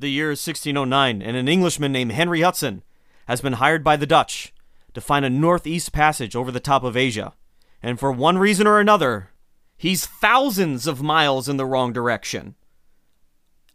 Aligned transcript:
The 0.00 0.08
year 0.08 0.30
is 0.30 0.46
1609, 0.46 1.20
and 1.20 1.36
an 1.36 1.46
Englishman 1.46 1.92
named 1.92 2.12
Henry 2.12 2.40
Hudson 2.40 2.82
has 3.28 3.42
been 3.42 3.52
hired 3.52 3.84
by 3.84 3.96
the 3.96 4.06
Dutch 4.06 4.50
to 4.94 5.00
find 5.02 5.26
a 5.26 5.30
northeast 5.30 5.92
passage 5.92 6.34
over 6.34 6.50
the 6.50 6.58
top 6.58 6.84
of 6.84 6.96
Asia. 6.96 7.34
And 7.82 8.00
for 8.00 8.10
one 8.10 8.38
reason 8.38 8.66
or 8.66 8.80
another, 8.80 9.28
he's 9.76 10.06
thousands 10.06 10.86
of 10.86 11.02
miles 11.02 11.50
in 11.50 11.58
the 11.58 11.66
wrong 11.66 11.92
direction. 11.92 12.54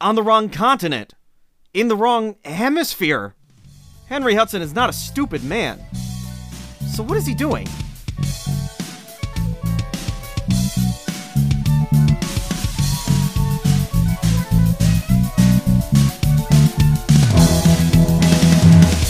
On 0.02 0.16
the 0.16 0.24
wrong 0.24 0.50
continent. 0.50 1.14
In 1.76 1.90
the 1.90 1.96
wrong 1.96 2.38
hemisphere. 2.44 3.36
Henry 4.08 4.34
Hudson 4.34 4.64
is 4.64 4.74
not 4.74 4.90
a 4.90 4.94
stupid 4.94 5.44
man. 5.44 5.80
So, 6.92 7.04
what 7.04 7.18
is 7.18 7.28
he 7.28 7.36
doing? 7.36 7.68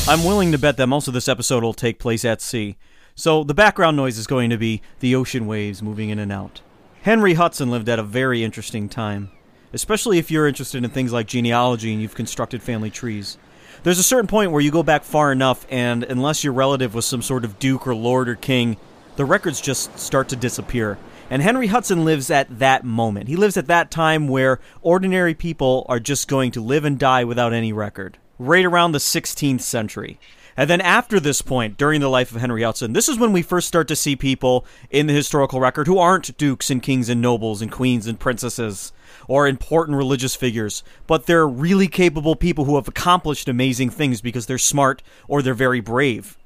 I'm 0.08 0.24
willing 0.24 0.52
to 0.52 0.60
bet 0.60 0.78
that 0.78 0.86
most 0.86 1.08
of 1.08 1.16
this 1.16 1.28
episode 1.28 1.64
will 1.64 1.74
take 1.74 1.98
place 1.98 2.24
at 2.24 2.40
sea. 2.40 2.78
So 3.16 3.44
the 3.44 3.56
background 3.56 3.98
noise 3.98 4.20
is 4.20 4.28
going 4.28 4.52
to 4.52 4.58
be 4.58 4.84
the 5.00 5.16
ocean 5.16 5.48
waves 5.48 5.82
moving 5.82 6.10
in 6.10 6.20
and 6.20 6.32
out. 6.32 6.62
Henry 7.02 7.34
Hudson 7.34 7.72
lived 7.72 7.90
at 7.90 7.98
a 7.98 8.04
very 8.04 8.44
interesting 8.44 8.88
time, 8.88 9.32
especially 9.74 10.20
if 10.20 10.30
you're 10.30 10.48
interested 10.48 10.84
in 10.84 10.92
things 10.92 11.12
like 11.12 11.26
genealogy 11.26 11.92
and 11.92 12.04
you've 12.04 12.14
constructed 12.14 12.62
family 12.62 12.92
trees. 12.92 13.40
There's 13.82 13.98
a 13.98 14.04
certain 14.04 14.28
point 14.28 14.52
where 14.52 14.62
you 14.62 14.70
go 14.70 14.84
back 14.84 15.04
far 15.04 15.32
enough, 15.32 15.66
and 15.72 16.04
unless 16.04 16.44
your 16.44 16.54
relative 16.54 16.94
was 16.94 17.08
some 17.08 17.24
sort 17.24 17.44
of 17.44 17.58
duke 17.58 17.88
or 17.88 17.96
lord 17.96 18.30
or 18.30 18.36
king, 18.36 18.78
the 19.16 19.26
records 19.26 19.60
just 19.60 19.98
start 19.98 20.30
to 20.30 20.36
disappear. 20.36 21.00
And 21.32 21.42
Henry 21.42 21.66
Hudson 21.66 22.06
lives 22.06 22.30
at 22.30 22.60
that 22.60 22.84
moment. 22.84 23.28
He 23.28 23.36
lives 23.36 23.58
at 23.58 23.66
that 23.68 23.90
time 23.90 24.28
where 24.28 24.60
ordinary 24.84 25.34
people 25.34 25.84
are 25.90 26.00
just 26.00 26.28
going 26.28 26.52
to 26.52 26.62
live 26.62 26.86
and 26.86 27.00
die 27.00 27.24
without 27.24 27.54
any 27.54 27.74
record 27.74 28.20
right 28.40 28.66
around 28.66 28.92
the 28.92 29.00
16th 29.00 29.62
century. 29.62 30.20
And 30.58 30.70
then 30.70 30.80
after 30.80 31.20
this 31.20 31.42
point, 31.42 31.78
during 31.78 32.00
the 32.00 32.10
life 32.10 32.34
of 32.34 32.40
Henry 32.40 32.64
Hudson, 32.64 32.94
this 32.94 33.10
is 33.10 33.20
when 33.20 33.34
we 33.34 33.42
first 33.42 33.68
start 33.68 33.90
to 33.90 33.96
see 33.96 34.16
people 34.16 34.66
in 34.90 35.08
the 35.08 35.14
historical 35.14 35.60
record 35.60 35.88
who 35.88 35.98
aren't 35.98 36.38
dukes 36.38 36.70
and 36.70 36.82
kings 36.82 37.10
and 37.10 37.22
nobles 37.22 37.62
and 37.62 37.72
queens 37.72 38.08
and 38.08 38.20
princesses 38.20 38.94
or 39.28 39.48
important 39.48 39.98
religious 39.98 40.36
figures, 40.36 40.84
but 41.08 41.26
they're 41.26 41.48
really 41.48 41.88
capable 41.88 42.36
people 42.36 42.66
who 42.66 42.76
have 42.76 42.88
accomplished 42.88 43.50
amazing 43.50 43.90
things 43.90 44.22
because 44.22 44.46
they're 44.46 44.58
smart 44.58 45.04
or 45.28 45.42
they're 45.42 45.54
very 45.54 45.82
brave. 45.82 46.38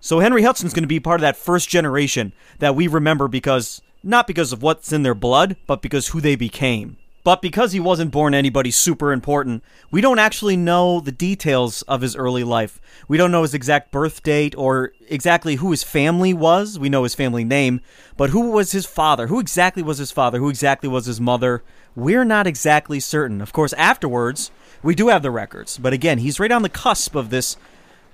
So 0.00 0.20
Henry 0.20 0.42
Hudson's 0.42 0.72
going 0.72 0.84
to 0.84 0.88
be 0.88 1.00
part 1.00 1.20
of 1.20 1.22
that 1.22 1.36
first 1.36 1.68
generation 1.68 2.32
that 2.60 2.74
we 2.74 2.86
remember 2.86 3.28
because 3.28 3.82
not 4.02 4.26
because 4.26 4.52
of 4.52 4.62
what's 4.62 4.92
in 4.92 5.02
their 5.02 5.14
blood, 5.14 5.56
but 5.66 5.82
because 5.82 6.08
who 6.08 6.20
they 6.20 6.36
became. 6.36 6.96
But 7.28 7.42
because 7.42 7.72
he 7.72 7.78
wasn't 7.78 8.10
born 8.10 8.32
anybody 8.32 8.70
super 8.70 9.12
important, 9.12 9.62
we 9.90 10.00
don't 10.00 10.18
actually 10.18 10.56
know 10.56 10.98
the 10.98 11.12
details 11.12 11.82
of 11.82 12.00
his 12.00 12.16
early 12.16 12.42
life. 12.42 12.80
We 13.06 13.18
don't 13.18 13.30
know 13.30 13.42
his 13.42 13.52
exact 13.52 13.90
birth 13.90 14.22
date 14.22 14.54
or 14.56 14.92
exactly 15.10 15.56
who 15.56 15.70
his 15.70 15.82
family 15.82 16.32
was. 16.32 16.78
We 16.78 16.88
know 16.88 17.02
his 17.02 17.14
family 17.14 17.44
name, 17.44 17.82
but 18.16 18.30
who 18.30 18.50
was 18.50 18.72
his 18.72 18.86
father? 18.86 19.26
Who 19.26 19.40
exactly 19.40 19.82
was 19.82 19.98
his 19.98 20.10
father? 20.10 20.38
Who 20.38 20.48
exactly 20.48 20.88
was 20.88 21.04
his 21.04 21.20
mother? 21.20 21.62
We're 21.94 22.24
not 22.24 22.46
exactly 22.46 22.98
certain. 22.98 23.42
Of 23.42 23.52
course, 23.52 23.74
afterwards, 23.74 24.50
we 24.82 24.94
do 24.94 25.08
have 25.08 25.20
the 25.20 25.30
records. 25.30 25.76
But 25.76 25.92
again, 25.92 26.16
he's 26.16 26.40
right 26.40 26.50
on 26.50 26.62
the 26.62 26.70
cusp 26.70 27.14
of 27.14 27.28
this 27.28 27.58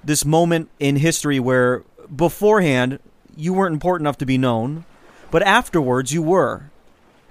this 0.02 0.24
moment 0.24 0.70
in 0.80 0.96
history 0.96 1.38
where 1.38 1.84
beforehand 2.12 2.98
you 3.36 3.54
weren't 3.54 3.74
important 3.74 4.08
enough 4.08 4.18
to 4.18 4.26
be 4.26 4.38
known, 4.38 4.84
but 5.30 5.44
afterwards 5.44 6.12
you 6.12 6.20
were. 6.20 6.72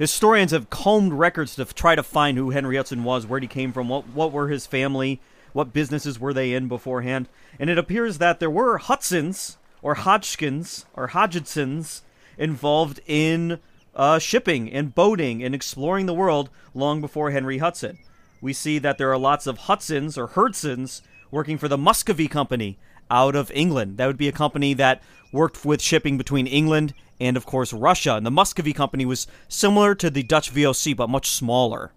Historians 0.03 0.51
have 0.51 0.69
combed 0.69 1.13
records 1.13 1.55
to 1.55 1.63
try 1.63 1.95
to 1.95 2.03
find 2.03 2.37
who 2.37 2.49
Henry 2.49 2.75
Hudson 2.75 3.05
was, 3.05 3.25
where 3.25 3.39
he 3.39 3.47
came 3.47 3.71
from, 3.71 3.87
what 3.87 4.05
what 4.09 4.33
were 4.33 4.49
his 4.49 4.65
family, 4.65 5.21
what 5.53 5.71
businesses 5.71 6.19
were 6.19 6.33
they 6.33 6.53
in 6.53 6.67
beforehand, 6.67 7.29
and 7.57 7.69
it 7.69 7.77
appears 7.77 8.17
that 8.17 8.41
there 8.41 8.49
were 8.49 8.79
Hudsons 8.79 9.57
or 9.81 9.95
Hodgkins 9.95 10.85
or 10.93 11.07
Hodgsons 11.07 12.01
involved 12.37 12.99
in 13.07 13.59
uh, 13.95 14.19
shipping 14.19 14.69
and 14.69 14.93
boating 14.93 15.41
and 15.41 15.55
exploring 15.55 16.05
the 16.05 16.13
world 16.13 16.49
long 16.73 16.99
before 16.99 17.31
Henry 17.31 17.59
Hudson. 17.59 17.97
We 18.41 18.51
see 18.51 18.79
that 18.79 18.97
there 18.97 19.09
are 19.09 19.17
lots 19.17 19.47
of 19.47 19.57
Hudsons 19.57 20.17
or 20.17 20.27
Herdsons 20.27 21.01
working 21.31 21.57
for 21.57 21.69
the 21.69 21.77
Muscovy 21.77 22.27
Company 22.27 22.77
out 23.09 23.37
of 23.37 23.49
England. 23.51 23.95
That 23.95 24.07
would 24.07 24.17
be 24.17 24.27
a 24.27 24.33
company 24.33 24.73
that 24.73 25.01
worked 25.31 25.63
with 25.63 25.81
shipping 25.81 26.17
between 26.17 26.45
England 26.45 26.93
and, 27.23 27.37
of 27.37 27.45
course, 27.45 27.73
Russia. 27.73 28.15
And 28.15 28.25
the 28.25 28.31
Muscovy 28.31 28.73
Company 28.73 29.05
was 29.05 29.27
similar 29.47 29.95
to 29.95 30.09
the 30.09 30.23
Dutch 30.23 30.53
VOC, 30.53 30.95
but 30.95 31.09
much 31.09 31.29
smaller. 31.29 31.91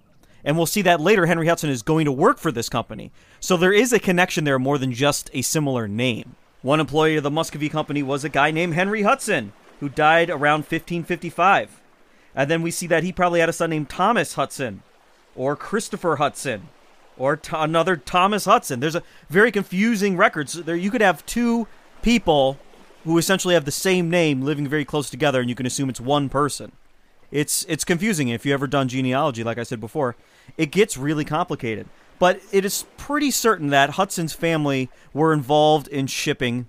And 0.44 0.56
we'll 0.56 0.66
see 0.66 0.82
that 0.82 1.00
later. 1.00 1.26
Henry 1.26 1.48
Hudson 1.48 1.70
is 1.70 1.82
going 1.82 2.04
to 2.04 2.12
work 2.12 2.38
for 2.38 2.52
this 2.52 2.68
company. 2.68 3.10
So 3.40 3.56
there 3.56 3.72
is 3.72 3.92
a 3.92 3.98
connection 3.98 4.44
there 4.44 4.58
more 4.58 4.78
than 4.78 4.92
just 4.92 5.28
a 5.34 5.42
similar 5.42 5.88
name. 5.88 6.36
One 6.62 6.78
employee 6.80 7.16
of 7.16 7.24
the 7.24 7.30
Muscovy 7.30 7.68
Company 7.68 8.02
was 8.02 8.24
a 8.24 8.28
guy 8.28 8.52
named 8.52 8.74
Henry 8.74 9.02
Hudson, 9.02 9.52
who 9.80 9.88
died 9.88 10.30
around 10.30 10.60
1555. 10.60 11.80
And 12.34 12.50
then 12.50 12.62
we 12.62 12.70
see 12.70 12.86
that 12.86 13.02
he 13.02 13.12
probably 13.12 13.40
had 13.40 13.48
a 13.48 13.52
son 13.52 13.70
named 13.70 13.88
Thomas 13.88 14.34
Hudson, 14.34 14.82
or 15.34 15.56
Christopher 15.56 16.16
Hudson, 16.16 16.68
or 17.18 17.36
t- 17.36 17.56
another 17.56 17.96
Thomas 17.96 18.44
Hudson. 18.44 18.80
There's 18.80 18.94
a 18.94 19.02
very 19.28 19.50
confusing 19.50 20.16
record. 20.16 20.48
So 20.48 20.60
there, 20.60 20.76
you 20.76 20.90
could 20.90 21.00
have 21.00 21.26
two 21.26 21.66
people 22.02 22.58
who 23.06 23.18
essentially 23.18 23.54
have 23.54 23.64
the 23.64 23.70
same 23.70 24.10
name 24.10 24.42
living 24.42 24.68
very 24.68 24.84
close 24.84 25.08
together, 25.08 25.40
and 25.40 25.48
you 25.48 25.54
can 25.54 25.64
assume 25.64 25.88
it's 25.88 26.00
one 26.00 26.28
person. 26.28 26.72
It's 27.30 27.64
it's 27.68 27.84
confusing 27.84 28.28
if 28.28 28.44
you 28.44 28.52
ever 28.52 28.66
done 28.66 28.88
genealogy, 28.88 29.42
like 29.42 29.58
I 29.58 29.62
said 29.62 29.80
before. 29.80 30.16
It 30.58 30.70
gets 30.70 30.96
really 30.96 31.24
complicated. 31.24 31.88
But 32.18 32.40
it 32.50 32.64
is 32.64 32.84
pretty 32.96 33.30
certain 33.30 33.68
that 33.68 33.90
Hudson's 33.90 34.32
family 34.32 34.90
were 35.12 35.32
involved 35.32 35.86
in 35.88 36.06
shipping 36.06 36.66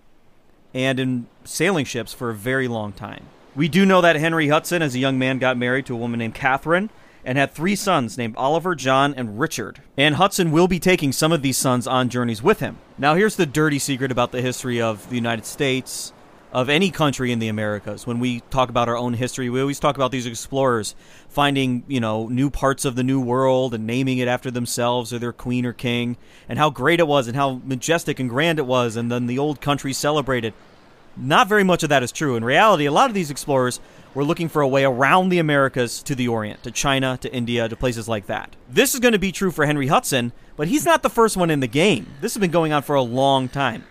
and 0.74 1.00
in 1.00 1.28
sailing 1.44 1.86
ships 1.86 2.14
for 2.14 2.30
a 2.30 2.36
very 2.36 2.68
long 2.68 2.92
time. 2.92 3.26
We 3.56 3.68
do 3.68 3.86
know 3.86 4.02
that 4.02 4.18
Henry 4.18 4.50
Hudson, 4.50 4.82
as 4.82 4.94
a 4.94 5.00
young 5.00 5.18
man, 5.18 5.40
got 5.40 5.58
married 5.58 5.86
to 5.88 5.94
a 5.94 5.98
woman 5.98 6.20
named 6.20 6.36
Catherine 6.36 6.90
and 7.26 7.38
had 7.38 7.52
three 7.52 7.76
sons 7.76 8.18
named 8.18 8.36
Oliver, 8.38 8.76
John, 8.76 9.14
and 9.16 9.40
Richard. 9.40 9.82
And 9.98 10.16
Hudson 10.16 10.52
will 10.52 10.68
be 10.68 10.80
taking 10.80 11.12
some 11.12 11.32
of 11.32 11.42
these 11.42 11.58
sons 11.58 11.88
on 11.88 12.10
journeys 12.10 12.44
with 12.44 12.60
him. 12.60 12.78
Now, 12.98 13.16
here's 13.16 13.38
the 13.38 13.46
dirty 13.46 13.80
secret 13.80 14.12
about 14.12 14.32
the 14.32 14.42
history 14.42 14.80
of 14.82 15.10
the 15.10 15.16
United 15.16 15.46
States 15.46 16.14
of 16.52 16.70
any 16.70 16.92
country 16.92 17.32
in 17.32 17.40
the 17.40 17.50
Americas. 17.50 18.08
When 18.08 18.20
we 18.20 18.40
talk 18.50 18.70
about 18.70 18.88
our 18.88 18.98
own 18.98 19.14
history, 19.14 19.50
we 19.50 19.60
always 19.60 19.80
talk 19.80 19.96
about 19.96 20.12
these 20.12 20.26
explorers 20.26 20.96
finding, 21.28 21.84
you 21.88 22.00
know, 22.00 22.28
new 22.28 22.50
parts 22.50 22.86
of 22.86 22.96
the 22.96 23.04
new 23.04 23.20
world 23.20 23.74
and 23.74 23.86
naming 23.86 24.18
it 24.18 24.28
after 24.28 24.50
themselves 24.50 25.12
or 25.12 25.20
their 25.20 25.34
queen 25.34 25.66
or 25.66 25.74
king, 25.74 26.18
and 26.48 26.58
how 26.58 26.70
great 26.70 27.00
it 27.00 27.08
was 27.08 27.28
and 27.28 27.36
how 27.36 27.62
majestic 27.66 28.20
and 28.20 28.30
grand 28.30 28.60
it 28.60 28.66
was, 28.66 28.96
and 28.96 29.12
then 29.12 29.28
the 29.28 29.40
old 29.40 29.60
country 29.60 29.92
celebrated. 29.92 30.54
Not 31.18 31.50
very 31.50 31.64
much 31.64 31.84
of 31.84 31.90
that 31.90 32.04
is 32.04 32.12
true. 32.12 32.36
In 32.36 32.46
reality, 32.46 32.86
a 32.86 32.92
lot 32.92 33.10
of 33.10 33.16
these 33.16 33.32
explorers 33.32 33.80
were 34.14 34.24
looking 34.24 34.50
for 34.50 34.62
a 34.62 34.68
way 34.68 34.86
around 34.86 35.30
the 35.30 35.40
Americas 35.40 36.02
to 36.04 36.16
the 36.16 36.28
Orient, 36.28 36.64
to 36.64 36.72
China, 36.72 37.18
to 37.22 37.34
India, 37.34 37.68
to 37.68 37.76
places 37.76 38.08
like 38.08 38.28
that. 38.28 38.56
This 38.70 38.94
is 38.94 39.00
going 39.00 39.14
to 39.14 39.20
be 39.20 39.32
true 39.32 39.52
for 39.52 39.66
Henry 39.66 39.88
Hudson, 39.88 40.32
but 40.56 40.68
he's 40.68 40.86
not 40.86 41.04
the 41.04 41.10
first 41.10 41.36
one 41.36 41.50
in 41.50 41.60
the 41.60 41.68
game. 41.68 42.08
This 42.22 42.36
has 42.36 42.42
been 42.42 42.52
going 42.52 42.72
on 42.72 42.84
for 42.84 42.96
a 42.96 43.02
long 43.02 43.50
time. 43.50 43.84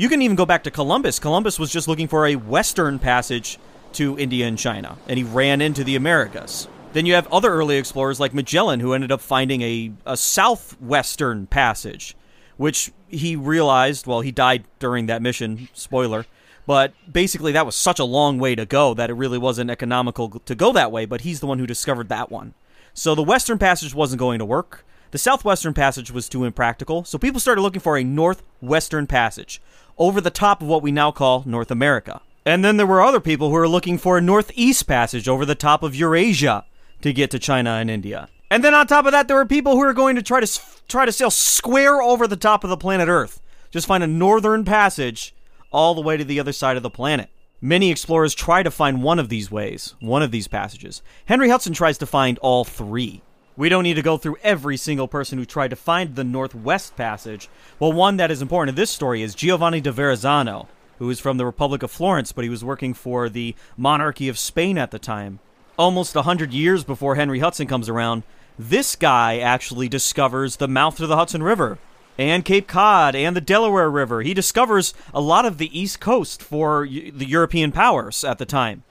You 0.00 0.08
can 0.08 0.22
even 0.22 0.34
go 0.34 0.46
back 0.46 0.64
to 0.64 0.70
Columbus. 0.70 1.18
Columbus 1.18 1.58
was 1.58 1.70
just 1.70 1.86
looking 1.86 2.08
for 2.08 2.26
a 2.26 2.36
western 2.36 2.98
passage 2.98 3.58
to 3.92 4.18
India 4.18 4.46
and 4.46 4.56
China, 4.56 4.96
and 5.06 5.18
he 5.18 5.24
ran 5.24 5.60
into 5.60 5.84
the 5.84 5.94
Americas. 5.94 6.68
Then 6.94 7.04
you 7.04 7.12
have 7.12 7.30
other 7.30 7.52
early 7.52 7.76
explorers 7.76 8.18
like 8.18 8.32
Magellan 8.32 8.80
who 8.80 8.94
ended 8.94 9.12
up 9.12 9.20
finding 9.20 9.60
a, 9.60 9.92
a 10.06 10.16
southwestern 10.16 11.48
passage, 11.48 12.16
which 12.56 12.92
he 13.08 13.36
realized, 13.36 14.06
well, 14.06 14.22
he 14.22 14.32
died 14.32 14.64
during 14.78 15.04
that 15.04 15.20
mission, 15.20 15.68
spoiler, 15.74 16.24
but 16.66 16.94
basically 17.12 17.52
that 17.52 17.66
was 17.66 17.76
such 17.76 17.98
a 17.98 18.04
long 18.04 18.38
way 18.38 18.54
to 18.54 18.64
go 18.64 18.94
that 18.94 19.10
it 19.10 19.14
really 19.14 19.36
wasn't 19.36 19.70
economical 19.70 20.30
to 20.30 20.54
go 20.54 20.72
that 20.72 20.90
way, 20.90 21.04
but 21.04 21.20
he's 21.20 21.40
the 21.40 21.46
one 21.46 21.58
who 21.58 21.66
discovered 21.66 22.08
that 22.08 22.32
one. 22.32 22.54
So 22.94 23.14
the 23.14 23.22
western 23.22 23.58
passage 23.58 23.94
wasn't 23.94 24.20
going 24.20 24.38
to 24.38 24.46
work. 24.46 24.82
The 25.10 25.18
southwestern 25.18 25.74
passage 25.74 26.10
was 26.10 26.28
too 26.28 26.44
impractical, 26.44 27.04
so 27.04 27.18
people 27.18 27.40
started 27.40 27.62
looking 27.62 27.80
for 27.80 27.98
a 27.98 28.04
northwestern 28.04 29.08
passage 29.08 29.60
over 29.98 30.20
the 30.20 30.30
top 30.30 30.62
of 30.62 30.68
what 30.68 30.82
we 30.82 30.92
now 30.92 31.10
call 31.10 31.42
North 31.44 31.70
America. 31.70 32.20
And 32.46 32.64
then 32.64 32.76
there 32.76 32.86
were 32.86 33.02
other 33.02 33.20
people 33.20 33.48
who 33.48 33.54
were 33.54 33.68
looking 33.68 33.98
for 33.98 34.16
a 34.16 34.22
northeast 34.22 34.86
passage 34.86 35.28
over 35.28 35.44
the 35.44 35.54
top 35.54 35.82
of 35.82 35.96
Eurasia 35.96 36.64
to 37.02 37.12
get 37.12 37.30
to 37.32 37.38
China 37.38 37.70
and 37.70 37.90
India. 37.90 38.28
And 38.50 38.62
then 38.62 38.72
on 38.72 38.86
top 38.86 39.04
of 39.04 39.12
that, 39.12 39.26
there 39.26 39.36
were 39.36 39.46
people 39.46 39.72
who 39.72 39.80
were 39.80 39.92
going 39.92 40.16
to 40.16 40.22
try 40.22 40.40
to 40.40 40.60
try 40.88 41.04
to 41.04 41.12
sail 41.12 41.30
square 41.30 42.00
over 42.00 42.26
the 42.26 42.36
top 42.36 42.64
of 42.64 42.70
the 42.70 42.76
planet 42.76 43.08
Earth, 43.08 43.40
just 43.70 43.86
find 43.86 44.02
a 44.02 44.08
northern 44.08 44.64
passage 44.64 45.34
all 45.72 45.94
the 45.94 46.00
way 46.00 46.16
to 46.16 46.24
the 46.24 46.40
other 46.40 46.52
side 46.52 46.76
of 46.76 46.82
the 46.82 46.90
planet. 46.90 47.30
Many 47.60 47.90
explorers 47.90 48.34
try 48.34 48.62
to 48.62 48.70
find 48.70 49.02
one 49.02 49.18
of 49.18 49.28
these 49.28 49.50
ways, 49.50 49.94
one 50.00 50.22
of 50.22 50.30
these 50.30 50.48
passages. 50.48 51.02
Henry 51.26 51.48
Hudson 51.48 51.74
tries 51.74 51.98
to 51.98 52.06
find 52.06 52.38
all 52.38 52.64
three. 52.64 53.22
We 53.60 53.68
don't 53.68 53.82
need 53.82 53.96
to 53.96 54.02
go 54.02 54.16
through 54.16 54.38
every 54.42 54.78
single 54.78 55.06
person 55.06 55.36
who 55.36 55.44
tried 55.44 55.68
to 55.68 55.76
find 55.76 56.16
the 56.16 56.24
Northwest 56.24 56.96
Passage. 56.96 57.50
Well, 57.78 57.92
one 57.92 58.16
that 58.16 58.30
is 58.30 58.40
important 58.40 58.70
in 58.70 58.74
this 58.80 58.88
story 58.88 59.20
is 59.20 59.34
Giovanni 59.34 59.82
da 59.82 59.92
Verrazzano, 59.92 60.66
who 60.98 61.10
is 61.10 61.20
from 61.20 61.36
the 61.36 61.44
Republic 61.44 61.82
of 61.82 61.90
Florence, 61.90 62.32
but 62.32 62.42
he 62.42 62.48
was 62.48 62.64
working 62.64 62.94
for 62.94 63.28
the 63.28 63.54
monarchy 63.76 64.30
of 64.30 64.38
Spain 64.38 64.78
at 64.78 64.92
the 64.92 64.98
time. 64.98 65.40
Almost 65.78 66.16
a 66.16 66.22
hundred 66.22 66.54
years 66.54 66.84
before 66.84 67.16
Henry 67.16 67.40
Hudson 67.40 67.66
comes 67.66 67.90
around, 67.90 68.22
This 68.58 68.96
guy 68.96 69.40
actually 69.40 69.90
discovers 69.90 70.56
the 70.56 70.66
mouth 70.66 70.98
of 70.98 71.10
the 71.10 71.16
Hudson 71.16 71.42
River 71.42 71.76
and 72.16 72.46
Cape 72.46 72.66
Cod 72.66 73.14
and 73.14 73.36
the 73.36 73.42
Delaware 73.42 73.90
River. 73.90 74.22
He 74.22 74.32
discovers 74.32 74.94
a 75.12 75.20
lot 75.20 75.44
of 75.44 75.58
the 75.58 75.78
East 75.78 76.00
Coast 76.00 76.42
for 76.42 76.86
the 76.88 77.26
European 77.28 77.72
powers 77.72 78.24
at 78.24 78.38
the 78.38 78.46
time. 78.46 78.84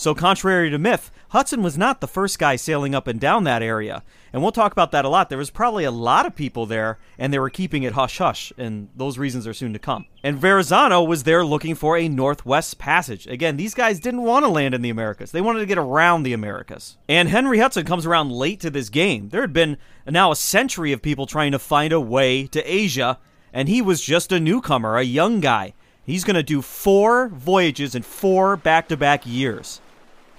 So, 0.00 0.14
contrary 0.14 0.70
to 0.70 0.78
myth, 0.78 1.10
Hudson 1.28 1.62
was 1.62 1.76
not 1.76 2.00
the 2.00 2.08
first 2.08 2.38
guy 2.38 2.56
sailing 2.56 2.94
up 2.94 3.06
and 3.06 3.20
down 3.20 3.44
that 3.44 3.62
area. 3.62 4.02
And 4.32 4.40
we'll 4.40 4.50
talk 4.50 4.72
about 4.72 4.92
that 4.92 5.04
a 5.04 5.10
lot. 5.10 5.28
There 5.28 5.36
was 5.36 5.50
probably 5.50 5.84
a 5.84 5.90
lot 5.90 6.24
of 6.24 6.34
people 6.34 6.64
there, 6.64 6.98
and 7.18 7.30
they 7.30 7.38
were 7.38 7.50
keeping 7.50 7.82
it 7.82 7.92
hush 7.92 8.16
hush, 8.16 8.50
and 8.56 8.88
those 8.96 9.18
reasons 9.18 9.46
are 9.46 9.52
soon 9.52 9.74
to 9.74 9.78
come. 9.78 10.06
And 10.24 10.40
Verrazzano 10.40 11.06
was 11.06 11.24
there 11.24 11.44
looking 11.44 11.74
for 11.74 11.98
a 11.98 12.08
northwest 12.08 12.78
passage. 12.78 13.26
Again, 13.26 13.58
these 13.58 13.74
guys 13.74 14.00
didn't 14.00 14.22
want 14.22 14.46
to 14.46 14.50
land 14.50 14.74
in 14.74 14.80
the 14.80 14.88
Americas, 14.88 15.32
they 15.32 15.42
wanted 15.42 15.58
to 15.58 15.66
get 15.66 15.76
around 15.76 16.22
the 16.22 16.32
Americas. 16.32 16.96
And 17.06 17.28
Henry 17.28 17.58
Hudson 17.58 17.84
comes 17.84 18.06
around 18.06 18.32
late 18.32 18.60
to 18.60 18.70
this 18.70 18.88
game. 18.88 19.28
There 19.28 19.42
had 19.42 19.52
been 19.52 19.76
now 20.06 20.32
a 20.32 20.36
century 20.36 20.92
of 20.92 21.02
people 21.02 21.26
trying 21.26 21.52
to 21.52 21.58
find 21.58 21.92
a 21.92 22.00
way 22.00 22.46
to 22.46 22.62
Asia, 22.62 23.18
and 23.52 23.68
he 23.68 23.82
was 23.82 24.00
just 24.00 24.32
a 24.32 24.40
newcomer, 24.40 24.96
a 24.96 25.02
young 25.02 25.40
guy. 25.40 25.74
He's 26.06 26.24
going 26.24 26.36
to 26.36 26.42
do 26.42 26.62
four 26.62 27.28
voyages 27.28 27.94
in 27.94 28.00
four 28.00 28.56
back 28.56 28.88
to 28.88 28.96
back 28.96 29.26
years 29.26 29.82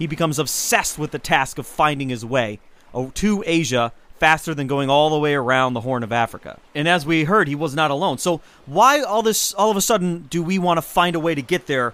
he 0.02 0.08
becomes 0.08 0.40
obsessed 0.40 0.98
with 0.98 1.12
the 1.12 1.20
task 1.20 1.60
of 1.60 1.68
finding 1.68 2.10
his 2.10 2.26
way 2.26 2.58
uh, 2.92 3.06
to 3.14 3.44
Asia 3.46 3.94
faster 4.18 4.56
than 4.56 4.66
going 4.66 4.90
all 4.90 5.12
the 5.12 5.20
way 5.20 5.36
around 5.36 5.76
the 5.76 5.82
Horn 5.82 6.02
of 6.02 6.12
Africa. 6.12 6.60
And 6.74 6.88
as 6.88 7.06
we 7.06 7.26
heard, 7.26 7.48
he 7.48 7.54
was 7.54 7.76
not 7.76 7.92
alone. 7.92 8.18
So 8.18 8.42
why 8.66 9.02
all 9.02 9.22
this 9.22 9.54
all 9.54 9.70
of 9.70 9.78
a 9.78 9.82
sudden 9.82 10.26
do 10.32 10.42
we 10.42 10.58
want 10.58 10.80
to 10.80 10.82
find 10.82 11.16
a 11.16 11.20
way 11.20 11.36
to 11.36 11.42
get 11.44 11.68
there 11.68 11.94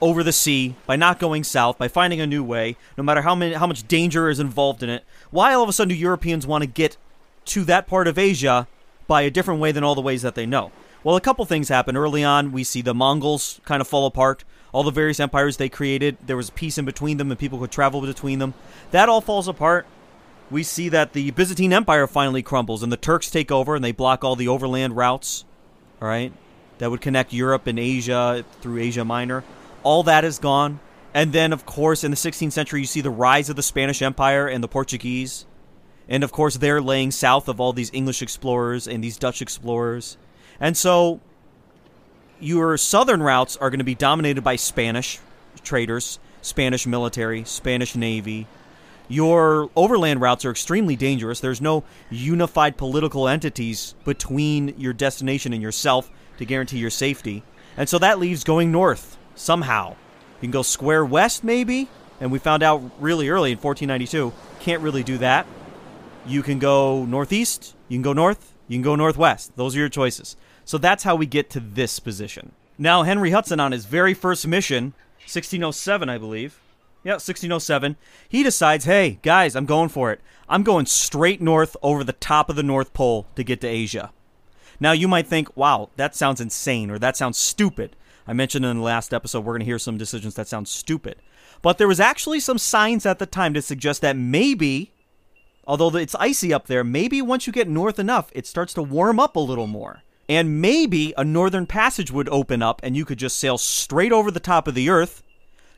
over 0.00 0.22
the 0.22 0.32
sea 0.32 0.76
by 0.86 0.94
not 0.94 1.18
going 1.18 1.42
south, 1.42 1.78
by 1.78 1.88
finding 1.88 2.20
a 2.20 2.28
new 2.28 2.44
way, 2.44 2.76
no 2.96 3.02
matter 3.02 3.22
how 3.22 3.34
many 3.34 3.54
how 3.54 3.66
much 3.66 3.88
danger 3.88 4.28
is 4.28 4.38
involved 4.38 4.84
in 4.84 4.88
it? 4.88 5.04
Why 5.32 5.52
all 5.52 5.64
of 5.64 5.68
a 5.68 5.72
sudden 5.72 5.88
do 5.88 6.00
Europeans 6.00 6.46
want 6.46 6.62
to 6.62 6.68
get 6.68 6.96
to 7.46 7.64
that 7.64 7.88
part 7.88 8.06
of 8.06 8.18
Asia 8.18 8.68
by 9.08 9.22
a 9.22 9.32
different 9.32 9.58
way 9.58 9.72
than 9.72 9.82
all 9.82 9.96
the 9.96 10.00
ways 10.00 10.22
that 10.22 10.36
they 10.36 10.46
know? 10.46 10.70
Well, 11.02 11.16
a 11.16 11.20
couple 11.20 11.44
things 11.44 11.70
happen. 11.70 11.96
Early 11.96 12.22
on, 12.22 12.52
we 12.52 12.62
see 12.62 12.82
the 12.82 12.94
Mongols 12.94 13.60
kind 13.64 13.80
of 13.80 13.88
fall 13.88 14.06
apart 14.06 14.44
all 14.72 14.82
the 14.82 14.90
various 14.90 15.20
empires 15.20 15.56
they 15.56 15.68
created. 15.68 16.16
There 16.24 16.36
was 16.36 16.50
peace 16.50 16.78
in 16.78 16.84
between 16.84 17.16
them, 17.16 17.30
and 17.30 17.38
people 17.38 17.58
could 17.58 17.70
travel 17.70 18.00
between 18.00 18.38
them. 18.38 18.54
That 18.90 19.08
all 19.08 19.20
falls 19.20 19.48
apart. 19.48 19.86
We 20.50 20.62
see 20.62 20.88
that 20.88 21.12
the 21.12 21.30
Byzantine 21.30 21.72
Empire 21.72 22.06
finally 22.06 22.42
crumbles, 22.42 22.82
and 22.82 22.90
the 22.90 22.96
Turks 22.96 23.30
take 23.30 23.50
over, 23.50 23.74
and 23.74 23.84
they 23.84 23.92
block 23.92 24.24
all 24.24 24.36
the 24.36 24.48
overland 24.48 24.96
routes. 24.96 25.44
All 26.00 26.08
right, 26.08 26.32
that 26.78 26.90
would 26.90 27.00
connect 27.00 27.32
Europe 27.32 27.66
and 27.66 27.78
Asia 27.78 28.44
through 28.60 28.78
Asia 28.80 29.04
Minor. 29.04 29.44
All 29.82 30.02
that 30.04 30.24
is 30.24 30.38
gone. 30.38 30.80
And 31.14 31.32
then, 31.32 31.52
of 31.52 31.66
course, 31.66 32.04
in 32.04 32.10
the 32.10 32.16
16th 32.16 32.52
century, 32.52 32.80
you 32.80 32.86
see 32.86 33.00
the 33.00 33.10
rise 33.10 33.48
of 33.48 33.56
the 33.56 33.62
Spanish 33.62 34.02
Empire 34.02 34.46
and 34.46 34.62
the 34.62 34.68
Portuguese. 34.68 35.46
And 36.08 36.22
of 36.22 36.32
course, 36.32 36.56
they're 36.56 36.80
laying 36.80 37.10
south 37.10 37.48
of 37.48 37.60
all 37.60 37.72
these 37.72 37.90
English 37.92 38.22
explorers 38.22 38.86
and 38.86 39.02
these 39.02 39.18
Dutch 39.18 39.42
explorers. 39.42 40.16
And 40.60 40.76
so 40.76 41.20
your 42.40 42.76
southern 42.76 43.22
routes 43.22 43.56
are 43.56 43.70
going 43.70 43.78
to 43.78 43.84
be 43.84 43.94
dominated 43.94 44.42
by 44.42 44.56
Spanish 44.56 45.18
traders, 45.62 46.18
Spanish 46.42 46.86
military, 46.86 47.44
Spanish 47.44 47.94
navy. 47.94 48.46
Your 49.08 49.70
overland 49.74 50.20
routes 50.20 50.44
are 50.44 50.50
extremely 50.50 50.94
dangerous. 50.94 51.40
There's 51.40 51.60
no 51.60 51.84
unified 52.10 52.76
political 52.76 53.26
entities 53.26 53.94
between 54.04 54.74
your 54.78 54.92
destination 54.92 55.52
and 55.52 55.62
yourself 55.62 56.10
to 56.36 56.44
guarantee 56.44 56.78
your 56.78 56.90
safety. 56.90 57.42
And 57.76 57.88
so 57.88 57.98
that 57.98 58.18
leaves 58.18 58.44
going 58.44 58.70
north 58.70 59.16
somehow. 59.34 59.90
You 59.90 60.42
can 60.42 60.50
go 60.50 60.62
square 60.62 61.04
west, 61.04 61.42
maybe, 61.42 61.88
and 62.20 62.30
we 62.30 62.38
found 62.38 62.62
out 62.62 62.82
really 63.00 63.28
early 63.28 63.52
in 63.52 63.58
1492, 63.58 64.32
can't 64.60 64.82
really 64.82 65.02
do 65.02 65.18
that. 65.18 65.46
You 66.26 66.42
can 66.42 66.58
go 66.58 67.04
northeast, 67.04 67.74
you 67.88 67.96
can 67.96 68.02
go 68.02 68.12
north, 68.12 68.54
you 68.68 68.76
can 68.76 68.82
go 68.82 68.94
northwest. 68.94 69.56
Those 69.56 69.74
are 69.74 69.78
your 69.80 69.88
choices. 69.88 70.36
So 70.68 70.76
that's 70.76 71.04
how 71.04 71.16
we 71.16 71.24
get 71.24 71.48
to 71.50 71.60
this 71.60 71.98
position. 71.98 72.52
Now, 72.76 73.02
Henry 73.02 73.30
Hudson, 73.30 73.58
on 73.58 73.72
his 73.72 73.86
very 73.86 74.12
first 74.12 74.46
mission, 74.46 74.92
1607, 75.20 76.10
I 76.10 76.18
believe. 76.18 76.60
Yeah, 77.02 77.14
1607. 77.14 77.96
He 78.28 78.42
decides, 78.42 78.84
hey, 78.84 79.18
guys, 79.22 79.56
I'm 79.56 79.64
going 79.64 79.88
for 79.88 80.12
it. 80.12 80.20
I'm 80.46 80.62
going 80.62 80.84
straight 80.84 81.40
north 81.40 81.74
over 81.82 82.04
the 82.04 82.12
top 82.12 82.50
of 82.50 82.56
the 82.56 82.62
North 82.62 82.92
Pole 82.92 83.26
to 83.34 83.42
get 83.42 83.62
to 83.62 83.66
Asia. 83.66 84.12
Now, 84.78 84.92
you 84.92 85.08
might 85.08 85.26
think, 85.26 85.56
wow, 85.56 85.88
that 85.96 86.14
sounds 86.14 86.38
insane 86.38 86.90
or 86.90 86.98
that 86.98 87.16
sounds 87.16 87.38
stupid. 87.38 87.96
I 88.26 88.34
mentioned 88.34 88.66
in 88.66 88.76
the 88.76 88.82
last 88.82 89.14
episode, 89.14 89.46
we're 89.46 89.54
going 89.54 89.60
to 89.60 89.64
hear 89.64 89.78
some 89.78 89.96
decisions 89.96 90.34
that 90.34 90.48
sound 90.48 90.68
stupid. 90.68 91.16
But 91.62 91.78
there 91.78 91.88
was 91.88 91.98
actually 91.98 92.40
some 92.40 92.58
signs 92.58 93.06
at 93.06 93.18
the 93.18 93.24
time 93.24 93.54
to 93.54 93.62
suggest 93.62 94.02
that 94.02 94.18
maybe, 94.18 94.92
although 95.66 95.96
it's 95.96 96.14
icy 96.16 96.52
up 96.52 96.66
there, 96.66 96.84
maybe 96.84 97.22
once 97.22 97.46
you 97.46 97.54
get 97.54 97.70
north 97.70 97.98
enough, 97.98 98.30
it 98.34 98.46
starts 98.46 98.74
to 98.74 98.82
warm 98.82 99.18
up 99.18 99.34
a 99.34 99.40
little 99.40 99.66
more 99.66 100.02
and 100.28 100.60
maybe 100.60 101.14
a 101.16 101.24
northern 101.24 101.66
passage 101.66 102.10
would 102.10 102.28
open 102.28 102.62
up 102.62 102.80
and 102.82 102.96
you 102.96 103.04
could 103.04 103.18
just 103.18 103.38
sail 103.38 103.56
straight 103.56 104.12
over 104.12 104.30
the 104.30 104.40
top 104.40 104.68
of 104.68 104.74
the 104.74 104.90
earth, 104.90 105.22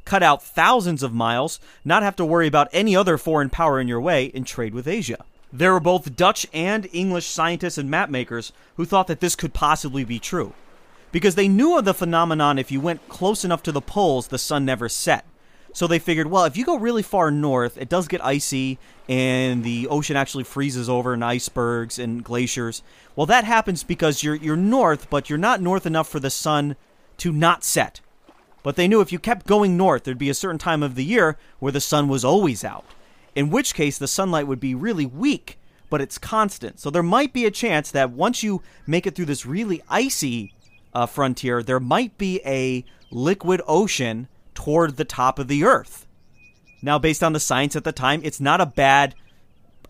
cut 0.05 0.23
out 0.23 0.43
thousands 0.43 1.03
of 1.03 1.15
miles, 1.15 1.61
not 1.85 2.03
have 2.03 2.17
to 2.17 2.25
worry 2.25 2.47
about 2.47 2.69
any 2.73 2.97
other 2.97 3.17
foreign 3.17 3.51
power 3.51 3.81
in 3.81 3.87
your 3.87 4.01
way, 4.01 4.31
and 4.35 4.47
trade 4.47 4.75
with 4.75 4.89
Asia. 4.89 5.25
There 5.53 5.73
were 5.73 5.81
both 5.81 6.17
Dutch 6.17 6.47
and 6.53 6.89
English 6.93 7.27
scientists 7.27 7.79
and 7.79 7.91
mapmakers 7.91 8.53
who 8.77 8.85
thought 8.85 9.07
that 9.09 9.21
this 9.21 9.37
could 9.37 9.53
possibly 9.53 10.05
be 10.05 10.19
true. 10.19 10.53
Because 11.13 11.35
they 11.35 11.49
knew 11.49 11.77
of 11.77 11.85
the 11.85 11.95
phenomenon 11.95 12.59
if 12.59 12.71
you 12.71 12.81
went 12.81 13.09
close 13.09 13.45
enough 13.45 13.63
to 13.65 13.73
the 13.73 13.81
poles, 13.81 14.29
the 14.29 14.39
sun 14.39 14.65
never 14.65 14.89
set. 14.89 15.25
So 15.73 15.87
they 15.87 15.99
figured, 15.99 16.27
well, 16.27 16.45
if 16.45 16.57
you 16.57 16.65
go 16.65 16.77
really 16.77 17.03
far 17.03 17.31
north, 17.31 17.79
it 17.79 17.89
does 17.89 18.09
get 18.09 18.25
icy 18.25 18.79
and 19.09 19.65
the 19.65 19.89
ocean 19.89 20.17
actually 20.17 20.45
freezes 20.45 20.89
over 20.89 21.15
in 21.15 21.23
icebergs 21.23 21.99
and 21.99 22.25
glaciers. 22.25 22.83
Well, 23.17 23.27
that 23.27 23.45
happens 23.45 23.83
because 23.83 24.23
you're 24.23 24.35
you're 24.35 24.57
north, 24.57 25.11
but 25.11 25.29
you're 25.29 25.39
not 25.39 25.61
north 25.61 25.87
enough 25.87 26.09
for 26.09 26.21
the 26.21 26.31
sun 26.31 26.77
to 27.19 27.33
not 27.33 27.65
set. 27.65 28.01
But 28.63 28.77
they 28.77 28.89
knew 28.89 29.01
if 29.01 29.13
you 29.13 29.19
kept 29.19 29.47
going 29.47 29.77
north, 29.77 30.05
there'd 30.05 30.19
be 30.19 30.31
a 30.31 30.35
certain 30.35 30.59
time 30.59 30.83
of 30.83 30.95
the 30.95 31.05
year 31.05 31.39
where 31.59 31.73
the 31.73 31.81
sun 31.81 32.09
was 32.09 32.25
always 32.25 32.65
out. 32.65 32.85
In 33.35 33.51
which 33.51 33.75
case 33.75 33.97
the 33.97 34.09
sunlight 34.09 34.47
would 34.47 34.61
be 34.61 34.75
really 34.75 35.07
weak, 35.07 35.59
but 35.89 36.01
it's 36.01 36.19
constant. 36.19 36.79
So 36.81 36.91
there 36.91 37.03
might 37.03 37.33
be 37.33 37.47
a 37.47 37.51
chance 37.51 37.91
that 37.93 38.11
once 38.11 38.43
you 38.43 38.63
make 38.87 39.07
it 39.07 39.15
through 39.15 39.27
this 39.27 39.47
really 39.47 39.83
icy 39.89 40.53
uh, 40.93 41.07
frontier, 41.07 41.63
there 41.63 41.81
might 41.81 42.19
be 42.19 42.41
a 42.45 42.85
liquid 43.11 43.63
ocean 43.67 44.29
toward 44.55 44.97
the 44.97 45.05
top 45.05 45.39
of 45.39 45.49
the 45.49 45.65
Earth. 45.65 46.07
Now, 46.83 46.99
based 46.99 47.23
on 47.23 47.33
the 47.33 47.41
science 47.41 47.77
at 47.77 47.85
the 47.85 47.93
time, 47.93 48.21
it's 48.25 48.41
not 48.41 48.61
a 48.61 48.67
bad 48.67 49.15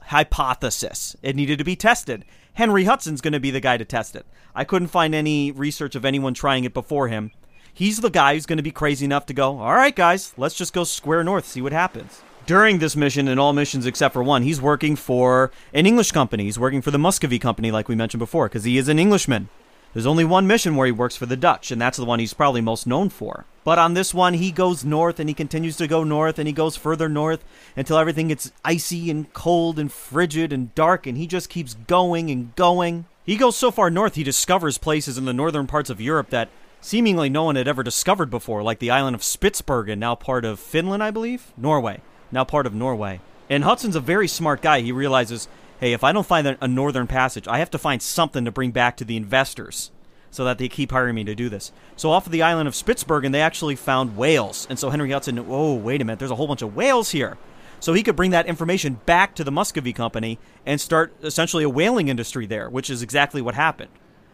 hypothesis. 0.01 1.17
It 1.23 1.37
needed 1.37 1.59
to 1.59 1.65
be 1.65 1.77
tested. 1.77 2.25
Henry 2.55 2.85
Hudson's 2.85 3.21
going 3.21 3.33
to 3.33 3.41
be 3.41 3.51
the 3.51 3.61
guy 3.61 3.77
to 3.77 3.85
test 3.85 4.17
it. 4.17 4.27
I 4.55 4.65
couldn't 4.65 4.89
find 4.89 5.15
any 5.15 5.53
research 5.53 5.95
of 5.95 6.05
anyone 6.05 6.35
trying 6.35 6.65
it 6.65 6.75
before 6.75 7.09
him. 7.09 7.31
He's 7.73 8.01
the 8.01 8.11
guy 8.11 8.35
who's 8.35 8.47
going 8.47 8.57
to 8.57 8.63
be 8.63 8.73
crazy 8.73 9.05
enough 9.05 9.27
to 9.27 9.35
go, 9.35 9.61
all 9.61 9.75
right, 9.75 9.95
guys, 9.95 10.35
let's 10.37 10.57
just 10.57 10.73
go 10.73 10.83
square 10.83 11.23
north, 11.23 11.47
see 11.47 11.63
what 11.63 11.73
happens. 11.73 12.23
During 12.47 12.79
this 12.81 12.97
mission, 12.97 13.29
and 13.29 13.39
all 13.39 13.53
missions 13.53 13.87
except 13.87 14.13
for 14.13 14.25
one, 14.25 14.43
he's 14.43 14.61
working 14.61 14.97
for 14.97 15.53
an 15.73 15.87
English 15.87 16.11
company. 16.11 16.45
He's 16.45 16.59
working 16.59 16.83
for 16.83 16.91
the 16.91 16.99
Muscovy 16.99 17.39
Company, 17.39 17.71
like 17.71 17.89
we 17.89 17.95
mentioned 17.95 18.19
before, 18.19 18.49
because 18.49 18.65
he 18.65 18.77
is 18.77 18.89
an 18.89 18.99
Englishman. 18.99 19.49
There's 19.93 20.07
only 20.07 20.25
one 20.25 20.47
mission 20.47 20.77
where 20.77 20.87
he 20.87 20.93
works 20.93 21.17
for 21.17 21.27
the 21.27 21.37
Dutch, 21.37 21.71
and 21.71 21.81
that's 21.81 21.99
the 21.99 22.05
one 22.05 22.21
he's 22.21 22.35
probably 22.35 22.61
most 22.61 22.87
known 22.87 23.09
for. 23.09 23.45
But 23.65 23.79
on 23.79 23.95
this 23.95 24.15
one, 24.15 24.35
he 24.35 24.53
goes 24.53 24.85
north 24.85 25.19
and 25.19 25.29
he 25.29 25.35
continues 25.35 25.77
to 25.77 25.89
go 25.89 26.05
north 26.05 26.39
and 26.39 26.47
he 26.47 26.53
goes 26.53 26.77
further 26.77 27.09
north 27.09 27.45
until 27.77 27.99
everything 27.99 28.29
gets 28.29 28.53
icy 28.65 29.11
and 29.11 29.31
cold 29.33 29.79
and 29.79 29.93
frigid 29.93 30.53
and 30.53 30.75
dark, 30.75 31.07
and 31.07 31.19
he 31.19 31.27
just 31.27 31.49
keeps 31.49 31.75
going 31.75 32.31
and 32.31 32.55
going. 32.57 33.07
He 33.25 33.37
goes 33.37 33.57
so 33.57 33.71
far 33.71 33.91
north, 33.91 34.15
he 34.15 34.25
discovers 34.25 34.79
places 34.79 35.19
in 35.19 35.25
the 35.25 35.33
northern 35.33 35.67
parts 35.67 35.91
of 35.91 36.01
Europe 36.01 36.31
that 36.31 36.49
seemingly 36.81 37.29
no 37.29 37.45
one 37.45 37.57
had 37.57 37.69
ever 37.69 37.83
discovered 37.83 38.31
before, 38.31 38.63
like 38.63 38.79
the 38.79 38.91
island 38.91 39.15
of 39.15 39.23
Spitsbergen, 39.23 39.99
now 39.99 40.15
part 40.15 40.45
of 40.45 40.59
Finland, 40.59 41.03
I 41.03 41.11
believe? 41.11 41.53
Norway, 41.57 42.01
now 42.33 42.45
part 42.45 42.67
of 42.67 42.75
Norway. 42.75 43.21
And 43.51 43.65
Hudson's 43.65 43.97
a 43.97 44.01
very 44.01 44.29
smart 44.29 44.63
guy. 44.63 44.81
He 44.81 44.93
realizes 44.93 45.49
hey, 45.81 45.95
if 45.95 46.05
I 46.05 46.13
don't 46.13 46.27
find 46.27 46.47
a 46.61 46.69
northern 46.69 47.07
passage, 47.07 47.49
I 47.49 47.59
have 47.59 47.71
to 47.71 47.79
find 47.79 48.03
something 48.03 48.45
to 48.45 48.53
bring 48.53 48.71
back 48.71 48.97
to 48.99 49.05
the 49.05 49.17
investors 49.17 49.91
so 50.31 50.45
that 50.45 50.59
they 50.59 50.69
keep 50.69 50.93
hiring 50.93 51.15
me 51.15 51.25
to 51.25 51.35
do 51.35 51.49
this. 51.49 51.73
So 51.97 52.11
off 52.11 52.27
of 52.27 52.33
the 52.33 52.43
island 52.43 52.69
of 52.69 52.75
Spitsbergen, 52.75 53.33
they 53.33 53.41
actually 53.41 53.77
found 53.77 54.17
whales. 54.17 54.67
And 54.71 54.79
so 54.79 54.91
Henry 54.91 55.11
Hudson, 55.11 55.39
oh, 55.49 55.75
wait 55.75 56.01
a 56.01 56.05
minute, 56.05 56.19
there's 56.19 56.31
a 56.31 56.37
whole 56.37 56.47
bunch 56.47 56.63
of 56.63 56.77
whales 56.77 57.11
here. 57.11 57.37
So 57.81 57.95
he 57.95 58.03
could 58.03 58.15
bring 58.15 58.31
that 58.33 58.47
information 58.47 59.01
back 59.07 59.35
to 59.37 59.45
the 59.45 59.51
Muscovy 59.51 59.95
Company 59.95 60.39
and 60.67 60.81
start 60.81 61.15
essentially 61.23 61.65
a 61.65 61.69
whaling 61.69 62.09
industry 62.09 62.45
there, 62.45 62.69
which 62.69 62.91
is 62.91 63.03
exactly 63.03 63.41
what 63.41 63.55
happened. 63.55 63.91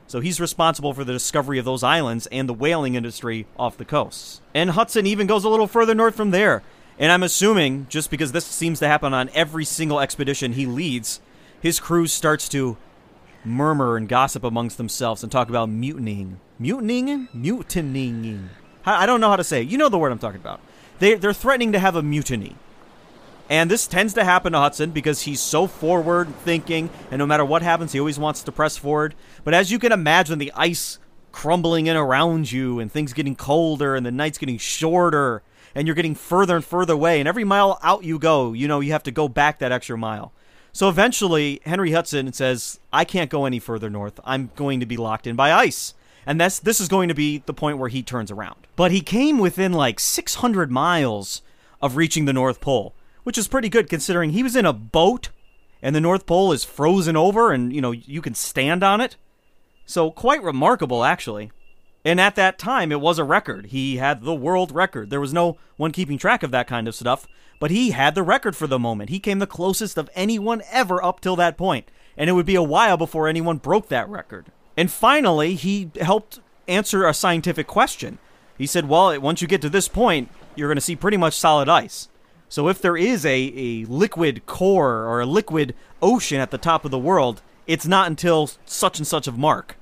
So 0.09 0.21
he's 0.21 0.41
responsible 0.41 0.93
for 0.95 1.05
the 1.05 1.12
discovery 1.12 1.59
of 1.59 1.65
those 1.65 1.83
islands 1.83 2.26
and 2.29 2.49
the 2.49 2.55
whaling 2.55 2.97
industry 2.97 3.47
off 3.57 3.79
the 3.79 3.85
coasts. 3.85 4.41
And 4.53 4.71
Hudson 4.71 5.07
even 5.07 5.26
goes 5.26 5.45
a 5.45 5.49
little 5.49 5.67
further 5.67 5.95
north 5.95 6.17
from 6.17 6.33
there. 6.33 6.62
And 6.99 7.12
I'm 7.12 7.23
assuming, 7.23 7.87
just 7.88 8.11
because 8.11 8.33
this 8.33 8.47
seems 8.47 8.79
to 8.81 8.88
happen 8.88 9.15
on 9.15 9.31
every 9.35 9.65
single 9.65 10.00
expedition 10.00 10.53
he 10.53 10.67
leads, 10.67 11.21
his 11.67 11.81
crew 11.81 12.07
starts 12.07 12.49
to 12.49 12.77
murmur 13.45 13.97
and 13.97 14.09
gossip 14.09 14.45
amongst 14.45 14.77
themselves 14.77 15.25
and 15.25 15.33
talk 15.33 15.49
about 15.49 15.69
mutinying. 15.69 16.39
Mutinying? 16.61 17.29
Mutinying. 17.35 18.51
I 18.85 19.05
don't 19.05 19.21
know 19.21 19.31
how 19.31 19.37
to 19.37 19.43
say 19.43 19.63
it. 19.63 19.69
You 19.69 19.77
know 19.77 19.89
the 19.89 19.99
word 19.99 20.13
I'm 20.13 20.21
talking 20.21 20.41
about. 20.41 20.61
They, 21.01 21.15
they're 21.15 21.33
threatening 21.33 21.73
to 21.73 21.81
have 21.81 21.97
a 21.97 22.05
mutiny. 22.05 22.55
And 23.51 23.69
this 23.69 23.89
tends 23.89 24.15
to 24.15 24.23
happen 24.23 24.53
to 24.53 24.61
Hudson 24.61 24.93
because 24.93 25.23
he's 25.23 25.41
so 25.41 25.67
forward 25.67 26.33
thinking, 26.45 26.89
and 27.11 27.19
no 27.19 27.27
matter 27.27 27.45
what 27.45 27.63
happens, 27.63 27.91
he 27.91 27.99
always 27.99 28.19
wants 28.19 28.45
to 28.45 28.53
press 28.53 28.77
forward. 28.77 29.17
But 29.43 29.53
as 29.53 29.73
you 29.73 29.81
can 29.81 29.91
imagine, 29.91 30.39
the 30.39 30.53
ice 30.55 31.01
crumbling 31.33 31.89
in 31.89 31.97
around 31.97 32.53
you, 32.53 32.79
and 32.79 32.93
things 32.93 33.13
getting 33.13 33.35
colder, 33.35 33.97
and 33.97 34.07
the 34.07 34.13
nights 34.13 34.39
getting 34.39 34.59
shorter, 34.59 35.43
and 35.75 35.89
you're 35.89 35.97
getting 35.97 36.15
further 36.15 36.55
and 36.55 36.65
further 36.65 36.95
away. 36.95 37.19
And 37.19 37.29
every 37.29 37.45
mile 37.45 37.81
out 37.83 38.05
you 38.05 38.21
go, 38.21 38.53
you 38.53 38.69
know, 38.69 38.79
you 38.79 38.93
have 38.93 39.03
to 39.03 39.11
go 39.11 39.29
back 39.29 39.59
that 39.59 39.73
extra 39.73 39.99
mile. 39.99 40.33
So 40.76 40.90
eventually, 40.90 41.62
Henry 41.64 41.92
Hudson 41.92 42.35
says, 42.35 42.80
I 42.92 43.06
can't 43.06 43.30
go 43.30 43.47
any 43.47 43.59
further 43.59 43.88
north. 43.88 44.21
I'm 44.25 44.50
going 44.56 44.78
to 44.80 44.85
be 44.85 44.99
locked 44.99 45.26
in 45.26 45.35
by 45.35 45.50
ice. 45.50 45.95
And 46.26 46.38
that's, 46.38 46.59
this 46.59 46.83
is 46.83 46.88
going 46.88 47.09
to 47.09 47.14
be 47.14 47.38
the 47.47 47.54
point 47.54 47.78
where 47.78 47.88
he 47.88 48.02
turns 48.02 48.30
around. 48.30 48.66
But 48.76 48.90
he 48.90 49.00
came 49.00 49.38
within 49.38 49.73
like 49.73 49.99
600 49.99 50.71
miles 50.71 51.40
of 51.80 51.97
reaching 51.97 52.26
the 52.26 52.35
North 52.35 52.61
Pole, 52.61 52.92
which 53.23 53.38
is 53.38 53.49
pretty 53.49 53.71
good 53.71 53.88
considering 53.88 54.33
he 54.33 54.42
was 54.42 54.54
in 54.54 54.66
a 54.66 54.75
boat 54.75 55.30
and 55.80 55.97
the 55.97 56.00
North 56.02 56.26
Pole 56.26 56.52
is 56.52 56.62
frozen 56.62 57.16
over 57.16 57.52
and, 57.52 57.73
you 57.73 57.80
know, 57.80 57.92
you 57.92 58.21
can 58.21 58.35
stand 58.35 58.85
on 58.85 59.00
it. 59.00 59.16
So 59.87 60.11
quite 60.11 60.42
remarkable, 60.42 61.04
actually. 61.04 61.52
And 62.04 62.21
at 62.21 62.37
that 62.37 62.59
time, 62.59 62.92
it 62.92 63.00
was 63.00 63.18
a 63.18 63.25
record. 63.25 63.68
He 63.68 63.97
had 63.97 64.25
the 64.25 64.35
world 64.35 64.73
record. 64.73 65.09
There 65.09 65.23
was 65.23 65.33
no 65.33 65.56
one 65.78 65.90
keeping 65.90 66.18
track 66.18 66.42
of 66.42 66.50
that 66.50 66.66
kind 66.66 66.87
of 66.87 66.95
stuff, 66.95 67.26
but 67.59 67.71
he 67.71 67.91
had 67.91 68.15
the 68.15 68.23
record 68.23 68.57
for 68.57 68.67
the 68.67 68.79
moment. 68.79 69.11
He 69.11 69.21
came 69.21 69.39
the 69.39 69.47
closest 69.47 69.97
of 69.99 70.11
anyone 70.15 70.63
ever 70.71 71.03
up 71.03 71.21
till 71.21 71.37
that 71.37 71.57
point, 71.57 71.91
and 72.17 72.29
it 72.29 72.35
would 72.35 72.47
be 72.47 72.55
a 72.55 72.63
while 72.63 72.97
before 72.97 73.29
anyone 73.29 73.59
broke 73.59 73.89
that 73.89 74.09
record. 74.09 74.47
And 74.77 74.91
finally, 74.91 75.55
he 75.55 75.91
helped 76.01 76.41
answer 76.69 77.07
a 77.07 77.15
scientific 77.15 77.67
question. 77.67 78.19
He 78.59 78.67
said, 78.67 78.89
Well, 78.89 79.19
once 79.21 79.41
you 79.41 79.49
get 79.49 79.63
to 79.63 79.71
this 79.71 79.89
point, 79.89 80.29
you're 80.55 80.69
going 80.69 80.77
to 80.77 80.83
see 80.83 80.97
pretty 80.97 81.17
much 81.17 81.35
solid 81.35 81.69
ice. 81.69 82.09
So 82.49 82.69
if 82.69 82.81
there 82.81 82.97
is 82.97 83.27
a, 83.27 83.53
a 83.57 83.85
liquid 83.87 84.47
core 84.47 85.05
or 85.05 85.21
a 85.21 85.27
liquid 85.27 85.75
ocean 86.01 86.41
at 86.41 86.51
the 86.51 86.59
top 86.59 86.85
of 86.85 86.91
the 86.91 86.99
world, 86.99 87.43
it's 87.67 87.87
not 87.87 88.07
until 88.07 88.51
such 88.65 88.99
and 88.99 89.07
such 89.07 89.27
of 89.27 89.37
mark, 89.37 89.77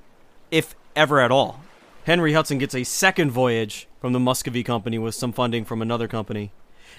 if 0.49 0.75
ever 0.95 1.19
at 1.19 1.31
all. 1.31 1.61
Henry 2.05 2.33
Hudson 2.33 2.57
gets 2.57 2.75
a 2.75 2.83
second 2.83 3.31
voyage 3.31 3.87
from 3.99 4.13
the 4.13 4.19
Muscovy 4.19 4.63
Company 4.63 4.97
with 4.97 5.15
some 5.15 5.31
funding 5.31 5.65
from 5.65 5.81
another 5.81 6.07
company, 6.07 6.51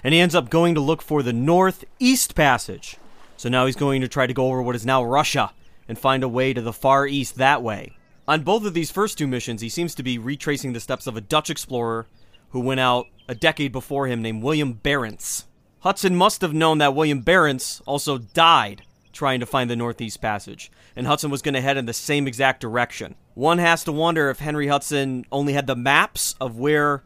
and 0.03 0.13
he 0.13 0.19
ends 0.19 0.35
up 0.35 0.49
going 0.49 0.75
to 0.75 0.81
look 0.81 1.01
for 1.01 1.23
the 1.23 1.33
Northeast 1.33 2.35
Passage. 2.35 2.97
So 3.35 3.49
now 3.49 3.65
he's 3.65 3.75
going 3.75 4.01
to 4.01 4.07
try 4.07 4.27
to 4.27 4.33
go 4.33 4.47
over 4.47 4.61
what 4.61 4.75
is 4.75 4.85
now 4.85 5.03
Russia 5.03 5.51
and 5.87 5.97
find 5.97 6.23
a 6.23 6.29
way 6.29 6.53
to 6.53 6.61
the 6.61 6.73
Far 6.73 7.07
East 7.07 7.35
that 7.35 7.61
way. 7.63 7.93
On 8.27 8.43
both 8.43 8.65
of 8.65 8.73
these 8.73 8.91
first 8.91 9.17
two 9.17 9.27
missions, 9.27 9.61
he 9.61 9.69
seems 9.69 9.95
to 9.95 10.03
be 10.03 10.17
retracing 10.17 10.73
the 10.73 10.79
steps 10.79 11.07
of 11.07 11.15
a 11.15 11.21
Dutch 11.21 11.49
explorer 11.49 12.07
who 12.49 12.59
went 12.59 12.79
out 12.79 13.07
a 13.27 13.35
decade 13.35 13.71
before 13.71 14.07
him 14.07 14.21
named 14.21 14.43
William 14.43 14.75
Barentz. 14.75 15.45
Hudson 15.79 16.15
must 16.15 16.41
have 16.41 16.53
known 16.53 16.79
that 16.79 16.95
William 16.95 17.23
Barentz 17.23 17.81
also 17.85 18.17
died 18.17 18.83
trying 19.13 19.39
to 19.39 19.45
find 19.45 19.69
the 19.69 19.75
Northeast 19.75 20.21
Passage, 20.21 20.71
and 20.95 21.07
Hudson 21.07 21.31
was 21.31 21.41
going 21.41 21.53
to 21.53 21.61
head 21.61 21.77
in 21.77 21.85
the 21.85 21.93
same 21.93 22.27
exact 22.27 22.59
direction. 22.59 23.15
One 23.33 23.57
has 23.57 23.83
to 23.85 23.91
wonder 23.91 24.29
if 24.29 24.39
Henry 24.39 24.67
Hudson 24.67 25.25
only 25.31 25.53
had 25.53 25.67
the 25.67 25.75
maps 25.75 26.35
of 26.39 26.57
where 26.57 27.03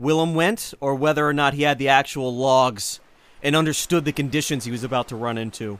Willem 0.00 0.34
went, 0.34 0.72
or 0.80 0.94
whether 0.94 1.28
or 1.28 1.34
not 1.34 1.52
he 1.52 1.62
had 1.62 1.78
the 1.78 1.88
actual 1.88 2.34
logs 2.34 3.00
and 3.42 3.54
understood 3.54 4.06
the 4.06 4.12
conditions 4.12 4.64
he 4.64 4.70
was 4.70 4.82
about 4.82 5.08
to 5.08 5.16
run 5.16 5.36
into. 5.36 5.78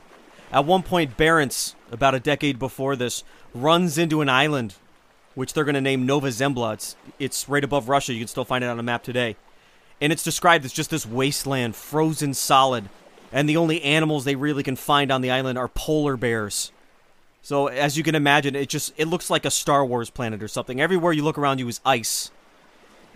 At 0.51 0.63
one 0.63 0.83
point, 0.83 1.17
Barentz, 1.17 1.73
about 1.91 2.13
a 2.13 2.19
decade 2.19 2.59
before 2.59 2.95
this, 2.95 3.23
runs 3.55 3.97
into 3.97 4.21
an 4.21 4.29
island, 4.29 4.75
which 5.33 5.53
they're 5.53 5.63
going 5.63 5.73
to 5.73 5.81
name 5.81 6.05
Nova 6.05 6.27
Zembla. 6.27 6.73
It's, 6.73 6.95
it's 7.17 7.49
right 7.49 7.63
above 7.63 7.89
Russia. 7.89 8.13
You 8.13 8.19
can 8.19 8.27
still 8.27 8.45
find 8.45 8.63
it 8.63 8.67
on 8.67 8.77
a 8.77 8.83
map 8.83 9.01
today. 9.01 9.37
And 9.99 10.13
it's 10.13 10.23
described 10.23 10.65
as 10.65 10.73
just 10.73 10.91
this 10.91 11.05
wasteland, 11.05 11.75
frozen 11.75 12.35
solid. 12.35 12.89
And 13.31 13.49
the 13.49 13.57
only 13.57 13.81
animals 13.81 14.23
they 14.23 14.35
really 14.35 14.61
can 14.61 14.75
find 14.75 15.11
on 15.11 15.21
the 15.21 15.31
island 15.31 15.57
are 15.57 15.67
polar 15.67 16.15
bears. 16.15 16.71
So 17.41 17.67
as 17.67 17.97
you 17.97 18.03
can 18.03 18.13
imagine, 18.13 18.55
it 18.55 18.69
just 18.69 18.93
it 18.97 19.07
looks 19.07 19.31
like 19.31 19.45
a 19.45 19.51
Star 19.51 19.83
Wars 19.83 20.11
planet 20.11 20.43
or 20.43 20.47
something. 20.47 20.79
Everywhere 20.79 21.11
you 21.11 21.23
look 21.23 21.39
around 21.39 21.57
you 21.57 21.67
is 21.67 21.81
ice 21.83 22.29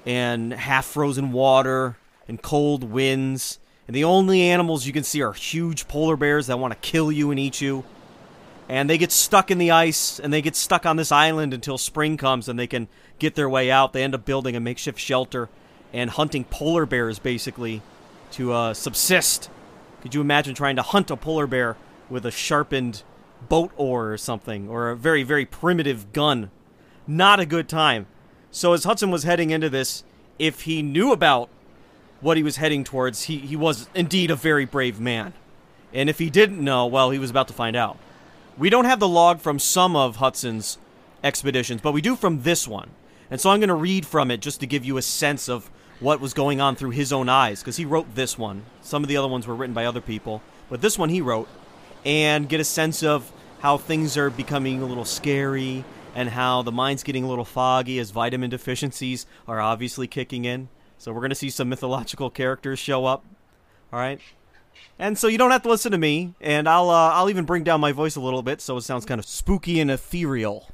and 0.05 0.53
half 0.53 0.85
frozen 0.85 1.31
water 1.31 1.97
and 2.27 2.41
cold 2.41 2.83
winds. 2.83 3.59
And 3.87 3.95
the 3.95 4.03
only 4.03 4.41
animals 4.41 4.85
you 4.85 4.93
can 4.93 5.03
see 5.03 5.21
are 5.21 5.33
huge 5.33 5.87
polar 5.87 6.15
bears 6.15 6.47
that 6.47 6.59
want 6.59 6.73
to 6.73 6.79
kill 6.87 7.11
you 7.11 7.31
and 7.31 7.39
eat 7.39 7.61
you. 7.61 7.83
And 8.67 8.89
they 8.89 8.97
get 8.97 9.11
stuck 9.11 9.51
in 9.51 9.59
the 9.59 9.71
ice 9.71 10.19
and 10.19 10.33
they 10.33 10.41
get 10.41 10.55
stuck 10.55 10.85
on 10.85 10.95
this 10.95 11.11
island 11.11 11.53
until 11.53 11.77
spring 11.77 12.17
comes 12.17 12.49
and 12.49 12.57
they 12.57 12.65
can 12.67 12.87
get 13.19 13.35
their 13.35 13.49
way 13.49 13.69
out. 13.69 13.93
They 13.93 14.03
end 14.03 14.15
up 14.15 14.25
building 14.25 14.55
a 14.55 14.59
makeshift 14.59 14.99
shelter 14.99 15.49
and 15.93 16.09
hunting 16.09 16.43
polar 16.45 16.85
bears 16.85 17.19
basically 17.19 17.81
to 18.31 18.51
uh, 18.53 18.73
subsist. 18.73 19.49
Could 20.01 20.15
you 20.15 20.21
imagine 20.21 20.55
trying 20.55 20.75
to 20.77 20.81
hunt 20.81 21.11
a 21.11 21.15
polar 21.15 21.47
bear 21.47 21.77
with 22.09 22.25
a 22.25 22.31
sharpened 22.31 23.03
boat 23.47 23.71
oar 23.77 24.11
or 24.11 24.17
something, 24.17 24.67
or 24.67 24.89
a 24.89 24.95
very, 24.95 25.23
very 25.23 25.45
primitive 25.45 26.11
gun? 26.11 26.49
Not 27.07 27.39
a 27.39 27.45
good 27.45 27.69
time. 27.69 28.07
So 28.55 28.71
as 28.71 28.85
Hudson 28.85 29.11
was 29.11 29.23
heading 29.23 29.49
into 29.49 29.69
this, 29.69 30.05
if 30.39 30.61
he 30.61 30.81
knew 30.81 31.11
about 31.11 31.49
what 32.21 32.37
he 32.37 32.43
was 32.43 32.55
heading 32.55 32.85
towards, 32.85 33.23
he, 33.23 33.37
he 33.37 33.57
was 33.57 33.89
indeed 33.93 34.31
a 34.31 34.35
very 34.37 34.63
brave 34.63 34.97
man. 34.97 35.33
And 35.93 36.09
if 36.09 36.19
he 36.19 36.29
didn't 36.29 36.63
know, 36.63 36.85
well, 36.85 37.09
he 37.09 37.19
was 37.19 37.29
about 37.29 37.49
to 37.49 37.53
find 37.53 37.75
out. 37.75 37.97
We 38.57 38.69
don't 38.69 38.85
have 38.85 39.01
the 39.01 39.09
log 39.09 39.41
from 39.41 39.59
some 39.59 39.97
of 39.97 40.15
Hudson's 40.15 40.77
expeditions, 41.21 41.81
but 41.81 41.91
we 41.91 41.99
do 41.99 42.15
from 42.15 42.43
this 42.43 42.65
one. 42.65 42.91
And 43.29 43.41
so 43.41 43.49
I'm 43.49 43.59
going 43.59 43.67
to 43.67 43.75
read 43.75 44.05
from 44.05 44.31
it 44.31 44.39
just 44.39 44.61
to 44.61 44.67
give 44.67 44.85
you 44.85 44.95
a 44.95 45.01
sense 45.01 45.49
of 45.49 45.69
what 45.99 46.21
was 46.21 46.33
going 46.33 46.61
on 46.61 46.77
through 46.77 46.91
his 46.91 47.11
own 47.11 47.27
eyes, 47.27 47.59
because 47.59 47.75
he 47.75 47.83
wrote 47.83 48.15
this 48.15 48.37
one. 48.37 48.63
Some 48.81 49.03
of 49.03 49.09
the 49.09 49.17
other 49.17 49.27
ones 49.27 49.45
were 49.45 49.55
written 49.55 49.73
by 49.73 49.83
other 49.83 49.99
people, 49.99 50.41
but 50.69 50.79
this 50.79 50.97
one 50.97 51.09
he 51.09 51.19
wrote, 51.19 51.49
and 52.05 52.47
get 52.47 52.61
a 52.61 52.63
sense 52.63 53.03
of 53.03 53.33
how 53.59 53.77
things 53.77 54.15
are 54.15 54.29
becoming 54.29 54.81
a 54.81 54.85
little 54.85 55.03
scary 55.03 55.83
and 56.15 56.29
how 56.29 56.61
the 56.61 56.71
mind's 56.71 57.03
getting 57.03 57.25
a 57.25 57.27
little 57.27 57.45
foggy 57.45 57.99
as 57.99 58.09
vitamin 58.09 58.49
deficiencies 58.49 59.27
are 59.47 59.59
obviously 59.59 60.07
kicking 60.07 60.45
in. 60.45 60.69
So 60.97 61.11
we're 61.11 61.19
going 61.19 61.29
to 61.29 61.35
see 61.35 61.49
some 61.49 61.69
mythological 61.69 62.29
characters 62.29 62.79
show 62.79 63.05
up. 63.05 63.25
All 63.91 63.99
right. 63.99 64.19
And 64.97 65.17
so 65.17 65.27
you 65.27 65.37
don't 65.37 65.51
have 65.51 65.63
to 65.63 65.69
listen 65.69 65.91
to 65.91 65.97
me, 65.97 66.33
and 66.39 66.69
I'll 66.69 66.89
uh, 66.89 67.11
I'll 67.11 67.29
even 67.29 67.45
bring 67.45 67.63
down 67.63 67.81
my 67.81 67.91
voice 67.91 68.15
a 68.15 68.21
little 68.21 68.41
bit 68.41 68.61
so 68.61 68.77
it 68.77 68.81
sounds 68.81 69.05
kind 69.05 69.19
of 69.19 69.25
spooky 69.25 69.79
and 69.79 69.91
ethereal. 69.91 70.69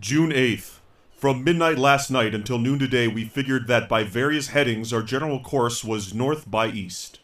June 0.00 0.30
8th. 0.30 0.80
From 1.16 1.42
midnight 1.42 1.78
last 1.78 2.10
night 2.10 2.34
until 2.34 2.58
noon 2.58 2.78
today, 2.78 3.08
we 3.08 3.24
figured 3.24 3.66
that 3.68 3.88
by 3.88 4.04
various 4.04 4.48
headings, 4.48 4.92
our 4.92 5.02
general 5.02 5.40
course 5.40 5.82
was 5.82 6.12
north 6.12 6.50
by 6.50 6.66
east. 6.66 7.20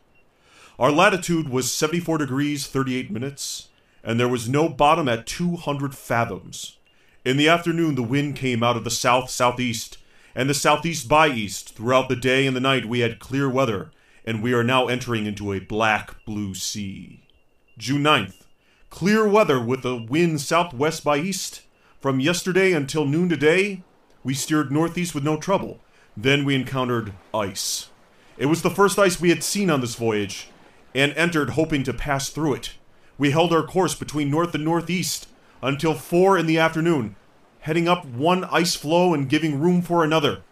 Our 0.79 0.91
latitude 0.91 1.51
was 1.51 1.71
74 1.71 2.17
degrees 2.19 2.67
38 2.67 3.11
minutes, 3.11 3.69
and 4.03 4.19
there 4.19 4.29
was 4.29 4.49
no 4.49 4.71
bottom 4.71 5.07
at 5.09 5.27
200 5.27 5.95
fathoms. 5.95 6.79
In 7.23 7.37
the 7.37 7.49
afternoon, 7.49 7.97
the 7.97 8.03
wind 8.03 8.37
came 8.37 8.63
out 8.63 8.79
of 8.79 8.85
the 8.85 8.91
south 8.91 9.29
southeast 9.29 9.99
and 10.35 10.49
the 10.49 10.55
southeast 10.55 11.07
by 11.07 11.29
east. 11.29 11.75
Throughout 11.75 12.09
the 12.09 12.17
day 12.17 12.47
and 12.47 12.57
the 12.57 12.61
night, 12.61 12.87
we 12.87 13.01
had 13.01 13.19
clear 13.19 13.49
weather, 13.49 13.91
and 14.25 14.43
we 14.43 14.55
are 14.55 14.65
now 14.65 14.87
entering 14.87 15.27
into 15.27 15.53
a 15.53 15.61
black 15.61 16.25
blue 16.25 16.55
sea. 16.55 17.29
June 17.77 18.03
9th. 18.03 18.47
Clear 18.89 19.29
weather 19.29 19.63
with 19.63 19.85
a 19.85 19.97
wind 19.97 20.41
southwest 20.41 21.05
by 21.05 21.19
east. 21.19 21.61
From 22.01 22.21
yesterday 22.21 22.73
until 22.73 23.05
noon 23.05 23.29
today, 23.29 23.83
we 24.25 24.33
steered 24.33 24.73
northeast 24.73 25.15
with 25.15 25.23
no 25.23 25.37
trouble. 25.37 25.81
Then 26.17 26.47
we 26.47 26.55
encountered 26.55 27.13
ice. 27.35 27.91
It 28.39 28.47
was 28.47 28.63
the 28.63 28.71
first 28.71 28.99
ice 28.99 29.21
we 29.21 29.29
had 29.29 29.45
seen 29.45 29.69
on 29.69 29.83
this 29.83 29.95
voyage, 29.95 30.49
and 30.95 31.13
entered 31.13 31.51
hoping 31.51 31.83
to 31.83 31.93
pass 31.93 32.31
through 32.31 32.55
it. 32.55 32.73
We 33.19 33.33
held 33.33 33.53
our 33.53 33.63
course 33.63 33.95
between 33.95 34.31
north 34.31 34.55
and 34.55 34.65
northeast 34.65 35.29
until 35.63 35.95
four 35.95 36.39
in 36.39 36.47
the 36.47 36.59
afternoon, 36.59 37.17
heading 37.61 37.89
up 37.89 38.05
one 38.05 38.45
ice 38.45 38.75
floe 38.75 39.15
and 39.15 39.29
giving 39.29 39.61
room 39.61 39.83
for 39.83 40.03
another. 40.03 40.43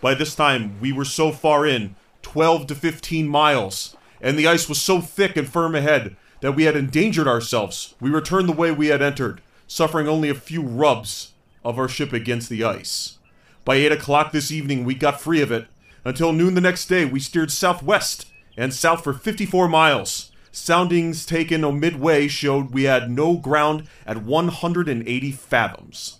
By 0.00 0.14
this 0.14 0.34
time, 0.34 0.80
we 0.80 0.92
were 0.92 1.04
so 1.04 1.32
far 1.32 1.66
in, 1.66 1.96
12 2.22 2.66
to 2.68 2.74
15 2.74 3.28
miles, 3.28 3.96
and 4.20 4.38
the 4.38 4.46
ice 4.46 4.68
was 4.68 4.80
so 4.80 5.00
thick 5.00 5.36
and 5.36 5.48
firm 5.48 5.74
ahead 5.74 6.16
that 6.40 6.52
we 6.52 6.64
had 6.64 6.76
endangered 6.76 7.28
ourselves. 7.28 7.94
We 8.00 8.10
returned 8.10 8.48
the 8.48 8.52
way 8.52 8.70
we 8.70 8.88
had 8.88 9.02
entered, 9.02 9.40
suffering 9.66 10.08
only 10.08 10.28
a 10.28 10.34
few 10.34 10.62
rubs 10.62 11.32
of 11.64 11.78
our 11.78 11.88
ship 11.88 12.12
against 12.12 12.48
the 12.48 12.64
ice. 12.64 13.18
By 13.64 13.76
8 13.76 13.92
o'clock 13.92 14.32
this 14.32 14.50
evening, 14.50 14.84
we 14.84 14.94
got 14.94 15.20
free 15.20 15.42
of 15.42 15.52
it. 15.52 15.66
Until 16.04 16.32
noon 16.32 16.54
the 16.54 16.60
next 16.60 16.86
day, 16.86 17.04
we 17.04 17.20
steered 17.20 17.50
southwest 17.50 18.26
and 18.56 18.72
south 18.72 19.04
for 19.04 19.12
54 19.12 19.68
miles. 19.68 20.32
Soundings 20.50 21.26
taken 21.26 21.60
midway 21.78 22.28
showed 22.28 22.72
we 22.72 22.84
had 22.84 23.10
no 23.10 23.36
ground 23.36 23.88
at 24.06 24.22
180 24.22 25.32
fathoms. 25.32 26.18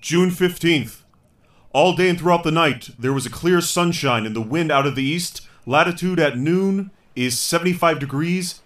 June 0.00 0.30
15th. 0.30 1.02
All 1.72 1.94
day 1.94 2.08
and 2.08 2.18
throughout 2.18 2.44
the 2.44 2.50
night, 2.50 2.90
there 2.98 3.12
was 3.12 3.26
a 3.26 3.30
clear 3.30 3.60
sunshine 3.60 4.24
and 4.24 4.34
the 4.34 4.40
wind 4.40 4.70
out 4.70 4.86
of 4.86 4.94
the 4.94 5.02
east. 5.02 5.46
Latitude 5.66 6.18
at 6.18 6.38
noon 6.38 6.90
is 7.14 7.38
75 7.38 7.98
degrees, 7.98 8.62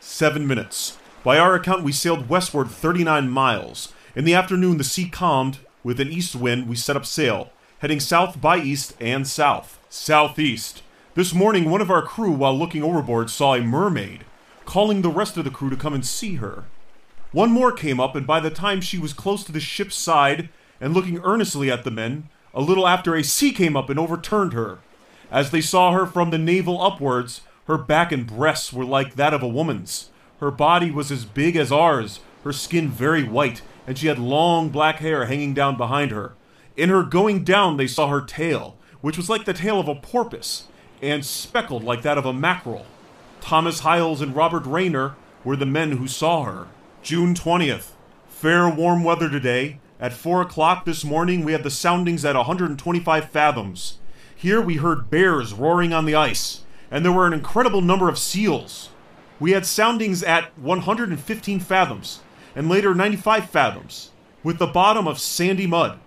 7 0.00 0.46
minutes. 0.46 0.98
By 1.24 1.38
our 1.38 1.54
account, 1.54 1.82
we 1.82 1.92
sailed 1.92 2.28
westward 2.28 2.68
39 2.68 3.28
miles. 3.28 3.92
In 4.14 4.24
the 4.24 4.34
afternoon, 4.34 4.78
the 4.78 4.84
sea 4.84 5.08
calmed. 5.08 5.58
With 5.84 6.00
an 6.00 6.08
east 6.08 6.34
wind, 6.34 6.68
we 6.68 6.76
set 6.76 6.96
up 6.96 7.06
sail, 7.06 7.50
heading 7.78 8.00
south 8.00 8.40
by 8.40 8.58
east 8.58 8.94
and 9.00 9.26
south. 9.26 9.78
Southeast. 9.88 10.82
This 11.18 11.34
morning, 11.34 11.68
one 11.68 11.80
of 11.80 11.90
our 11.90 12.02
crew, 12.02 12.30
while 12.30 12.56
looking 12.56 12.84
overboard, 12.84 13.28
saw 13.28 13.56
a 13.56 13.60
mermaid, 13.60 14.24
calling 14.64 15.02
the 15.02 15.10
rest 15.10 15.36
of 15.36 15.42
the 15.42 15.50
crew 15.50 15.68
to 15.68 15.74
come 15.74 15.92
and 15.92 16.06
see 16.06 16.36
her. 16.36 16.66
One 17.32 17.50
more 17.50 17.72
came 17.72 17.98
up, 17.98 18.14
and 18.14 18.24
by 18.24 18.38
the 18.38 18.50
time 18.50 18.80
she 18.80 18.98
was 18.98 19.12
close 19.12 19.42
to 19.42 19.50
the 19.50 19.58
ship's 19.58 19.96
side 19.96 20.48
and 20.80 20.94
looking 20.94 21.18
earnestly 21.24 21.72
at 21.72 21.82
the 21.82 21.90
men, 21.90 22.28
a 22.54 22.60
little 22.62 22.86
after 22.86 23.16
a 23.16 23.24
sea 23.24 23.50
came 23.50 23.76
up 23.76 23.90
and 23.90 23.98
overturned 23.98 24.52
her. 24.52 24.78
As 25.28 25.50
they 25.50 25.60
saw 25.60 25.90
her 25.90 26.06
from 26.06 26.30
the 26.30 26.38
navel 26.38 26.80
upwards, 26.80 27.40
her 27.66 27.78
back 27.78 28.12
and 28.12 28.24
breasts 28.24 28.72
were 28.72 28.84
like 28.84 29.16
that 29.16 29.34
of 29.34 29.42
a 29.42 29.48
woman's. 29.48 30.10
Her 30.38 30.52
body 30.52 30.92
was 30.92 31.10
as 31.10 31.24
big 31.24 31.56
as 31.56 31.72
ours, 31.72 32.20
her 32.44 32.52
skin 32.52 32.90
very 32.90 33.24
white, 33.24 33.60
and 33.88 33.98
she 33.98 34.06
had 34.06 34.20
long 34.20 34.68
black 34.68 35.00
hair 35.00 35.24
hanging 35.24 35.52
down 35.52 35.76
behind 35.76 36.12
her. 36.12 36.34
In 36.76 36.90
her 36.90 37.02
going 37.02 37.42
down, 37.42 37.76
they 37.76 37.88
saw 37.88 38.06
her 38.06 38.20
tail, 38.20 38.76
which 39.00 39.16
was 39.16 39.28
like 39.28 39.46
the 39.46 39.52
tail 39.52 39.80
of 39.80 39.88
a 39.88 39.96
porpoise, 39.96 40.67
and 41.02 41.24
speckled 41.24 41.84
like 41.84 42.02
that 42.02 42.18
of 42.18 42.26
a 42.26 42.32
mackerel. 42.32 42.86
Thomas 43.40 43.80
Hiles 43.80 44.20
and 44.20 44.34
Robert 44.34 44.66
Rayner 44.66 45.14
were 45.44 45.56
the 45.56 45.66
men 45.66 45.92
who 45.92 46.08
saw 46.08 46.44
her. 46.44 46.68
June 47.02 47.34
20th. 47.34 47.90
Fair 48.28 48.68
warm 48.68 49.04
weather 49.04 49.30
today. 49.30 49.78
At 50.00 50.12
4 50.12 50.42
o'clock 50.42 50.84
this 50.84 51.04
morning, 51.04 51.44
we 51.44 51.52
had 51.52 51.64
the 51.64 51.70
soundings 51.70 52.24
at 52.24 52.36
125 52.36 53.30
fathoms. 53.30 53.98
Here 54.34 54.60
we 54.60 54.76
heard 54.76 55.10
bears 55.10 55.52
roaring 55.52 55.92
on 55.92 56.04
the 56.04 56.14
ice, 56.14 56.62
and 56.90 57.04
there 57.04 57.12
were 57.12 57.26
an 57.26 57.32
incredible 57.32 57.80
number 57.80 58.08
of 58.08 58.18
seals. 58.18 58.90
We 59.40 59.52
had 59.52 59.66
soundings 59.66 60.22
at 60.22 60.56
115 60.58 61.60
fathoms, 61.60 62.20
and 62.54 62.68
later 62.68 62.94
95 62.94 63.50
fathoms, 63.50 64.10
with 64.44 64.58
the 64.58 64.66
bottom 64.66 65.08
of 65.08 65.18
sandy 65.18 65.66
mud. 65.66 65.98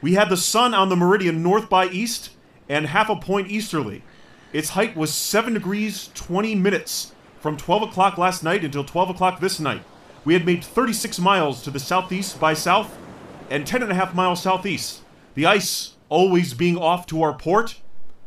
We 0.00 0.14
had 0.14 0.30
the 0.30 0.36
sun 0.36 0.72
on 0.72 0.88
the 0.88 0.96
meridian 0.96 1.42
north 1.42 1.68
by 1.68 1.88
east 1.88 2.30
and 2.68 2.86
half 2.86 3.10
a 3.10 3.16
point 3.16 3.50
easterly. 3.50 4.02
Its 4.52 4.70
height 4.70 4.96
was 4.96 5.12
7 5.12 5.54
degrees 5.54 6.10
20 6.14 6.54
minutes 6.54 7.12
from 7.38 7.56
12 7.56 7.82
o'clock 7.82 8.16
last 8.16 8.42
night 8.42 8.64
until 8.64 8.84
12 8.84 9.10
o'clock 9.10 9.40
this 9.40 9.60
night. 9.60 9.82
We 10.24 10.32
had 10.34 10.46
made 10.46 10.64
36 10.64 11.18
miles 11.18 11.62
to 11.62 11.70
the 11.70 11.78
southeast 11.78 12.40
by 12.40 12.54
south 12.54 12.96
and 13.50 13.66
10 13.66 13.82
and 13.82 13.92
a 13.92 13.94
half 13.94 14.14
miles 14.14 14.42
southeast. 14.42 15.02
The 15.34 15.46
ice 15.46 15.92
always 16.08 16.54
being 16.54 16.78
off 16.78 17.06
to 17.06 17.22
our 17.22 17.34
port. 17.34 17.80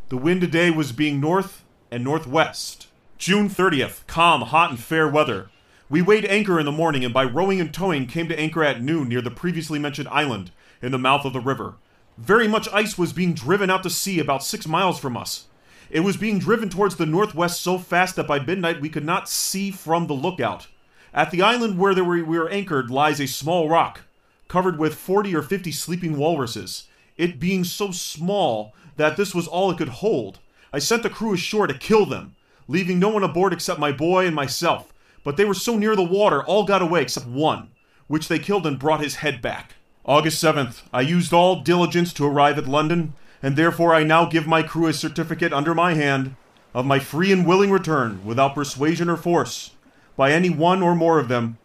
The 0.09 0.17
wind 0.17 0.41
today 0.41 0.69
was 0.69 0.91
being 0.91 1.19
north 1.19 1.63
and 1.89 2.03
northwest. 2.03 2.87
June 3.17 3.49
30th, 3.49 4.05
calm, 4.07 4.41
hot, 4.41 4.69
and 4.69 4.79
fair 4.79 5.07
weather. 5.07 5.49
We 5.89 6.01
weighed 6.01 6.25
anchor 6.25 6.59
in 6.59 6.65
the 6.65 6.71
morning 6.71 7.03
and 7.03 7.13
by 7.13 7.23
rowing 7.23 7.59
and 7.59 7.73
towing 7.73 8.05
came 8.07 8.27
to 8.29 8.39
anchor 8.39 8.63
at 8.63 8.81
noon 8.81 9.09
near 9.09 9.21
the 9.21 9.31
previously 9.31 9.77
mentioned 9.77 10.07
island 10.09 10.51
in 10.81 10.91
the 10.91 10.97
mouth 10.97 11.25
of 11.25 11.33
the 11.33 11.39
river. 11.39 11.75
Very 12.17 12.47
much 12.47 12.69
ice 12.71 12.97
was 12.97 13.11
being 13.11 13.33
driven 13.33 13.69
out 13.69 13.83
to 13.83 13.89
sea 13.89 14.19
about 14.19 14.43
six 14.43 14.67
miles 14.67 14.99
from 14.99 15.17
us. 15.17 15.47
It 15.91 16.05
was 16.05 16.15
being 16.15 16.39
driven 16.39 16.69
towards 16.69 16.95
the 16.95 17.05
northwest 17.05 17.59
so 17.59 17.77
fast 17.77 18.15
that 18.15 18.25
by 18.25 18.39
midnight 18.39 18.79
we 18.79 18.87
could 18.87 19.03
not 19.03 19.27
see 19.27 19.71
from 19.71 20.07
the 20.07 20.13
lookout. 20.13 20.67
At 21.13 21.31
the 21.31 21.41
island 21.41 21.77
where 21.77 21.93
we 22.01 22.23
were 22.23 22.47
anchored 22.47 22.89
lies 22.89 23.19
a 23.19 23.27
small 23.27 23.67
rock, 23.67 24.01
covered 24.47 24.79
with 24.79 24.95
40 24.95 25.35
or 25.35 25.41
50 25.41 25.69
sleeping 25.73 26.15
walruses, 26.15 26.85
it 27.17 27.41
being 27.41 27.65
so 27.65 27.91
small 27.91 28.73
that 28.95 29.17
this 29.17 29.35
was 29.35 29.49
all 29.49 29.69
it 29.69 29.77
could 29.77 29.89
hold. 29.89 30.39
I 30.71 30.79
sent 30.79 31.03
the 31.03 31.09
crew 31.09 31.33
ashore 31.33 31.67
to 31.67 31.73
kill 31.73 32.05
them, 32.05 32.37
leaving 32.69 32.97
no 32.97 33.09
one 33.09 33.23
aboard 33.23 33.51
except 33.51 33.77
my 33.77 33.91
boy 33.91 34.25
and 34.25 34.35
myself. 34.35 34.93
But 35.25 35.35
they 35.35 35.43
were 35.43 35.53
so 35.53 35.77
near 35.77 35.97
the 35.97 36.03
water, 36.03 36.41
all 36.41 36.63
got 36.63 36.81
away 36.81 37.01
except 37.01 37.27
one, 37.27 37.71
which 38.07 38.29
they 38.29 38.39
killed 38.39 38.65
and 38.65 38.79
brought 38.79 39.01
his 39.01 39.15
head 39.15 39.41
back. 39.41 39.75
August 40.05 40.41
7th, 40.41 40.83
I 40.93 41.01
used 41.01 41.33
all 41.33 41.59
diligence 41.59 42.13
to 42.13 42.25
arrive 42.25 42.57
at 42.57 42.65
London, 42.65 43.13
and 43.41 43.55
therefore 43.55 43.93
I 43.93 44.03
now 44.03 44.25
give 44.25 44.47
my 44.47 44.63
crew 44.63 44.87
a 44.87 44.93
certificate 44.93 45.53
under 45.53 45.73
my 45.73 45.93
hand 45.93 46.35
of 46.73 46.85
my 46.85 46.99
free 46.99 47.31
and 47.31 47.45
willing 47.45 47.71
return, 47.71 48.23
without 48.23 48.55
persuasion 48.55 49.09
or 49.09 49.17
force, 49.17 49.71
by 50.15 50.31
any 50.31 50.49
one 50.49 50.81
or 50.81 50.95
more 50.95 51.19
of 51.19 51.27
them. 51.27 51.57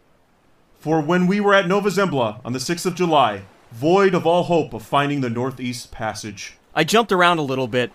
For 0.79 1.01
when 1.01 1.27
we 1.27 1.39
were 1.39 1.53
at 1.53 1.67
Nova 1.67 1.89
Zembla 1.89 2.41
on 2.43 2.53
the 2.53 2.59
6th 2.59 2.85
of 2.85 2.95
July, 2.95 3.43
void 3.71 4.13
of 4.13 4.25
all 4.25 4.43
hope 4.43 4.73
of 4.73 4.83
finding 4.83 5.21
the 5.21 5.29
Northeast 5.29 5.91
Passage. 5.91 6.57
I 6.75 6.83
jumped 6.83 7.11
around 7.11 7.39
a 7.39 7.43
little 7.43 7.67
bit 7.67 7.91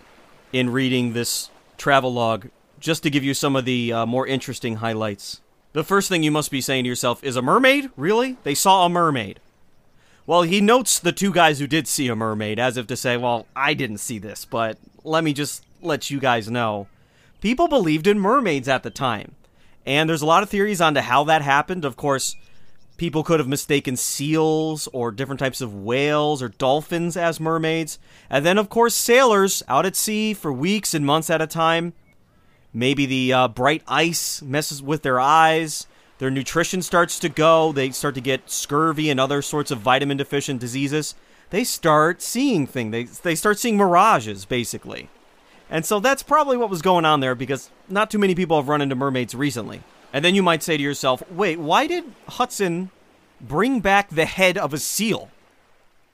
in 0.53 0.71
reading 0.71 1.13
this 1.13 1.51
travel 1.77 2.13
log 2.13 2.49
just 2.81 3.03
to 3.03 3.11
give 3.11 3.25
you 3.25 3.35
some 3.35 3.57
of 3.57 3.65
the 3.65 3.93
uh, 3.93 4.07
more 4.07 4.27
interesting 4.27 4.77
highlights. 4.77 5.41
The 5.73 5.85
first 5.85 6.09
thing 6.09 6.23
you 6.23 6.31
must 6.31 6.51
be 6.51 6.61
saying 6.61 6.85
to 6.85 6.89
yourself 6.89 7.23
is 7.25 7.37
a 7.37 7.43
mermaid? 7.43 7.91
Really? 7.97 8.37
They 8.43 8.55
saw 8.55 8.85
a 8.85 8.89
mermaid. 8.89 9.41
Well, 10.27 10.43
he 10.43 10.61
notes 10.61 10.99
the 10.99 11.13
two 11.13 11.33
guys 11.33 11.59
who 11.59 11.67
did 11.67 11.89
see 11.89 12.09
a 12.09 12.15
mermaid 12.15 12.59
as 12.59 12.77
if 12.77 12.87
to 12.87 12.97
say, 12.97 13.17
well, 13.17 13.47
I 13.57 13.75
didn't 13.75 13.99
see 13.99 14.19
this, 14.19 14.45
but 14.45 14.79
let 15.03 15.25
me 15.25 15.33
just 15.33 15.65
let 15.81 16.11
you 16.11 16.21
guys 16.21 16.51
know. 16.51 16.87
People 17.41 17.67
believed 17.67 18.07
in 18.07 18.21
mermaids 18.21 18.69
at 18.69 18.85
the 18.85 18.91
time. 18.91 19.35
And 19.85 20.09
there's 20.09 20.23
a 20.23 20.27
lot 20.27 20.45
of 20.45 20.49
theories 20.49 20.81
on 20.81 20.95
to 20.95 21.03
how 21.03 21.25
that 21.25 21.43
happened. 21.43 21.85
Of 21.85 21.97
course, 21.97 22.37
people 22.97 23.25
could 23.25 23.41
have 23.41 23.49
mistaken 23.49 23.97
seals 23.97 24.89
or 24.93 25.11
different 25.11 25.41
types 25.41 25.61
of 25.61 25.75
whales 25.75 26.41
or 26.41 26.51
dolphins 26.51 27.17
as 27.17 27.41
mermaids. 27.41 27.99
And 28.31 28.47
then, 28.47 28.59
of 28.59 28.69
course, 28.69 28.95
sailors 28.95 29.61
out 29.67 29.87
at 29.87 29.97
sea 29.97 30.35
for 30.35 30.53
weeks 30.53 30.95
and 30.95 31.05
months 31.05 31.31
at 31.31 31.43
a 31.43 31.49
time. 31.49 31.95
Maybe 32.73 33.07
the 33.07 33.33
uh, 33.33 33.49
bright 33.49 33.83
ice 33.89 34.41
messes 34.41 34.81
with 34.81 35.03
their 35.03 35.19
eyes. 35.19 35.89
Their 36.23 36.31
nutrition 36.31 36.83
starts 36.83 37.19
to 37.19 37.29
go. 37.29 37.73
They 37.73 37.91
start 37.91 38.15
to 38.15 38.21
get 38.21 38.49
scurvy 38.49 39.11
and 39.11 39.19
other 39.19 39.43
sorts 39.43 39.73
of 39.73 39.81
vitamin 39.81 40.19
deficient 40.19 40.61
diseases. 40.61 41.17
They 41.51 41.65
start 41.65 42.23
seeing 42.23 42.65
things. 42.65 42.93
They, 42.93 43.03
they 43.31 43.35
start 43.35 43.59
seeing 43.59 43.77
mirages, 43.77 44.45
basically. 44.45 45.09
And 45.69 45.85
so 45.85 45.99
that's 45.99 46.23
probably 46.23 46.57
what 46.57 46.71
was 46.71 46.81
going 46.81 47.05
on 47.05 47.19
there 47.19 47.35
because 47.35 47.71
not 47.89 48.09
too 48.09 48.21
many 48.21 48.37
people 48.37 48.57
have 48.57 48.69
run 48.69 48.81
into 48.81 48.95
mermaids 48.95 49.35
recently. 49.35 49.83
And 50.13 50.25
then 50.25 50.37
you 50.37 50.45
might 50.45 50.63
say 50.63 50.77
to 50.77 50.83
yourself, 50.85 51.29
wait, 51.29 51.59
why 51.59 51.89
did 51.89 52.05
Hudson 52.29 52.93
bring 53.41 53.81
back 53.81 54.09
the 54.09 54.25
head 54.25 54.57
of 54.57 54.73
a 54.73 54.79
seal? 54.79 55.29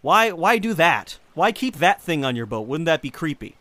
Why 0.00 0.32
why 0.32 0.56
do 0.56 0.72
that? 0.72 1.18
Why 1.34 1.52
keep 1.52 1.76
that 1.76 2.00
thing 2.00 2.24
on 2.24 2.34
your 2.34 2.46
boat? 2.46 2.66
Wouldn't 2.66 2.86
that 2.86 3.02
be 3.02 3.10
creepy? 3.10 3.56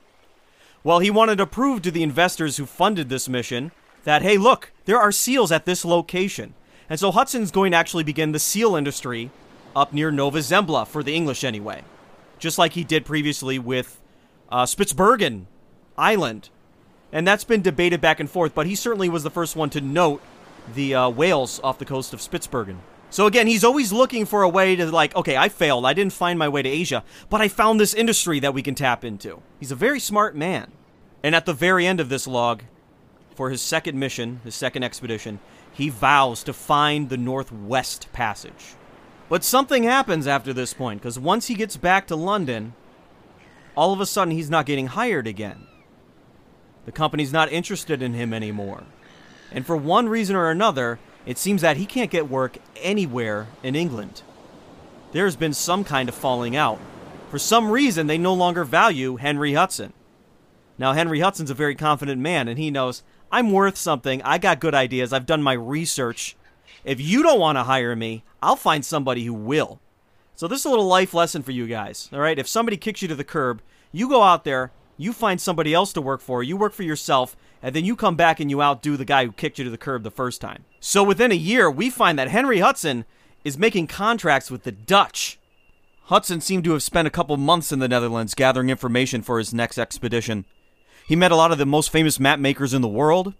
Well, 0.82 1.00
he 1.00 1.12
wanted 1.12 1.40
to 1.40 1.46
prove 1.46 1.82
to 1.82 1.92
the 1.92 2.04
investors 2.04 2.56
who 2.56 2.66
funded 2.66 3.10
this 3.10 3.28
mission 3.28 3.74
that, 4.08 4.22
hey, 4.22 4.38
look, 4.38 4.72
there 4.86 4.98
are 4.98 5.12
seals 5.12 5.52
at 5.52 5.66
this 5.66 5.84
location. 5.84 6.54
And 6.90 6.98
so 6.98 7.12
Hudson's 7.12 7.52
going 7.52 7.72
to 7.72 7.78
actually 7.78 8.06
begin 8.06 8.32
the 8.32 8.40
seal 8.40 8.74
industry 8.74 9.32
up 9.76 9.92
near 9.92 10.12
Nova 10.12 10.40
Zembla, 10.40 10.88
for 10.88 11.04
the 11.04 11.14
English 11.14 11.44
anyway. 11.44 11.84
Just 12.40 12.58
like 12.58 12.72
he 12.72 12.86
did 12.86 13.04
previously 13.04 13.60
with 13.60 14.00
uh, 14.50 14.64
Spitsbergen 14.64 15.48
Island. 15.98 16.50
And 17.12 17.28
that's 17.28 17.44
been 17.44 17.62
debated 17.62 18.00
back 18.00 18.22
and 18.22 18.30
forth, 18.30 18.56
but 18.56 18.66
he 18.66 18.76
certainly 18.76 19.10
was 19.10 19.24
the 19.24 19.30
first 19.30 19.58
one 19.58 19.70
to 19.72 19.82
note 19.82 20.22
the 20.74 20.96
uh, 20.96 21.10
whales 21.10 21.60
off 21.62 21.78
the 21.78 21.84
coast 21.84 22.14
of 22.14 22.22
Spitsbergen. 22.22 22.78
So 23.10 23.26
again, 23.26 23.48
he's 23.48 23.66
always 23.66 23.92
looking 23.92 24.26
for 24.26 24.42
a 24.44 24.50
way 24.50 24.78
to, 24.78 24.90
like, 24.90 25.18
okay, 25.18 25.36
I 25.36 25.50
failed. 25.50 25.86
I 25.86 25.92
didn't 25.92 26.14
find 26.14 26.40
my 26.40 26.48
way 26.48 26.62
to 26.62 26.70
Asia, 26.70 27.04
but 27.30 27.42
I 27.42 27.50
found 27.50 27.78
this 27.78 27.94
industry 27.94 28.40
that 28.40 28.54
we 28.54 28.64
can 28.64 28.74
tap 28.74 29.04
into. 29.04 29.42
He's 29.60 29.72
a 29.72 29.76
very 29.76 30.00
smart 30.00 30.34
man. 30.34 30.72
And 31.22 31.36
at 31.36 31.46
the 31.46 31.54
very 31.54 31.86
end 31.86 32.00
of 32.00 32.08
this 32.08 32.26
log, 32.26 32.64
for 33.38 33.52
his 33.52 33.62
second 33.62 34.00
mission, 34.00 34.42
his 34.44 34.56
second 34.56 34.82
expedition, 34.82 35.40
he 35.72 35.90
vows 35.90 36.44
to 36.44 36.52
find 36.52 37.08
the 37.08 37.18
Northwest 37.18 38.12
Passage. 38.12 38.74
But 39.30 39.44
something 39.44 39.84
happens 39.84 40.26
after 40.26 40.54
this 40.54 40.74
point, 40.74 41.00
because 41.00 41.20
once 41.20 41.46
he 41.46 41.54
gets 41.54 41.78
back 41.78 42.08
to 42.08 42.16
London, 42.16 42.74
all 43.76 43.94
of 43.94 44.02
a 44.02 44.08
sudden 44.08 44.34
he's 44.34 44.50
not 44.50 44.66
getting 44.66 44.88
hired 44.88 45.28
again. 45.28 45.68
The 46.86 46.92
company's 46.92 47.32
not 47.32 47.52
interested 47.52 48.02
in 48.02 48.16
him 48.16 48.34
anymore. 48.34 48.86
And 49.52 49.68
for 49.68 49.78
one 49.78 50.10
reason 50.10 50.36
or 50.36 50.50
another, 50.50 50.98
it 51.28 51.38
seems 51.38 51.62
that 51.62 51.78
he 51.78 51.86
can't 51.86 52.10
get 52.10 52.28
work 52.28 52.58
anywhere 52.78 53.46
in 53.62 53.76
England. 53.76 54.24
There's 55.12 55.36
been 55.36 55.54
some 55.54 55.84
kind 55.84 56.10
of 56.10 56.16
falling 56.16 56.56
out. 56.56 56.80
For 57.30 57.38
some 57.38 57.70
reason, 57.70 58.08
they 58.08 58.18
no 58.18 58.34
longer 58.34 58.64
value 58.64 59.18
Henry 59.18 59.54
Hudson. 59.54 59.94
Now, 60.80 60.94
Henry 60.94 61.20
Hudson's 61.20 61.52
a 61.52 61.56
very 61.56 61.76
confident 61.76 62.20
man, 62.20 62.48
and 62.48 62.58
he 62.58 62.72
knows 62.72 63.04
I'm 63.32 63.52
worth 63.52 63.78
something. 63.78 64.22
I 64.24 64.38
got 64.38 64.60
good 64.60 64.76
ideas. 64.76 65.14
I've 65.14 65.26
done 65.26 65.44
my 65.44 65.54
research. 65.54 66.36
If 66.84 67.02
you 67.02 67.24
don't 67.24 67.40
want 67.40 67.58
to 67.58 67.64
hire 67.64 67.96
me, 67.96 68.24
I'll 68.42 68.56
find 68.56 68.86
somebody 68.86 69.26
who 69.26 69.34
will. 69.34 69.80
So 70.36 70.48
this 70.48 70.60
is 70.60 70.66
a 70.66 70.70
little 70.70 70.86
life 70.86 71.14
lesson 71.14 71.44
for 71.44 71.52
you 71.52 71.68
guys. 71.68 72.10
All 72.14 72.20
right, 72.20 72.40
if 72.40 72.48
somebody 72.48 72.78
kicks 72.78 73.02
you 73.02 73.08
to 73.08 73.16
the 73.16 73.24
curb, 73.24 73.62
you 73.92 74.08
go 74.08 74.22
out 74.22 74.44
there, 74.44 74.72
you 74.96 75.12
find 75.12 75.42
somebody 75.42 75.74
else 75.74 75.92
to 75.94 76.02
work 76.02 76.22
for, 76.22 76.44
you 76.44 76.56
work 76.56 76.74
for 76.74 76.84
yourself, 76.84 77.36
and 77.62 77.76
then 77.76 77.86
you 77.86 77.96
come 77.96 78.16
back 78.16 78.40
and 78.40 78.50
you 78.50 78.62
outdo 78.62 78.98
the 78.98 79.06
guy 79.06 79.26
who 79.26 79.32
kicked 79.32 79.58
you 79.58 79.64
to 79.64 79.70
the 79.72 79.78
curb 79.78 80.04
the 80.04 80.12
first 80.12 80.40
time. 80.40 80.66
So 80.80 81.04
within 81.04 81.32
a 81.32 81.36
year, 81.36 81.70
we 81.70 81.90
find 81.90 82.18
that 82.20 82.30
Henry 82.30 82.60
Hudson 82.60 83.06
is 83.44 83.58
making 83.58 83.88
contracts 83.88 84.52
with 84.52 84.64
the 84.64 84.72
Dutch. 84.72 85.40
Hudson 86.04 86.40
seemed 86.40 86.64
to 86.64 86.72
have 86.72 86.84
spent 86.84 87.08
a 87.08 87.12
couple 87.12 87.36
months 87.38 87.72
in 87.72 87.80
the 87.80 87.88
Netherlands 87.88 88.34
gathering 88.34 88.70
information 88.70 89.22
for 89.22 89.40
his 89.40 89.54
next 89.54 89.78
expedition. 89.78 90.46
He 91.08 91.16
met 91.16 91.32
a 91.32 91.38
lot 91.38 91.54
of 91.54 91.58
the 91.58 91.66
most 91.66 91.90
famous 91.90 92.20
map 92.20 92.38
makers 92.38 92.74
in 92.74 92.82
the 92.82 92.88
world 92.88 93.34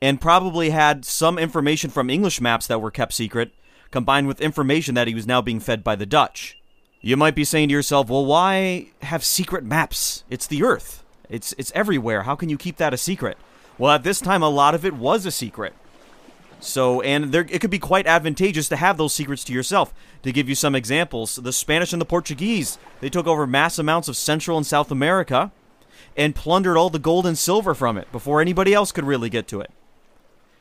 and 0.00 0.22
probably 0.22 0.70
had 0.70 1.04
some 1.04 1.38
information 1.38 1.90
from 1.90 2.08
English 2.08 2.40
maps 2.40 2.66
that 2.66 2.80
were 2.80 2.90
kept 2.90 3.12
secret, 3.12 3.52
combined 3.90 4.26
with 4.26 4.40
information 4.40 4.94
that 4.94 5.06
he 5.06 5.14
was 5.14 5.26
now 5.26 5.42
being 5.42 5.60
fed 5.60 5.84
by 5.84 5.96
the 5.96 6.06
Dutch. 6.06 6.58
You 7.02 7.18
might 7.18 7.34
be 7.34 7.44
saying 7.44 7.68
to 7.68 7.74
yourself, 7.74 8.08
well, 8.08 8.24
why 8.24 8.86
have 9.02 9.22
secret 9.22 9.64
maps? 9.64 10.24
It's 10.30 10.46
the 10.46 10.62
Earth. 10.62 11.04
It's 11.28 11.54
it's 11.58 11.72
everywhere. 11.74 12.22
How 12.22 12.36
can 12.36 12.48
you 12.48 12.56
keep 12.56 12.78
that 12.78 12.94
a 12.94 12.98
secret? 12.98 13.36
Well, 13.76 13.92
at 13.92 14.02
this 14.02 14.22
time, 14.22 14.42
a 14.42 14.48
lot 14.48 14.74
of 14.74 14.86
it 14.86 14.94
was 14.94 15.26
a 15.26 15.30
secret. 15.30 15.74
So, 16.60 17.02
and 17.02 17.32
there, 17.32 17.46
it 17.50 17.60
could 17.60 17.70
be 17.70 17.78
quite 17.78 18.06
advantageous 18.06 18.70
to 18.70 18.76
have 18.76 18.96
those 18.96 19.12
secrets 19.12 19.44
to 19.44 19.52
yourself. 19.52 19.92
To 20.22 20.32
give 20.32 20.48
you 20.48 20.54
some 20.54 20.74
examples, 20.74 21.36
the 21.36 21.52
Spanish 21.52 21.92
and 21.92 22.00
the 22.00 22.06
Portuguese, 22.06 22.78
they 23.00 23.10
took 23.10 23.26
over 23.26 23.46
mass 23.46 23.78
amounts 23.78 24.08
of 24.08 24.16
Central 24.16 24.56
and 24.56 24.66
South 24.66 24.90
America 24.90 25.52
and 26.16 26.34
plundered 26.34 26.76
all 26.76 26.90
the 26.90 26.98
gold 26.98 27.26
and 27.26 27.36
silver 27.36 27.74
from 27.74 27.96
it 27.96 28.10
before 28.12 28.40
anybody 28.40 28.72
else 28.72 28.92
could 28.92 29.04
really 29.04 29.28
get 29.28 29.46
to 29.48 29.60
it. 29.60 29.70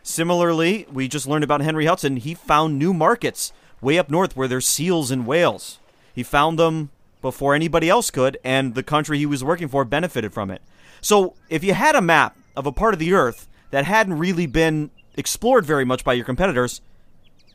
Similarly, 0.01 0.85
we 0.91 1.07
just 1.07 1.27
learned 1.27 1.43
about 1.43 1.61
Henry 1.61 1.85
Hudson. 1.85 2.17
He 2.17 2.33
found 2.33 2.77
new 2.77 2.93
markets 2.93 3.53
way 3.81 3.97
up 3.97 4.09
north 4.09 4.35
where 4.35 4.47
there's 4.47 4.67
seals 4.67 5.11
and 5.11 5.25
whales. 5.25 5.79
He 6.13 6.23
found 6.23 6.59
them 6.59 6.89
before 7.21 7.55
anybody 7.55 7.89
else 7.89 8.11
could, 8.11 8.37
and 8.43 8.75
the 8.75 8.83
country 8.83 9.17
he 9.17 9.25
was 9.25 9.43
working 9.43 9.69
for 9.69 9.85
benefited 9.85 10.33
from 10.33 10.51
it. 10.51 10.61
So, 10.99 11.35
if 11.49 11.63
you 11.63 11.73
had 11.73 11.95
a 11.95 12.01
map 12.01 12.35
of 12.55 12.65
a 12.65 12.71
part 12.71 12.93
of 12.93 12.99
the 12.99 13.13
earth 13.13 13.47
that 13.71 13.85
hadn't 13.85 14.19
really 14.19 14.45
been 14.45 14.91
explored 15.15 15.65
very 15.65 15.85
much 15.85 16.03
by 16.03 16.13
your 16.13 16.25
competitors, 16.25 16.81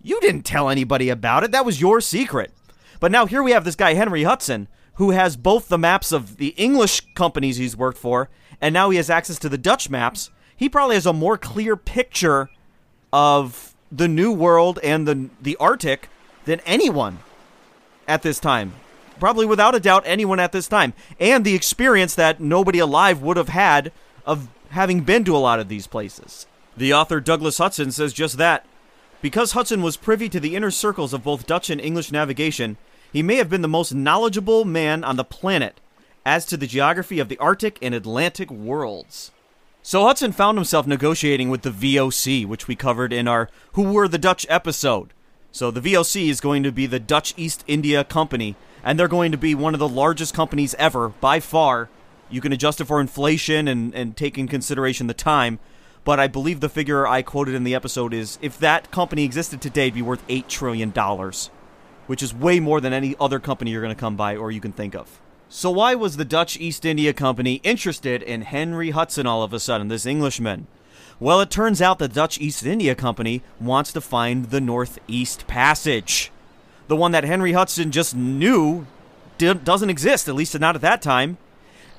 you 0.02 0.20
didn't 0.20 0.42
tell 0.42 0.70
anybody 0.70 1.10
about 1.10 1.44
it. 1.44 1.52
That 1.52 1.66
was 1.66 1.80
your 1.80 2.00
secret. 2.00 2.50
But 2.98 3.12
now 3.12 3.26
here 3.26 3.42
we 3.42 3.52
have 3.52 3.64
this 3.64 3.76
guy, 3.76 3.94
Henry 3.94 4.24
Hudson, 4.24 4.68
who 4.98 5.12
has 5.12 5.36
both 5.36 5.68
the 5.68 5.78
maps 5.78 6.10
of 6.10 6.38
the 6.38 6.48
English 6.56 7.00
companies 7.14 7.56
he's 7.56 7.76
worked 7.76 7.98
for, 7.98 8.28
and 8.60 8.72
now 8.72 8.90
he 8.90 8.96
has 8.96 9.08
access 9.08 9.38
to 9.38 9.48
the 9.48 9.56
Dutch 9.56 9.88
maps. 9.88 10.30
He 10.56 10.68
probably 10.68 10.96
has 10.96 11.06
a 11.06 11.12
more 11.12 11.38
clear 11.38 11.76
picture 11.76 12.50
of 13.12 13.76
the 13.92 14.08
New 14.08 14.32
World 14.32 14.80
and 14.82 15.06
the, 15.06 15.30
the 15.40 15.56
Arctic 15.58 16.08
than 16.46 16.58
anyone 16.66 17.20
at 18.08 18.22
this 18.22 18.40
time. 18.40 18.72
Probably 19.20 19.46
without 19.46 19.76
a 19.76 19.80
doubt, 19.80 20.02
anyone 20.04 20.40
at 20.40 20.50
this 20.50 20.66
time. 20.66 20.94
And 21.20 21.44
the 21.44 21.54
experience 21.54 22.16
that 22.16 22.40
nobody 22.40 22.80
alive 22.80 23.22
would 23.22 23.36
have 23.36 23.50
had 23.50 23.92
of 24.26 24.48
having 24.70 25.02
been 25.02 25.24
to 25.24 25.36
a 25.36 25.38
lot 25.38 25.60
of 25.60 25.68
these 25.68 25.86
places. 25.86 26.46
The 26.76 26.92
author 26.92 27.20
Douglas 27.20 27.58
Hunter 27.58 27.88
says 27.92 28.12
just 28.12 28.36
that. 28.38 28.66
Because 29.22 29.52
Hudson 29.52 29.80
was 29.82 29.96
privy 29.96 30.28
to 30.28 30.40
the 30.40 30.56
inner 30.56 30.70
circles 30.72 31.12
of 31.12 31.22
both 31.22 31.46
Dutch 31.46 31.70
and 31.70 31.80
English 31.80 32.10
navigation, 32.10 32.76
he 33.12 33.22
may 33.22 33.36
have 33.36 33.48
been 33.48 33.62
the 33.62 33.68
most 33.68 33.94
knowledgeable 33.94 34.64
man 34.64 35.04
on 35.04 35.16
the 35.16 35.24
planet 35.24 35.80
as 36.24 36.44
to 36.46 36.56
the 36.56 36.66
geography 36.66 37.18
of 37.18 37.28
the 37.28 37.38
Arctic 37.38 37.78
and 37.80 37.94
Atlantic 37.94 38.50
worlds. 38.50 39.30
So 39.82 40.04
Hudson 40.04 40.32
found 40.32 40.58
himself 40.58 40.86
negotiating 40.86 41.48
with 41.48 41.62
the 41.62 41.70
VOC, 41.70 42.44
which 42.44 42.68
we 42.68 42.76
covered 42.76 43.12
in 43.12 43.26
our 43.26 43.48
Who 43.72 43.84
Were 43.84 44.08
the 44.08 44.18
Dutch 44.18 44.44
episode. 44.48 45.14
So 45.52 45.70
the 45.70 45.80
VOC 45.80 46.28
is 46.28 46.42
going 46.42 46.62
to 46.64 46.72
be 46.72 46.86
the 46.86 47.00
Dutch 47.00 47.32
East 47.38 47.64
India 47.66 48.04
Company, 48.04 48.56
and 48.84 48.98
they're 48.98 49.08
going 49.08 49.32
to 49.32 49.38
be 49.38 49.54
one 49.54 49.72
of 49.72 49.80
the 49.80 49.88
largest 49.88 50.34
companies 50.34 50.74
ever, 50.74 51.08
by 51.08 51.40
far. 51.40 51.88
You 52.28 52.42
can 52.42 52.52
adjust 52.52 52.80
it 52.80 52.84
for 52.84 53.00
inflation 53.00 53.66
and, 53.66 53.94
and 53.94 54.14
take 54.14 54.36
in 54.36 54.48
consideration 54.48 55.06
the 55.06 55.14
time, 55.14 55.58
but 56.04 56.20
I 56.20 56.26
believe 56.26 56.60
the 56.60 56.68
figure 56.68 57.06
I 57.06 57.22
quoted 57.22 57.54
in 57.54 57.64
the 57.64 57.74
episode 57.74 58.12
is 58.12 58.38
if 58.42 58.58
that 58.58 58.90
company 58.90 59.24
existed 59.24 59.62
today, 59.62 59.84
it'd 59.84 59.94
be 59.94 60.02
worth 60.02 60.26
$8 60.28 60.46
trillion, 60.48 60.92
which 62.08 62.22
is 62.22 62.34
way 62.34 62.58
more 62.58 62.80
than 62.80 62.92
any 62.92 63.14
other 63.20 63.38
company 63.38 63.70
you're 63.70 63.80
going 63.80 63.94
to 63.94 64.00
come 64.00 64.16
by 64.16 64.34
or 64.34 64.50
you 64.50 64.60
can 64.60 64.72
think 64.72 64.96
of. 64.96 65.20
So, 65.48 65.70
why 65.70 65.94
was 65.94 66.16
the 66.16 66.24
Dutch 66.24 66.58
East 66.58 66.84
India 66.84 67.12
Company 67.12 67.60
interested 67.62 68.22
in 68.22 68.42
Henry 68.42 68.90
Hudson 68.90 69.26
all 69.26 69.44
of 69.44 69.52
a 69.52 69.60
sudden, 69.60 69.86
this 69.86 70.04
Englishman? 70.04 70.66
Well, 71.20 71.40
it 71.40 71.50
turns 71.50 71.80
out 71.80 72.00
the 72.00 72.08
Dutch 72.08 72.40
East 72.40 72.66
India 72.66 72.96
Company 72.96 73.42
wants 73.60 73.92
to 73.92 74.00
find 74.00 74.46
the 74.46 74.60
Northeast 74.60 75.46
Passage. 75.46 76.32
The 76.88 76.96
one 76.96 77.12
that 77.12 77.24
Henry 77.24 77.52
Hudson 77.52 77.92
just 77.92 78.16
knew 78.16 78.86
doesn't 79.38 79.90
exist, 79.90 80.28
at 80.28 80.34
least 80.34 80.58
not 80.58 80.74
at 80.74 80.82
that 80.82 81.00
time 81.00 81.38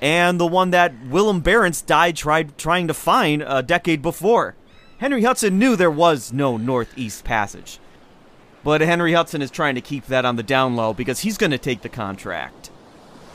and 0.00 0.40
the 0.40 0.46
one 0.46 0.70
that 0.70 0.94
Willem 1.06 1.42
Barents 1.42 1.84
died 1.84 2.16
tried 2.16 2.56
trying 2.56 2.88
to 2.88 2.94
find 2.94 3.44
a 3.46 3.62
decade 3.62 4.02
before. 4.02 4.54
Henry 4.98 5.22
Hudson 5.22 5.58
knew 5.58 5.76
there 5.76 5.90
was 5.90 6.32
no 6.32 6.56
Northeast 6.56 7.24
Passage. 7.24 7.78
But 8.62 8.82
Henry 8.82 9.14
Hudson 9.14 9.40
is 9.40 9.50
trying 9.50 9.74
to 9.74 9.80
keep 9.80 10.06
that 10.06 10.24
on 10.24 10.36
the 10.36 10.42
down 10.42 10.76
low 10.76 10.92
because 10.92 11.20
he's 11.20 11.38
going 11.38 11.50
to 11.50 11.58
take 11.58 11.82
the 11.82 11.88
contract. 11.88 12.70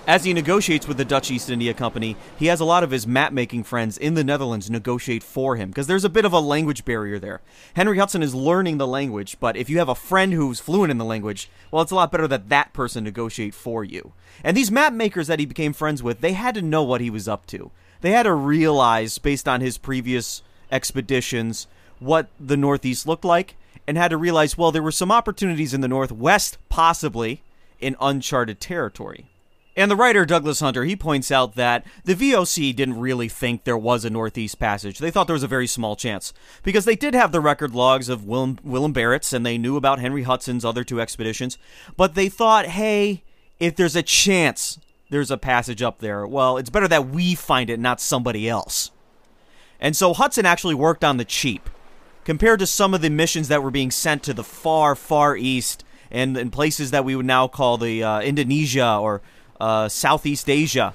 As 0.07 0.23
he 0.23 0.33
negotiates 0.33 0.87
with 0.87 0.97
the 0.97 1.05
Dutch 1.05 1.31
East 1.31 1.49
India 1.49 1.73
Company, 1.73 2.15
he 2.37 2.45
has 2.45 2.59
a 2.59 2.65
lot 2.65 2.83
of 2.83 2.91
his 2.91 3.07
map 3.07 3.33
making 3.33 3.63
friends 3.63 3.97
in 3.97 4.13
the 4.13 4.23
Netherlands 4.23 4.69
negotiate 4.69 5.23
for 5.23 5.55
him 5.55 5.69
because 5.69 5.87
there's 5.87 6.03
a 6.03 6.09
bit 6.09 6.25
of 6.25 6.33
a 6.33 6.39
language 6.39 6.85
barrier 6.85 7.17
there. 7.17 7.41
Henry 7.73 7.97
Hudson 7.97 8.21
is 8.21 8.35
learning 8.35 8.77
the 8.77 8.85
language, 8.85 9.37
but 9.39 9.57
if 9.57 9.67
you 9.67 9.79
have 9.79 9.89
a 9.89 9.95
friend 9.95 10.31
who's 10.31 10.59
fluent 10.59 10.91
in 10.91 10.99
the 10.99 11.05
language, 11.05 11.49
well, 11.71 11.81
it's 11.81 11.91
a 11.91 11.95
lot 11.95 12.11
better 12.11 12.27
that 12.27 12.49
that 12.49 12.71
person 12.71 13.03
negotiate 13.03 13.55
for 13.55 13.83
you. 13.83 14.13
And 14.43 14.55
these 14.55 14.69
map 14.69 14.93
makers 14.93 15.25
that 15.25 15.39
he 15.39 15.47
became 15.47 15.73
friends 15.73 16.03
with, 16.03 16.21
they 16.21 16.33
had 16.33 16.53
to 16.53 16.61
know 16.61 16.83
what 16.83 17.01
he 17.01 17.09
was 17.09 17.27
up 17.27 17.47
to. 17.47 17.71
They 18.01 18.11
had 18.11 18.23
to 18.23 18.33
realize, 18.35 19.17
based 19.17 19.47
on 19.47 19.59
his 19.59 19.79
previous 19.79 20.43
expeditions, 20.71 21.65
what 21.97 22.27
the 22.39 22.57
Northeast 22.57 23.07
looked 23.07 23.25
like, 23.25 23.55
and 23.87 23.97
had 23.97 24.09
to 24.09 24.17
realize, 24.17 24.57
well, 24.57 24.71
there 24.71 24.83
were 24.83 24.91
some 24.91 25.11
opportunities 25.11 25.73
in 25.73 25.81
the 25.81 25.87
Northwest, 25.87 26.57
possibly 26.69 27.41
in 27.79 27.95
uncharted 27.99 28.59
territory. 28.59 29.29
And 29.77 29.91
the 29.91 29.95
writer 29.97 30.25
Douglas 30.25 30.61
Hunter, 30.61 30.85
he 30.85 30.95
points 30.95 31.31
out 31.31 31.55
that 31.55 31.85
the 32.05 32.15
VOC 32.15 32.73
didn't 32.73 32.99
really 32.99 33.27
think 33.27 33.63
there 33.63 33.77
was 33.77 34.05
a 34.05 34.09
Northeast 34.09 34.57
Passage. 34.57 34.99
They 34.99 35.11
thought 35.11 35.27
there 35.27 35.33
was 35.33 35.43
a 35.43 35.47
very 35.47 35.67
small 35.67 35.97
chance. 35.97 36.33
Because 36.63 36.85
they 36.85 36.95
did 36.95 37.13
have 37.13 37.33
the 37.33 37.41
record 37.41 37.75
logs 37.75 38.07
of 38.07 38.23
Willem, 38.25 38.57
Willem 38.63 38.93
Barents 38.93 39.33
and 39.33 39.45
they 39.45 39.57
knew 39.57 39.75
about 39.75 39.99
Henry 39.99 40.23
Hudson's 40.23 40.63
other 40.63 40.85
two 40.85 41.01
expeditions. 41.01 41.57
But 41.97 42.15
they 42.15 42.29
thought, 42.29 42.67
hey, 42.67 43.23
if 43.59 43.75
there's 43.75 43.97
a 43.97 44.03
chance 44.03 44.79
there's 45.09 45.31
a 45.31 45.37
passage 45.37 45.81
up 45.81 45.99
there, 45.99 46.25
well, 46.25 46.57
it's 46.57 46.69
better 46.69 46.87
that 46.87 47.09
we 47.09 47.35
find 47.35 47.69
it, 47.69 47.79
not 47.79 47.99
somebody 47.99 48.47
else. 48.49 48.91
And 49.79 49.95
so 49.95 50.13
Hudson 50.13 50.45
actually 50.45 50.73
worked 50.73 51.03
on 51.03 51.17
the 51.17 51.25
cheap. 51.25 51.69
Compared 52.25 52.59
to 52.59 52.65
some 52.65 52.93
of 52.93 53.01
the 53.01 53.09
missions 53.09 53.47
that 53.47 53.63
were 53.63 53.71
being 53.71 53.91
sent 53.91 54.23
to 54.23 54.33
the 54.33 54.43
far, 54.43 54.95
far 54.95 55.37
east 55.37 55.85
and 56.11 56.35
in 56.37 56.49
places 56.51 56.91
that 56.91 57.05
we 57.05 57.15
would 57.15 57.25
now 57.25 57.47
call 57.47 57.77
the 57.77 58.03
uh, 58.03 58.19
Indonesia 58.21 58.97
or 58.97 59.21
uh, 59.61 59.87
Southeast 59.87 60.49
Asia. 60.49 60.93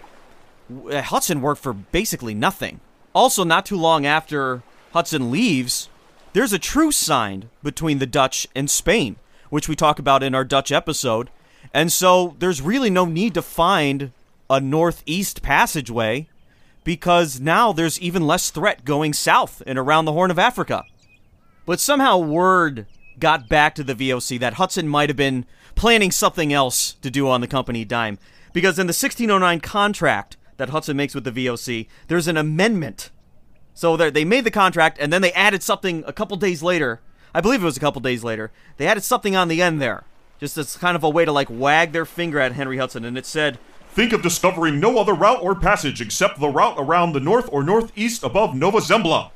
Uh, 0.91 1.03
Hudson 1.03 1.41
worked 1.41 1.63
for 1.63 1.73
basically 1.73 2.35
nothing. 2.35 2.81
Also, 3.15 3.45
not 3.45 3.65
too 3.65 3.77
long 3.77 4.07
after 4.07 4.63
Hudson 4.93 5.31
leaves, 5.31 5.89
there's 6.33 6.53
a 6.53 6.59
truce 6.59 6.97
signed 6.97 7.49
between 7.63 7.99
the 7.99 8.07
Dutch 8.07 8.47
and 8.55 8.71
Spain, 8.71 9.17
which 9.51 9.69
we 9.69 9.77
talk 9.77 9.99
about 9.99 10.23
in 10.23 10.35
our 10.35 10.45
Dutch 10.45 10.71
episode. 10.71 11.31
And 11.73 11.93
so 11.93 12.35
there's 12.39 12.63
really 12.63 12.91
no 12.91 13.05
need 13.05 13.35
to 13.35 13.43
find 13.43 14.13
a 14.49 14.61
northeast 14.61 15.43
passageway 15.43 16.29
because 16.83 17.41
now 17.41 17.73
there's 17.73 18.01
even 18.01 18.27
less 18.27 18.51
threat 18.51 18.85
going 18.85 19.13
south 19.13 19.63
and 19.67 19.79
around 19.79 20.05
the 20.05 20.13
Horn 20.13 20.31
of 20.31 20.39
Africa. 20.39 20.85
But 21.71 21.79
somehow 21.79 22.19
word 22.19 22.87
got 23.21 23.49
back 23.49 23.77
to 23.77 23.85
the 23.85 23.95
VOC 23.95 24.41
that 24.41 24.55
Hudson 24.55 24.89
might 24.89 25.09
have 25.09 25.17
been 25.17 25.47
planning 25.77 26.11
something 26.11 26.53
else 26.53 26.95
to 26.95 27.13
do 27.13 27.29
on 27.29 27.43
the 27.43 27.47
company 27.47 27.85
dime 27.85 28.19
because 28.53 28.77
in 28.77 28.89
the 28.89 28.91
1609 28.91 29.61
contract 29.61 30.37
that 30.57 30.71
Hudson 30.71 30.97
makes 30.97 31.15
with 31.15 31.23
the 31.23 31.31
VOC, 31.31 31.87
there's 32.09 32.27
an 32.27 32.37
amendment. 32.37 33.13
So 33.73 33.97
they 33.97 34.25
made 34.25 34.43
the 34.43 34.51
contract 34.51 34.99
and 34.99 35.13
then 35.13 35.23
they 35.23 35.31
added 35.31 35.63
something 35.63 36.03
a 36.09 36.13
couple 36.13 36.37
days 36.37 36.61
later. 36.61 37.03
I 37.33 37.41
believe 37.41 37.63
it 37.63 37.67
was 37.67 37.77
a 37.77 37.81
couple 37.87 38.01
days 38.01 38.25
later. 38.25 38.51
They 38.77 38.89
added 38.89 39.05
something 39.05 39.37
on 39.37 39.47
the 39.47 39.63
end 39.63 39.81
there, 39.81 40.03
just 40.41 40.59
as 40.59 40.77
kind 40.77 40.97
of 40.97 41.05
a 41.05 41.09
way 41.09 41.25
to 41.25 41.31
like 41.31 41.47
wag 41.49 41.93
their 41.93 42.05
finger 42.05 42.41
at 42.41 42.55
Henry 42.55 42.79
Hudson, 42.79 43.05
and 43.05 43.17
it 43.17 43.27
said, 43.27 43.61
Think 43.91 44.13
of 44.13 44.23
discovering 44.23 44.81
no 44.81 44.99
other 44.99 45.15
route 45.15 45.41
or 45.41 45.55
passage 45.55 46.01
except 46.01 46.41
the 46.41 46.49
route 46.49 46.75
around 46.79 47.13
the 47.13 47.21
north 47.21 47.49
or 47.53 47.63
northeast 47.63 48.25
above 48.25 48.57
Nova 48.57 48.79
Zembla. 48.79 49.31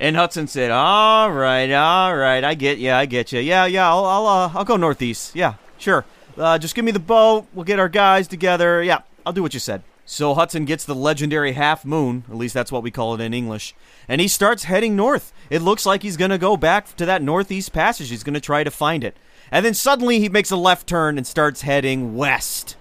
And 0.00 0.16
Hudson 0.16 0.46
said, 0.46 0.70
"All 0.70 1.30
right, 1.30 1.70
all 1.72 2.16
right, 2.16 2.42
I 2.42 2.54
get 2.54 2.78
you, 2.78 2.90
I 2.92 3.06
get 3.06 3.32
you. 3.32 3.40
Yeah, 3.40 3.66
yeah, 3.66 3.88
I'll, 3.88 4.04
I'll, 4.04 4.26
uh, 4.26 4.50
I'll 4.54 4.64
go 4.64 4.76
northeast. 4.76 5.34
Yeah, 5.34 5.54
sure. 5.78 6.04
Uh, 6.36 6.58
just 6.58 6.74
give 6.74 6.84
me 6.84 6.90
the 6.90 6.98
boat. 6.98 7.46
We'll 7.54 7.64
get 7.64 7.78
our 7.78 7.88
guys 7.88 8.26
together. 8.26 8.82
Yeah, 8.82 9.02
I'll 9.24 9.32
do 9.32 9.42
what 9.42 9.54
you 9.54 9.60
said. 9.60 9.82
So 10.06 10.34
Hudson 10.34 10.66
gets 10.66 10.84
the 10.84 10.94
legendary 10.94 11.52
half 11.52 11.84
moon, 11.84 12.24
at 12.28 12.36
least 12.36 12.52
that's 12.52 12.70
what 12.70 12.82
we 12.82 12.90
call 12.90 13.14
it 13.14 13.22
in 13.22 13.32
English, 13.32 13.74
and 14.06 14.20
he 14.20 14.28
starts 14.28 14.64
heading 14.64 14.94
north. 14.96 15.32
It 15.48 15.62
looks 15.62 15.86
like 15.86 16.02
he's 16.02 16.18
going 16.18 16.30
to 16.30 16.38
go 16.38 16.58
back 16.58 16.94
to 16.96 17.06
that 17.06 17.22
northeast 17.22 17.72
passage. 17.72 18.10
He's 18.10 18.22
going 18.24 18.34
to 18.34 18.40
try 18.40 18.64
to 18.64 18.70
find 18.70 19.02
it. 19.02 19.16
And 19.50 19.64
then 19.64 19.72
suddenly 19.72 20.20
he 20.20 20.28
makes 20.28 20.50
a 20.50 20.56
left 20.56 20.86
turn 20.86 21.16
and 21.16 21.26
starts 21.26 21.62
heading 21.62 22.16
west. 22.16 22.76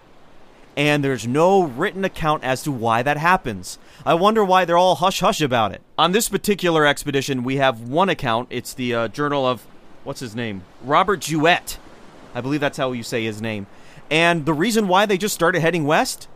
And 0.75 1.03
there's 1.03 1.27
no 1.27 1.63
written 1.63 2.03
account 2.03 2.43
as 2.43 2.63
to 2.63 2.71
why 2.71 3.03
that 3.03 3.17
happens. 3.17 3.77
I 4.05 4.15
wonder 4.15 4.43
why 4.43 4.65
they're 4.65 4.77
all 4.77 4.95
hush 4.95 5.19
hush 5.19 5.41
about 5.41 5.71
it. 5.71 5.81
On 5.97 6.11
this 6.11 6.29
particular 6.29 6.85
expedition, 6.85 7.43
we 7.43 7.57
have 7.57 7.81
one 7.81 8.09
account. 8.09 8.47
It's 8.49 8.73
the 8.73 8.95
uh, 8.95 9.07
journal 9.09 9.45
of, 9.45 9.65
what's 10.03 10.19
his 10.19 10.35
name? 10.35 10.63
Robert 10.83 11.21
Juet 11.21 11.77
I 12.35 12.41
believe 12.41 12.61
that's 12.61 12.77
how 12.77 12.91
you 12.91 13.03
say 13.03 13.23
his 13.23 13.41
name. 13.41 13.67
And 14.09 14.45
the 14.45 14.53
reason 14.53 14.87
why 14.87 15.05
they 15.05 15.17
just 15.17 15.35
started 15.35 15.61
heading 15.61 15.85
west? 15.85 16.27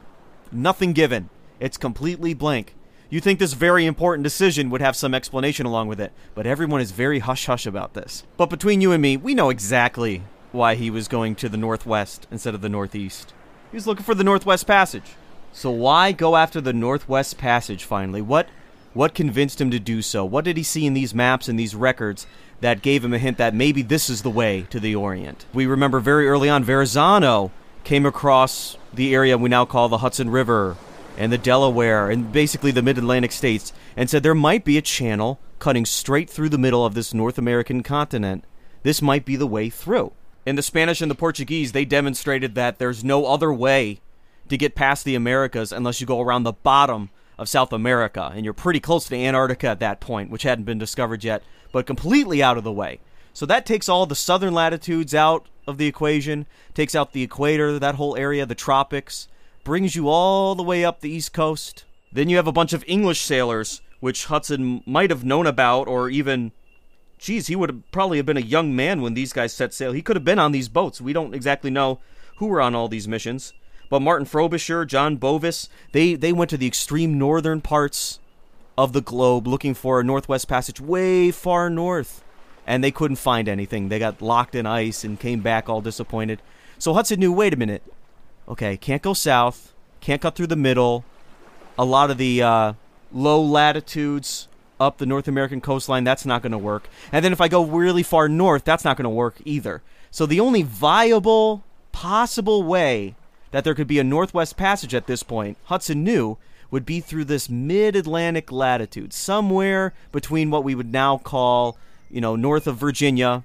Nothing 0.52 0.93
given. 0.93 1.30
It's 1.60 1.78
completely 1.78 2.34
blank. 2.34 2.76
You 3.10 3.19
think 3.19 3.39
this 3.39 3.54
very 3.54 3.86
important 3.86 4.23
decision 4.23 4.69
would 4.69 4.82
have 4.82 4.95
some 4.95 5.13
explanation 5.13 5.65
along 5.65 5.88
with 5.88 6.00
it, 6.00 6.12
but 6.36 6.45
everyone 6.45 6.82
is 6.82 6.91
very 6.91 7.19
hush 7.19 7.45
hush 7.45 7.65
about 7.65 7.93
this. 7.93 8.26
But 8.36 8.50
between 8.50 8.82
you 8.82 8.91
and 8.91 9.02
me, 9.02 9.17
we 9.17 9.34
know 9.34 9.50
exactly 9.50 10.23
why 10.52 10.76
he 10.76 10.89
was 10.89 11.08
going 11.08 11.36
to 11.36 11.50
the 11.50 11.58
northwest 11.58 12.28
instead 12.30 12.54
of 12.54 12.62
the 12.62 12.69
northeast. 12.69 13.34
He 13.71 13.75
was 13.75 13.86
looking 13.86 14.06
for 14.06 14.15
the 14.15 14.23
Northwest 14.23 14.65
Passage. 14.65 15.15
So 15.51 15.69
why 15.71 16.13
go 16.13 16.36
after 16.36 16.62
the 16.62 16.73
Northwest 16.73 17.38
Passage 17.38 17.84
finally? 17.84 18.21
What 18.21 18.47
what 18.93 19.13
convinced 19.13 19.62
him 19.62 19.69
to 19.71 19.80
do 19.80 20.01
so? 20.01 20.25
What 20.25 20.45
did 20.45 20.58
he 20.58 20.63
see 20.63 20.86
in 20.86 20.93
these 20.93 21.13
maps 21.13 21.47
and 21.47 21.60
these 21.60 21.75
records 21.75 22.25
that 22.62 22.82
gave 22.82 23.03
him 23.03 23.13
a 23.13 23.19
hint 23.19 23.38
that 23.38 23.53
maybe 23.53 23.82
this 23.82 24.10
is 24.10 24.21
the 24.21 24.30
way 24.30 24.65
to 24.69 24.80
the 24.80 24.95
Orient? 24.95 25.45
We 25.53 25.67
remember 25.67 25.99
very 25.99 26.27
early 26.27 26.49
on 26.49 26.63
Verrazzano 26.63 27.51
came 27.84 28.06
across 28.06 28.77
the 28.93 29.13
area 29.13 29.38
we 29.38 29.49
now 29.49 29.65
call 29.65 29.89
the 29.89 29.99
Hudson 29.99 30.30
River 30.30 30.77
and 31.17 31.32
the 31.32 31.38
Delaware 31.38 32.10
and 32.10 32.32
basically 32.32 32.71
the 32.71 32.82
mid-Atlantic 32.82 33.32
states 33.32 33.73
and 33.95 34.10
said 34.10 34.23
there 34.23 34.34
might 34.34 34.63
be 34.63 34.77
a 34.77 34.82
channel 34.82 35.39
cutting 35.60 35.86
straight 35.86 36.30
through 36.30 36.49
the 36.49 36.58
middle 36.58 36.86
of 36.86 36.93
this 36.93 37.13
North 37.13 37.38
American 37.38 37.84
continent. 37.84 38.45
This 38.84 39.01
might 39.01 39.25
be 39.25 39.36
the 39.36 39.47
way 39.47 39.69
through. 39.69 40.13
In 40.47 40.55
the 40.55 40.62
Spanish 40.62 41.01
and 41.01 41.12
the 41.12 41.15
Portuguese, 41.15 41.73
they 41.73 41.83
demonstrated 41.83 42.55
that 42.55 42.79
there's 42.79 43.03
no 43.03 43.25
other 43.25 43.51
way 43.51 43.99
to 44.47 44.55
get 44.55 44.75
past 44.75 45.03
the 45.03 45.13
Americas 45.13 45.73
unless 45.73 45.99
you 45.99 46.07
go 46.07 46.21
around 46.21 46.43
the 46.43 46.53
bottom 46.53 47.10
of 47.38 47.49
South 47.49 47.73
America. 47.73 48.31
And 48.33 48.45
you're 48.45 48.53
pretty 48.53 48.79
close 48.79 49.10
to 49.10 49.15
Antarctica 49.17 49.67
at 49.67 49.81
that 49.81 49.99
point, 49.99 50.29
which 50.29 50.43
hadn't 50.43 50.63
been 50.63 50.77
discovered 50.77 51.25
yet, 51.25 51.43
but 51.73 51.86
completely 51.86 52.41
out 52.41 52.57
of 52.57 52.63
the 52.63 52.71
way. 52.71 53.01
So 53.33 53.45
that 53.45 53.65
takes 53.65 53.89
all 53.89 54.05
the 54.05 54.15
southern 54.15 54.53
latitudes 54.53 55.13
out 55.13 55.47
of 55.67 55.77
the 55.77 55.86
equation, 55.86 56.45
takes 56.73 56.95
out 56.95 57.12
the 57.12 57.23
equator, 57.23 57.77
that 57.77 57.95
whole 57.95 58.15
area, 58.15 58.45
the 58.45 58.55
tropics, 58.55 59.27
brings 59.65 59.97
you 59.97 60.07
all 60.07 60.55
the 60.55 60.63
way 60.63 60.86
up 60.86 61.01
the 61.01 61.12
east 61.12 61.33
coast. 61.33 61.83
Then 62.13 62.29
you 62.29 62.38
have 62.38 62.47
a 62.47 62.53
bunch 62.53 62.71
of 62.71 62.86
English 62.88 63.19
sailors, 63.19 63.81
which 63.99 64.27
Hudson 64.27 64.81
might 64.86 65.10
have 65.10 65.25
known 65.25 65.45
about, 65.45 65.89
or 65.89 66.10
even, 66.10 66.53
geez, 67.17 67.47
he 67.47 67.56
would 67.56 67.69
have 67.69 67.91
probably 67.91 68.17
have 68.17 68.25
been 68.25 68.38
a 68.38 68.41
young 68.41 68.75
man 68.75 69.01
when 69.01 69.13
these 69.13 69.34
guys 69.34 69.53
set 69.53 69.73
sail. 69.73 69.91
He 69.91 70.01
could 70.01 70.15
have 70.15 70.25
been 70.25 70.39
on 70.39 70.51
these 70.51 70.69
boats. 70.69 71.01
We 71.01 71.13
don't 71.13 71.34
exactly 71.34 71.69
know 71.69 71.99
who 72.38 72.47
were 72.47 72.62
on 72.62 72.75
all 72.75 72.88
these 72.88 73.08
missions. 73.08 73.53
But 73.89 74.01
Martin 74.01 74.25
Frobisher, 74.25 74.86
John 74.86 75.15
Bovis, 75.15 75.69
they, 75.91 76.15
they 76.15 76.34
went 76.34 76.49
to 76.49 76.58
the 76.58 76.67
extreme 76.67 77.17
northern 77.17 77.62
parts 77.62 78.19
of 78.77 78.93
the 78.93 79.01
globe 79.01 79.47
looking 79.47 79.73
for 79.73 79.99
a 79.99 80.03
northwest 80.03 80.47
passage 80.47 80.80
way 80.80 81.32
far 81.32 81.69
north. 81.69 82.23
And 82.65 82.84
they 82.84 82.91
couldn't 82.91 83.15
find 83.15 83.47
anything. 83.47 83.88
They 83.88 83.97
got 83.97 84.21
locked 84.21 84.53
in 84.53 84.65
ice 84.65 85.03
and 85.03 85.19
came 85.19 85.39
back 85.39 85.69
all 85.69 85.82
disappointed. 85.82 86.41
So 86.77 86.93
Hudson 86.93 87.19
knew 87.19 87.32
wait 87.32 87.53
a 87.53 87.58
minute. 87.58 87.82
Okay, 88.47 88.77
can't 88.77 89.01
go 89.01 89.13
south, 89.13 89.73
can't 89.99 90.21
cut 90.21 90.36
through 90.36 90.47
the 90.47 90.56
middle. 90.56 91.06
A 91.77 91.86
lot 91.86 92.12
of 92.12 92.17
the 92.17 92.41
uh, 92.41 92.73
low 93.12 93.41
latitudes 93.41 94.47
up 94.79 94.97
the 94.97 95.05
North 95.05 95.27
American 95.27 95.61
coastline, 95.61 96.03
that's 96.03 96.25
not 96.25 96.41
going 96.41 96.51
to 96.51 96.57
work. 96.57 96.87
And 97.11 97.23
then 97.23 97.33
if 97.33 97.41
I 97.41 97.47
go 97.47 97.63
really 97.63 98.03
far 98.03 98.29
north, 98.29 98.63
that's 98.63 98.85
not 98.85 98.97
going 98.97 99.03
to 99.03 99.09
work 99.09 99.35
either. 99.45 99.81
So 100.11 100.25
the 100.25 100.39
only 100.39 100.63
viable, 100.63 101.63
possible 101.91 102.63
way 102.63 103.15
that 103.51 103.63
there 103.63 103.75
could 103.75 103.87
be 103.87 103.99
a 103.99 104.03
northwest 104.03 104.57
passage 104.57 104.93
at 104.93 105.07
this 105.07 105.23
point, 105.23 105.57
Hudson 105.65 106.03
knew, 106.03 106.37
would 106.69 106.85
be 106.85 106.99
through 106.99 107.25
this 107.25 107.49
mid 107.49 107.95
Atlantic 107.95 108.51
latitude, 108.51 109.13
somewhere 109.13 109.93
between 110.11 110.49
what 110.49 110.63
we 110.63 110.75
would 110.75 110.91
now 110.91 111.17
call, 111.17 111.77
you 112.09 112.21
know, 112.21 112.35
north 112.35 112.67
of 112.67 112.77
Virginia 112.77 113.43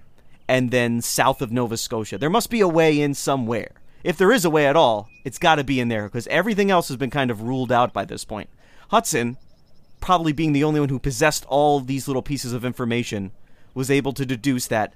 and 0.49 0.71
then 0.71 1.01
south 1.01 1.41
of 1.41 1.53
Nova 1.53 1.77
Scotia. 1.77 2.19
There 2.19 2.31
must 2.31 2.51
be 2.51 2.61
a 2.61 2.69
way 2.69 3.01
in 3.01 3.15
somewhere. 3.15 3.71
If 4.05 4.17
there 4.19 4.33
is 4.33 4.45
a 4.45 4.51
way 4.51 4.67
at 4.67 4.77
all, 4.77 5.09
it's 5.25 5.39
got 5.39 5.55
to 5.55 5.65
be 5.65 5.79
in 5.79 5.89
there 5.89 6.05
because 6.05 6.27
everything 6.27 6.71
else 6.71 6.89
has 6.89 6.97
been 6.97 7.11
kind 7.11 7.31
of 7.31 7.43
ruled 7.43 7.71
out 7.71 7.93
by 7.93 8.05
this 8.05 8.25
point. 8.25 8.49
Hudson, 8.91 9.37
probably 10.03 10.33
being 10.33 10.53
the 10.53 10.65
only 10.65 10.81
one 10.81 10.91
who 10.91 10.99
possessed 10.99 11.47
all 11.47 11.81
these 11.81 12.07
little 12.07 12.21
pieces 12.21 12.53
of 12.53 12.65
information, 12.65 13.31
was 13.73 13.91
able 13.91 14.13
to 14.13 14.27
deduce 14.27 14.67
that 14.67 14.93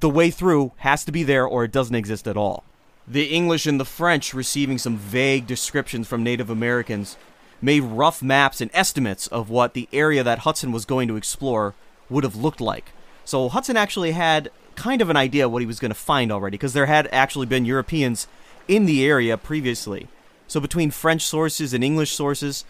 the 0.00 0.10
way 0.10 0.30
through 0.30 0.72
has 0.78 1.04
to 1.04 1.12
be 1.12 1.22
there 1.22 1.46
or 1.46 1.64
it 1.64 1.72
doesn't 1.72 1.96
exist 1.96 2.28
at 2.28 2.36
all. 2.36 2.62
The 3.08 3.26
English 3.26 3.66
and 3.66 3.80
the 3.80 3.84
French, 3.84 4.34
receiving 4.34 4.78
some 4.78 4.96
vague 4.96 5.46
descriptions 5.46 6.06
from 6.06 6.22
Native 6.22 6.50
Americans, 6.50 7.16
made 7.62 7.82
rough 7.82 8.22
maps 8.22 8.60
and 8.60 8.70
estimates 8.74 9.26
of 9.28 9.48
what 9.48 9.74
the 9.74 9.88
area 9.92 10.22
that 10.22 10.40
Hudson 10.40 10.72
was 10.72 10.84
going 10.84 11.08
to 11.08 11.16
explore 11.16 11.74
would 12.10 12.24
have 12.24 12.36
looked 12.36 12.60
like. 12.60 12.90
So 13.24 13.48
Hudson 13.48 13.76
actually 13.76 14.12
had 14.12 14.50
kind 14.74 15.00
of 15.00 15.08
an 15.08 15.16
idea 15.16 15.48
what 15.48 15.62
he 15.62 15.66
was 15.66 15.78
going 15.78 15.90
to 15.90 15.94
find 15.94 16.30
already, 16.30 16.56
because 16.56 16.74
there 16.74 16.86
had 16.86 17.08
actually 17.12 17.46
been 17.46 17.64
Europeans 17.64 18.28
in 18.68 18.86
the 18.86 19.06
area 19.06 19.36
previously. 19.38 20.08
So 20.48 20.60
between 20.60 20.90
French 20.90 21.22
sources 21.22 21.72
and 21.72 21.82
English 21.82 22.12
sources, 22.12 22.64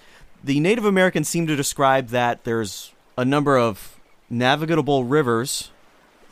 the 0.46 0.61
Native 0.61 0.85
Americans 0.85 1.28
seem 1.28 1.46
to 1.46 1.56
describe 1.56 2.09
that 2.09 2.44
there's 2.44 2.92
a 3.18 3.24
number 3.24 3.59
of 3.59 4.00
navigable 4.30 5.04
rivers 5.04 5.70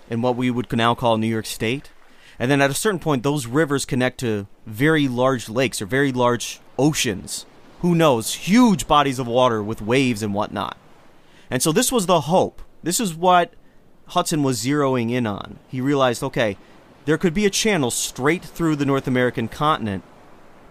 in 0.08 0.22
what 0.22 0.36
we 0.36 0.50
would 0.50 0.72
now 0.72 0.94
call 0.94 1.18
New 1.18 1.26
York 1.26 1.46
State 1.46 1.90
and 2.38 2.50
then 2.50 2.60
at 2.60 2.70
a 2.70 2.74
certain 2.74 2.98
point, 2.98 3.22
those 3.22 3.46
rivers 3.46 3.84
connect 3.84 4.18
to 4.20 4.46
very 4.66 5.08
large 5.08 5.48
lakes 5.48 5.80
or 5.80 5.86
very 5.86 6.12
large 6.12 6.60
oceans. 6.78 7.46
Who 7.80 7.94
knows? 7.94 8.34
Huge 8.34 8.86
bodies 8.86 9.18
of 9.18 9.26
water 9.26 9.62
with 9.62 9.82
waves 9.82 10.22
and 10.22 10.34
whatnot. 10.34 10.76
And 11.50 11.62
so 11.62 11.70
this 11.70 11.92
was 11.92 12.06
the 12.06 12.22
hope. 12.22 12.62
This 12.82 12.98
is 12.98 13.14
what 13.14 13.54
Hudson 14.08 14.42
was 14.42 14.64
zeroing 14.64 15.10
in 15.10 15.26
on. 15.26 15.58
He 15.68 15.80
realized, 15.80 16.22
okay, 16.22 16.56
there 17.04 17.18
could 17.18 17.34
be 17.34 17.46
a 17.46 17.50
channel 17.50 17.90
straight 17.90 18.44
through 18.44 18.76
the 18.76 18.86
North 18.86 19.06
American 19.06 19.48
continent 19.48 20.02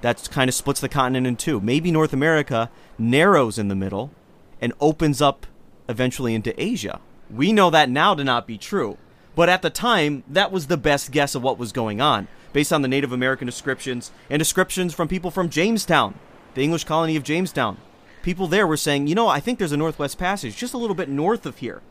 that 0.04 0.30
kind 0.32 0.50
of 0.50 0.54
splits 0.54 0.82
the 0.82 0.89
continent 0.89 1.26
in 1.26 1.38
two. 1.38 1.62
Maybe 1.62 1.89
North 1.89 2.12
America 2.12 2.70
narrows 2.98 3.58
in 3.58 3.70
the 3.70 3.76
middle 3.76 4.12
and 4.60 4.74
opens 4.82 5.22
up 5.22 5.48
eventually 5.88 6.36
into 6.36 6.62
Asia. 6.62 7.00
We 7.32 7.54
know 7.54 7.70
that 7.70 7.89
now 7.89 8.13
to 8.13 8.24
not 8.24 8.46
be 8.46 8.58
true. 8.58 8.98
But 9.34 9.48
at 9.48 9.62
the 9.62 9.70
time, 9.70 10.24
that 10.28 10.52
was 10.52 10.68
the 10.68 10.76
best 10.76 11.12
guess 11.12 11.36
of 11.36 11.42
what 11.42 11.58
was 11.58 11.72
going 11.72 12.02
on, 12.02 12.28
based 12.52 12.74
on 12.74 12.82
the 12.82 12.89
Native 12.89 13.13
American 13.13 13.46
descriptions 13.46 14.12
and 14.30 14.39
descriptions 14.39 14.94
from 14.94 15.08
people 15.08 15.32
from 15.32 15.50
Jamestown, 15.50 16.16
the 16.54 16.63
English 16.63 16.84
colony 16.84 17.16
of 17.16 17.24
Jamestown. 17.24 17.78
People 18.24 18.48
there 18.48 18.68
were 18.68 18.78
saying, 18.78 19.08
you 19.08 19.16
know, 19.16 19.30
I 19.30 19.39
think 19.39 19.58
there's 19.58 19.72
a 19.72 19.78
Northwest 19.78 20.18
Passage 20.18 20.58
just 20.58 20.74
a 20.74 20.78
little 20.78 20.96
bit 20.96 21.08
north 21.08 21.46
of 21.46 21.60
here. 21.60 21.82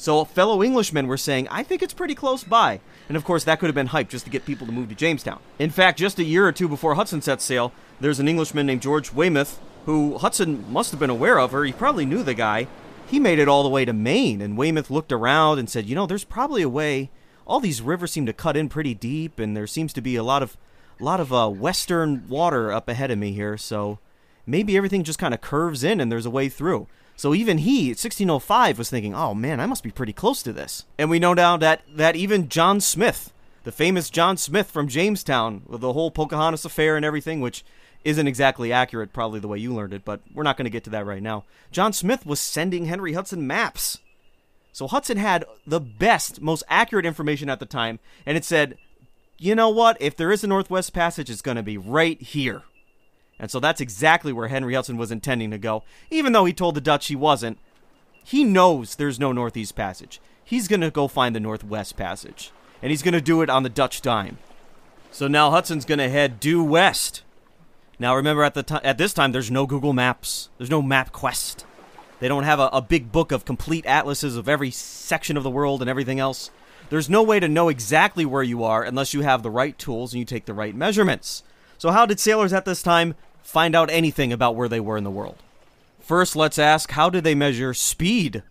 So 0.00 0.24
fellow 0.24 0.62
Englishmen 0.62 1.08
were 1.08 1.18
saying, 1.18 1.46
I 1.50 1.62
think 1.62 1.82
it's 1.82 1.92
pretty 1.92 2.14
close 2.14 2.42
by. 2.42 2.80
And 3.06 3.18
of 3.18 3.24
course, 3.24 3.44
that 3.44 3.60
could 3.60 3.66
have 3.66 3.74
been 3.74 3.88
hype 3.88 4.08
just 4.08 4.24
to 4.24 4.30
get 4.30 4.46
people 4.46 4.66
to 4.66 4.72
move 4.72 4.88
to 4.88 4.94
Jamestown. 4.94 5.40
In 5.58 5.68
fact, 5.68 5.98
just 5.98 6.18
a 6.18 6.24
year 6.24 6.46
or 6.46 6.52
two 6.52 6.68
before 6.68 6.94
Hudson 6.94 7.20
set 7.20 7.42
sail, 7.42 7.70
there's 8.00 8.18
an 8.18 8.26
Englishman 8.26 8.64
named 8.64 8.80
George 8.80 9.12
Weymouth, 9.12 9.60
who 9.84 10.16
Hudson 10.16 10.64
must 10.72 10.90
have 10.92 11.00
been 11.00 11.10
aware 11.10 11.38
of, 11.38 11.54
or 11.54 11.66
he 11.66 11.72
probably 11.72 12.06
knew 12.06 12.22
the 12.22 12.32
guy, 12.32 12.66
he 13.08 13.20
made 13.20 13.38
it 13.38 13.46
all 13.46 13.62
the 13.62 13.68
way 13.68 13.84
to 13.84 13.92
Maine, 13.92 14.40
and 14.40 14.56
Weymouth 14.56 14.88
looked 14.88 15.12
around 15.12 15.58
and 15.58 15.68
said, 15.68 15.84
"You 15.84 15.94
know, 15.94 16.06
there's 16.06 16.24
probably 16.24 16.62
a 16.62 16.68
way. 16.68 17.10
All 17.46 17.60
these 17.60 17.82
rivers 17.82 18.10
seem 18.10 18.24
to 18.24 18.32
cut 18.32 18.56
in 18.56 18.70
pretty 18.70 18.94
deep, 18.94 19.38
and 19.38 19.54
there 19.54 19.66
seems 19.66 19.92
to 19.92 20.00
be 20.00 20.16
a 20.16 20.22
lot 20.22 20.42
of, 20.42 20.56
a 20.98 21.04
lot 21.04 21.20
of 21.20 21.30
uh, 21.30 21.50
western 21.50 22.26
water 22.26 22.72
up 22.72 22.88
ahead 22.88 23.10
of 23.10 23.18
me 23.18 23.32
here. 23.32 23.58
So 23.58 23.98
maybe 24.46 24.78
everything 24.78 25.04
just 25.04 25.18
kind 25.18 25.34
of 25.34 25.42
curves 25.42 25.84
in, 25.84 26.00
and 26.00 26.10
there's 26.10 26.24
a 26.24 26.30
way 26.30 26.48
through." 26.48 26.86
So 27.20 27.34
even 27.34 27.58
he, 27.58 27.88
1605, 27.88 28.78
was 28.78 28.88
thinking, 28.88 29.14
"Oh 29.14 29.34
man, 29.34 29.60
I 29.60 29.66
must 29.66 29.82
be 29.82 29.90
pretty 29.90 30.14
close 30.14 30.42
to 30.42 30.54
this." 30.54 30.86
And 30.96 31.10
we 31.10 31.18
know 31.18 31.34
now 31.34 31.58
that 31.58 31.82
that 31.94 32.16
even 32.16 32.48
John 32.48 32.80
Smith, 32.80 33.30
the 33.62 33.70
famous 33.70 34.08
John 34.08 34.38
Smith 34.38 34.70
from 34.70 34.88
Jamestown, 34.88 35.60
with 35.66 35.82
the 35.82 35.92
whole 35.92 36.10
Pocahontas 36.10 36.64
affair 36.64 36.96
and 36.96 37.04
everything, 37.04 37.42
which 37.42 37.62
isn't 38.04 38.26
exactly 38.26 38.72
accurate, 38.72 39.12
probably 39.12 39.38
the 39.38 39.48
way 39.48 39.58
you 39.58 39.74
learned 39.74 39.92
it, 39.92 40.02
but 40.02 40.22
we're 40.32 40.44
not 40.44 40.56
going 40.56 40.64
to 40.64 40.70
get 40.70 40.82
to 40.84 40.90
that 40.90 41.04
right 41.04 41.22
now. 41.22 41.44
John 41.70 41.92
Smith 41.92 42.24
was 42.24 42.40
sending 42.40 42.86
Henry 42.86 43.12
Hudson 43.12 43.46
maps. 43.46 43.98
So 44.72 44.88
Hudson 44.88 45.18
had 45.18 45.44
the 45.66 45.78
best, 45.78 46.40
most 46.40 46.62
accurate 46.70 47.04
information 47.04 47.50
at 47.50 47.60
the 47.60 47.66
time, 47.66 47.98
and 48.24 48.38
it 48.38 48.46
said, 48.46 48.78
you 49.36 49.54
know 49.54 49.68
what? 49.68 49.98
If 50.00 50.16
there 50.16 50.32
is 50.32 50.42
a 50.42 50.46
Northwest 50.46 50.94
Passage, 50.94 51.28
it's 51.28 51.42
going 51.42 51.58
to 51.58 51.62
be 51.62 51.76
right 51.76 52.18
here. 52.22 52.62
And 53.40 53.50
so 53.50 53.58
that's 53.58 53.80
exactly 53.80 54.32
where 54.32 54.48
Henry 54.48 54.74
Hudson 54.74 54.96
was 54.96 55.10
intending 55.10 55.50
to 55.50 55.58
go, 55.58 55.82
even 56.10 56.32
though 56.32 56.44
he 56.44 56.52
told 56.52 56.76
the 56.76 56.80
Dutch 56.80 57.08
he 57.08 57.16
wasn't. 57.16 57.58
He 58.22 58.44
knows 58.44 58.94
there's 58.94 59.18
no 59.18 59.32
Northeast 59.32 59.74
Passage. 59.74 60.20
He's 60.44 60.68
going 60.68 60.82
to 60.82 60.90
go 60.90 61.08
find 61.08 61.34
the 61.34 61.40
Northwest 61.40 61.96
Passage, 61.96 62.52
and 62.82 62.90
he's 62.90 63.02
going 63.02 63.14
to 63.14 63.20
do 63.20 63.40
it 63.40 63.50
on 63.50 63.62
the 63.62 63.68
Dutch 63.68 64.02
dime. 64.02 64.38
So 65.10 65.26
now 65.26 65.50
Hudson's 65.50 65.84
going 65.84 65.98
to 65.98 66.08
head 66.08 66.38
due 66.38 66.62
west 66.62 67.22
now, 68.00 68.16
remember 68.16 68.42
at 68.44 68.54
the 68.54 68.62
t- 68.62 68.76
at 68.82 68.96
this 68.96 69.12
time, 69.12 69.32
there's 69.32 69.50
no 69.50 69.66
Google 69.66 69.92
Maps. 69.92 70.48
There's 70.56 70.70
no 70.70 70.82
MapQuest. 70.82 71.64
They 72.18 72.28
don't 72.28 72.44
have 72.44 72.58
a, 72.58 72.70
a 72.72 72.80
big 72.80 73.12
book 73.12 73.30
of 73.30 73.44
complete 73.44 73.84
atlases 73.84 74.38
of 74.38 74.48
every 74.48 74.70
section 74.70 75.36
of 75.36 75.42
the 75.42 75.50
world 75.50 75.82
and 75.82 75.90
everything 75.90 76.18
else. 76.18 76.50
There's 76.88 77.10
no 77.10 77.22
way 77.22 77.40
to 77.40 77.46
know 77.46 77.68
exactly 77.68 78.24
where 78.24 78.42
you 78.42 78.64
are 78.64 78.82
unless 78.82 79.12
you 79.12 79.20
have 79.20 79.42
the 79.42 79.50
right 79.50 79.78
tools 79.78 80.14
and 80.14 80.18
you 80.18 80.24
take 80.24 80.46
the 80.46 80.54
right 80.54 80.74
measurements. 80.74 81.42
So, 81.76 81.90
how 81.90 82.06
did 82.06 82.18
sailors 82.18 82.54
at 82.54 82.64
this 82.64 82.82
time 82.82 83.16
find 83.42 83.74
out 83.74 83.90
anything 83.90 84.32
about 84.32 84.56
where 84.56 84.68
they 84.68 84.80
were 84.80 84.96
in 84.96 85.04
the 85.04 85.10
world? 85.10 85.36
First, 86.00 86.34
let's 86.34 86.58
ask 86.58 86.90
how 86.90 87.10
did 87.10 87.24
they 87.24 87.34
measure 87.34 87.72
speed? 87.74 88.42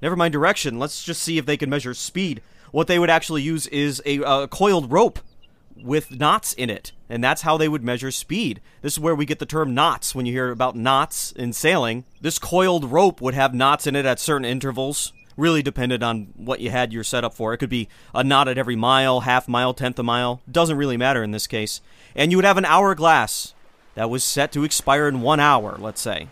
Never 0.00 0.16
mind 0.16 0.32
direction, 0.32 0.78
let's 0.78 1.02
just 1.02 1.22
see 1.22 1.38
if 1.38 1.46
they 1.46 1.56
can 1.56 1.70
measure 1.70 1.94
speed. 1.94 2.42
What 2.70 2.86
they 2.86 2.98
would 2.98 3.10
actually 3.10 3.42
use 3.42 3.66
is 3.68 4.02
a, 4.06 4.18
a 4.18 4.48
coiled 4.48 4.92
rope 4.92 5.18
with 5.82 6.10
knots 6.10 6.52
in 6.52 6.70
it, 6.70 6.92
and 7.08 7.22
that's 7.22 7.42
how 7.42 7.56
they 7.56 7.68
would 7.68 7.82
measure 7.82 8.10
speed. 8.10 8.60
This 8.82 8.94
is 8.94 9.00
where 9.00 9.14
we 9.14 9.26
get 9.26 9.38
the 9.38 9.46
term 9.46 9.74
knots 9.74 10.14
when 10.14 10.26
you 10.26 10.32
hear 10.32 10.50
about 10.50 10.76
knots 10.76 11.32
in 11.32 11.52
sailing. 11.52 12.04
This 12.20 12.38
coiled 12.38 12.84
rope 12.84 13.20
would 13.20 13.34
have 13.34 13.54
knots 13.54 13.86
in 13.86 13.96
it 13.96 14.06
at 14.06 14.20
certain 14.20 14.44
intervals. 14.44 15.12
Really 15.36 15.62
depended 15.62 16.02
on 16.02 16.32
what 16.36 16.60
you 16.60 16.70
had 16.70 16.92
your 16.92 17.04
setup 17.04 17.32
for. 17.32 17.54
It 17.54 17.58
could 17.58 17.70
be 17.70 17.88
a 18.12 18.24
knot 18.24 18.48
at 18.48 18.58
every 18.58 18.74
mile, 18.74 19.20
half 19.20 19.46
mile, 19.46 19.72
tenth 19.72 19.98
a 19.98 20.02
mile. 20.02 20.40
Doesn't 20.50 20.76
really 20.76 20.96
matter 20.96 21.22
in 21.22 21.30
this 21.30 21.46
case. 21.46 21.80
And 22.16 22.32
you 22.32 22.38
would 22.38 22.44
have 22.44 22.58
an 22.58 22.64
hourglass 22.64 23.54
that 23.98 24.08
was 24.08 24.22
set 24.22 24.52
to 24.52 24.62
expire 24.62 25.08
in 25.08 25.22
one 25.22 25.40
hour, 25.40 25.76
let's 25.76 26.00
say. 26.00 26.28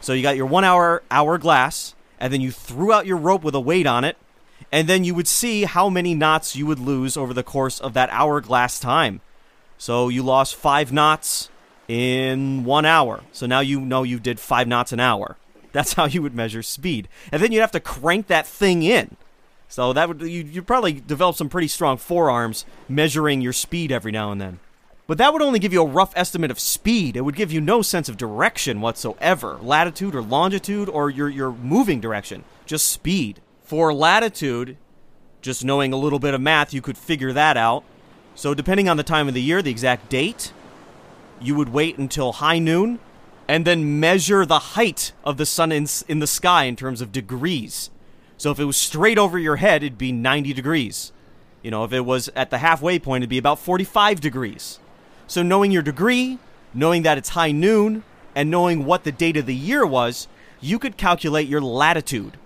So 0.00 0.12
you 0.12 0.22
got 0.22 0.34
your 0.36 0.46
one 0.46 0.64
hour 0.64 1.04
hourglass, 1.08 1.94
and 2.18 2.32
then 2.32 2.40
you 2.40 2.50
threw 2.50 2.92
out 2.92 3.06
your 3.06 3.16
rope 3.16 3.44
with 3.44 3.54
a 3.54 3.60
weight 3.60 3.86
on 3.86 4.02
it, 4.02 4.16
and 4.72 4.88
then 4.88 5.04
you 5.04 5.14
would 5.14 5.28
see 5.28 5.66
how 5.66 5.88
many 5.88 6.16
knots 6.16 6.56
you 6.56 6.66
would 6.66 6.80
lose 6.80 7.16
over 7.16 7.32
the 7.32 7.44
course 7.44 7.78
of 7.78 7.94
that 7.94 8.10
hourglass 8.10 8.80
time. 8.80 9.20
So 9.78 10.08
you 10.08 10.24
lost 10.24 10.56
five 10.56 10.92
knots 10.92 11.48
in 11.86 12.64
one 12.64 12.84
hour. 12.84 13.22
So 13.30 13.46
now 13.46 13.60
you 13.60 13.80
know 13.80 14.02
you 14.02 14.18
did 14.18 14.40
five 14.40 14.66
knots 14.66 14.90
an 14.90 14.98
hour. 14.98 15.36
That's 15.70 15.92
how 15.92 16.06
you 16.06 16.22
would 16.22 16.34
measure 16.34 16.64
speed. 16.64 17.06
And 17.30 17.40
then 17.40 17.52
you'd 17.52 17.60
have 17.60 17.70
to 17.70 17.78
crank 17.78 18.26
that 18.26 18.48
thing 18.48 18.82
in. 18.82 19.16
So 19.68 19.92
that 19.92 20.08
would 20.08 20.22
you 20.22 20.42
you'd 20.42 20.66
probably 20.66 20.94
develop 20.94 21.36
some 21.36 21.50
pretty 21.50 21.68
strong 21.68 21.98
forearms 21.98 22.64
measuring 22.88 23.42
your 23.42 23.52
speed 23.52 23.92
every 23.92 24.10
now 24.10 24.32
and 24.32 24.40
then. 24.40 24.58
But 25.06 25.18
that 25.18 25.32
would 25.32 25.42
only 25.42 25.58
give 25.60 25.72
you 25.72 25.82
a 25.82 25.86
rough 25.86 26.12
estimate 26.16 26.50
of 26.50 26.58
speed. 26.58 27.16
It 27.16 27.20
would 27.20 27.36
give 27.36 27.52
you 27.52 27.60
no 27.60 27.80
sense 27.80 28.08
of 28.08 28.16
direction 28.16 28.80
whatsoever, 28.80 29.58
latitude 29.62 30.14
or 30.14 30.22
longitude 30.22 30.88
or 30.88 31.10
your 31.10 31.28
your 31.28 31.52
moving 31.52 32.00
direction, 32.00 32.44
just 32.64 32.88
speed. 32.88 33.40
For 33.62 33.92
latitude, 33.92 34.76
just 35.42 35.64
knowing 35.64 35.92
a 35.92 35.96
little 35.96 36.18
bit 36.18 36.34
of 36.34 36.40
math, 36.40 36.74
you 36.74 36.82
could 36.82 36.98
figure 36.98 37.32
that 37.32 37.56
out. 37.56 37.84
So 38.34 38.52
depending 38.54 38.88
on 38.88 38.96
the 38.96 39.02
time 39.02 39.28
of 39.28 39.34
the 39.34 39.42
year, 39.42 39.62
the 39.62 39.70
exact 39.70 40.08
date, 40.08 40.52
you 41.40 41.54
would 41.54 41.68
wait 41.68 41.98
until 41.98 42.32
high 42.32 42.58
noon 42.58 42.98
and 43.48 43.64
then 43.64 44.00
measure 44.00 44.44
the 44.44 44.58
height 44.58 45.12
of 45.24 45.36
the 45.36 45.46
sun 45.46 45.70
in, 45.72 45.86
in 46.08 46.18
the 46.18 46.26
sky 46.26 46.64
in 46.64 46.76
terms 46.76 47.00
of 47.00 47.12
degrees. 47.12 47.90
So 48.36 48.50
if 48.50 48.58
it 48.58 48.64
was 48.64 48.76
straight 48.76 49.18
over 49.18 49.38
your 49.38 49.56
head, 49.56 49.82
it'd 49.82 49.98
be 49.98 50.12
90 50.12 50.52
degrees. 50.52 51.12
You 51.62 51.70
know, 51.70 51.84
if 51.84 51.92
it 51.92 52.02
was 52.02 52.28
at 52.36 52.50
the 52.50 52.58
halfway 52.58 52.98
point, 52.98 53.22
it'd 53.22 53.30
be 53.30 53.38
about 53.38 53.58
45 53.58 54.20
degrees. 54.20 54.78
So 55.26 55.42
knowing 55.42 55.72
your 55.72 55.82
degree, 55.82 56.38
knowing 56.72 57.02
that 57.02 57.18
it's 57.18 57.30
high 57.30 57.52
noon, 57.52 58.04
and 58.34 58.50
knowing 58.50 58.84
what 58.84 59.04
the 59.04 59.12
date 59.12 59.36
of 59.36 59.46
the 59.46 59.54
year 59.54 59.86
was, 59.86 60.28
you 60.60 60.78
could 60.78 60.96
calculate 60.96 61.48
your 61.48 61.60
latitude. 61.60 62.36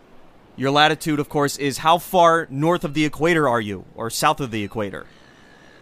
Your 0.56 0.70
latitude, 0.70 1.18
of 1.18 1.28
course, 1.28 1.56
is 1.56 1.78
how 1.78 1.98
far 1.98 2.46
north 2.50 2.84
of 2.84 2.94
the 2.94 3.04
equator 3.04 3.48
are 3.48 3.60
you, 3.60 3.84
or 3.94 4.08
south 4.08 4.40
of 4.40 4.50
the 4.50 4.62
equator. 4.62 5.06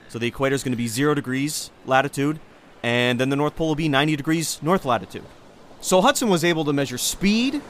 So 0.08 0.18
the 0.18 0.28
equator 0.28 0.54
is 0.54 0.62
going 0.62 0.72
to 0.72 0.78
be 0.78 0.88
zero 0.88 1.14
degrees 1.14 1.70
latitude, 1.84 2.40
and 2.82 3.20
then 3.20 3.28
the 3.28 3.36
North 3.36 3.56
Pole 3.56 3.68
will 3.68 3.74
be 3.74 3.88
90 3.88 4.16
degrees 4.16 4.58
north 4.62 4.84
latitude. 4.84 5.24
So 5.80 6.00
Hudson 6.00 6.28
was 6.28 6.44
able 6.44 6.64
to 6.64 6.72
measure 6.72 6.98
speed, 6.98 7.60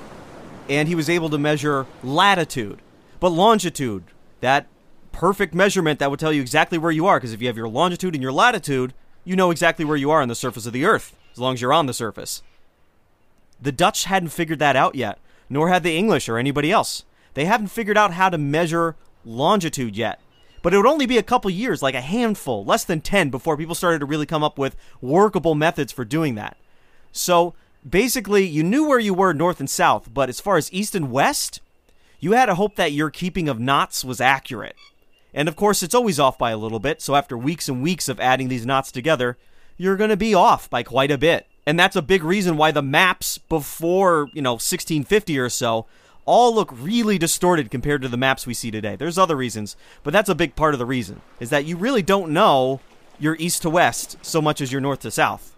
and 0.68 0.86
he 0.86 0.94
was 0.94 1.10
able 1.10 1.30
to 1.30 1.38
measure 1.38 1.86
latitude. 2.04 2.80
But 3.20 3.30
longitude, 3.30 4.04
that 4.40 4.66
perfect 5.10 5.54
measurement 5.54 5.98
that 5.98 6.10
would 6.10 6.20
tell 6.20 6.32
you 6.32 6.40
exactly 6.40 6.78
where 6.78 6.92
you 6.92 7.06
are, 7.06 7.18
because 7.18 7.32
if 7.32 7.40
you 7.40 7.48
have 7.48 7.56
your 7.56 7.68
longitude 7.68 8.14
and 8.14 8.22
your 8.22 8.32
latitude, 8.32 8.94
you 9.28 9.36
know 9.36 9.50
exactly 9.50 9.84
where 9.84 9.96
you 9.96 10.10
are 10.10 10.22
on 10.22 10.28
the 10.28 10.34
surface 10.34 10.64
of 10.64 10.72
the 10.72 10.86
Earth, 10.86 11.14
as 11.32 11.38
long 11.38 11.52
as 11.52 11.60
you're 11.60 11.72
on 11.72 11.84
the 11.84 11.92
surface. 11.92 12.42
The 13.60 13.72
Dutch 13.72 14.04
hadn't 14.04 14.30
figured 14.30 14.58
that 14.60 14.74
out 14.74 14.94
yet, 14.94 15.18
nor 15.50 15.68
had 15.68 15.82
the 15.82 15.96
English 15.96 16.30
or 16.30 16.38
anybody 16.38 16.72
else. 16.72 17.04
They 17.34 17.44
haven't 17.44 17.68
figured 17.68 17.98
out 17.98 18.14
how 18.14 18.30
to 18.30 18.38
measure 18.38 18.96
longitude 19.26 19.98
yet. 19.98 20.18
But 20.62 20.72
it 20.72 20.78
would 20.78 20.86
only 20.86 21.04
be 21.04 21.18
a 21.18 21.22
couple 21.22 21.50
years, 21.50 21.82
like 21.82 21.94
a 21.94 22.00
handful, 22.00 22.64
less 22.64 22.84
than 22.84 23.02
10, 23.02 23.28
before 23.28 23.58
people 23.58 23.74
started 23.74 23.98
to 23.98 24.06
really 24.06 24.24
come 24.24 24.42
up 24.42 24.58
with 24.58 24.76
workable 25.02 25.54
methods 25.54 25.92
for 25.92 26.06
doing 26.06 26.34
that. 26.36 26.56
So 27.12 27.54
basically, 27.88 28.46
you 28.46 28.62
knew 28.62 28.88
where 28.88 28.98
you 28.98 29.12
were 29.12 29.34
north 29.34 29.60
and 29.60 29.68
south, 29.68 30.08
but 30.12 30.30
as 30.30 30.40
far 30.40 30.56
as 30.56 30.72
east 30.72 30.94
and 30.94 31.12
west, 31.12 31.60
you 32.18 32.32
had 32.32 32.46
to 32.46 32.54
hope 32.54 32.76
that 32.76 32.92
your 32.92 33.10
keeping 33.10 33.48
of 33.48 33.60
knots 33.60 34.04
was 34.04 34.22
accurate. 34.22 34.74
And 35.38 35.48
of 35.48 35.55
course, 35.55 35.85
it's 35.85 35.94
always 35.94 36.18
off 36.18 36.37
by 36.37 36.51
a 36.51 36.57
little 36.57 36.81
bit, 36.81 37.01
so 37.01 37.14
after 37.14 37.38
weeks 37.38 37.68
and 37.68 37.81
weeks 37.81 38.09
of 38.09 38.18
adding 38.18 38.48
these 38.48 38.66
knots 38.66 38.90
together, 38.90 39.38
you're 39.77 39.96
going 39.96 40.11
to 40.11 40.16
be 40.16 40.35
off 40.35 40.68
by 40.68 40.83
quite 40.83 41.12
a 41.12 41.16
bit. 41.16 41.46
And 41.64 41.79
that's 41.79 41.94
a 41.94 42.03
big 42.03 42.24
reason 42.24 42.57
why 42.57 42.72
the 42.72 42.83
maps 42.83 43.38
before, 43.38 44.31
you 44.33 44.42
know, 44.42 44.55
1650 44.55 45.38
or 45.38 45.48
so 45.48 45.87
all 46.24 46.53
look 46.53 46.70
really 46.72 47.18
distorted 47.18 47.70
compared 47.70 48.03
to 48.03 48.09
the 48.09 48.16
maps 48.16 48.48
we 48.48 48.53
see 48.53 48.72
today. 48.72 48.96
There's 48.96 49.16
other 49.16 49.37
reasons, 49.37 49.77
but 50.03 50.12
that's 50.12 50.29
a 50.29 50.35
big 50.35 50.57
part 50.57 50.74
of 50.74 50.81
the 50.81 50.85
reason 50.85 51.20
is 51.38 51.51
that 51.51 51.64
you 51.64 51.77
really 51.77 52.03
don't 52.03 52.33
know 52.33 52.81
your 53.20 53.37
east 53.38 53.62
to 53.62 53.70
west 53.70 54.16
so 54.22 54.42
much 54.42 54.61
as 54.61 54.72
your 54.72 54.81
north 54.81 55.01
to 55.01 55.11
south. 55.12 55.55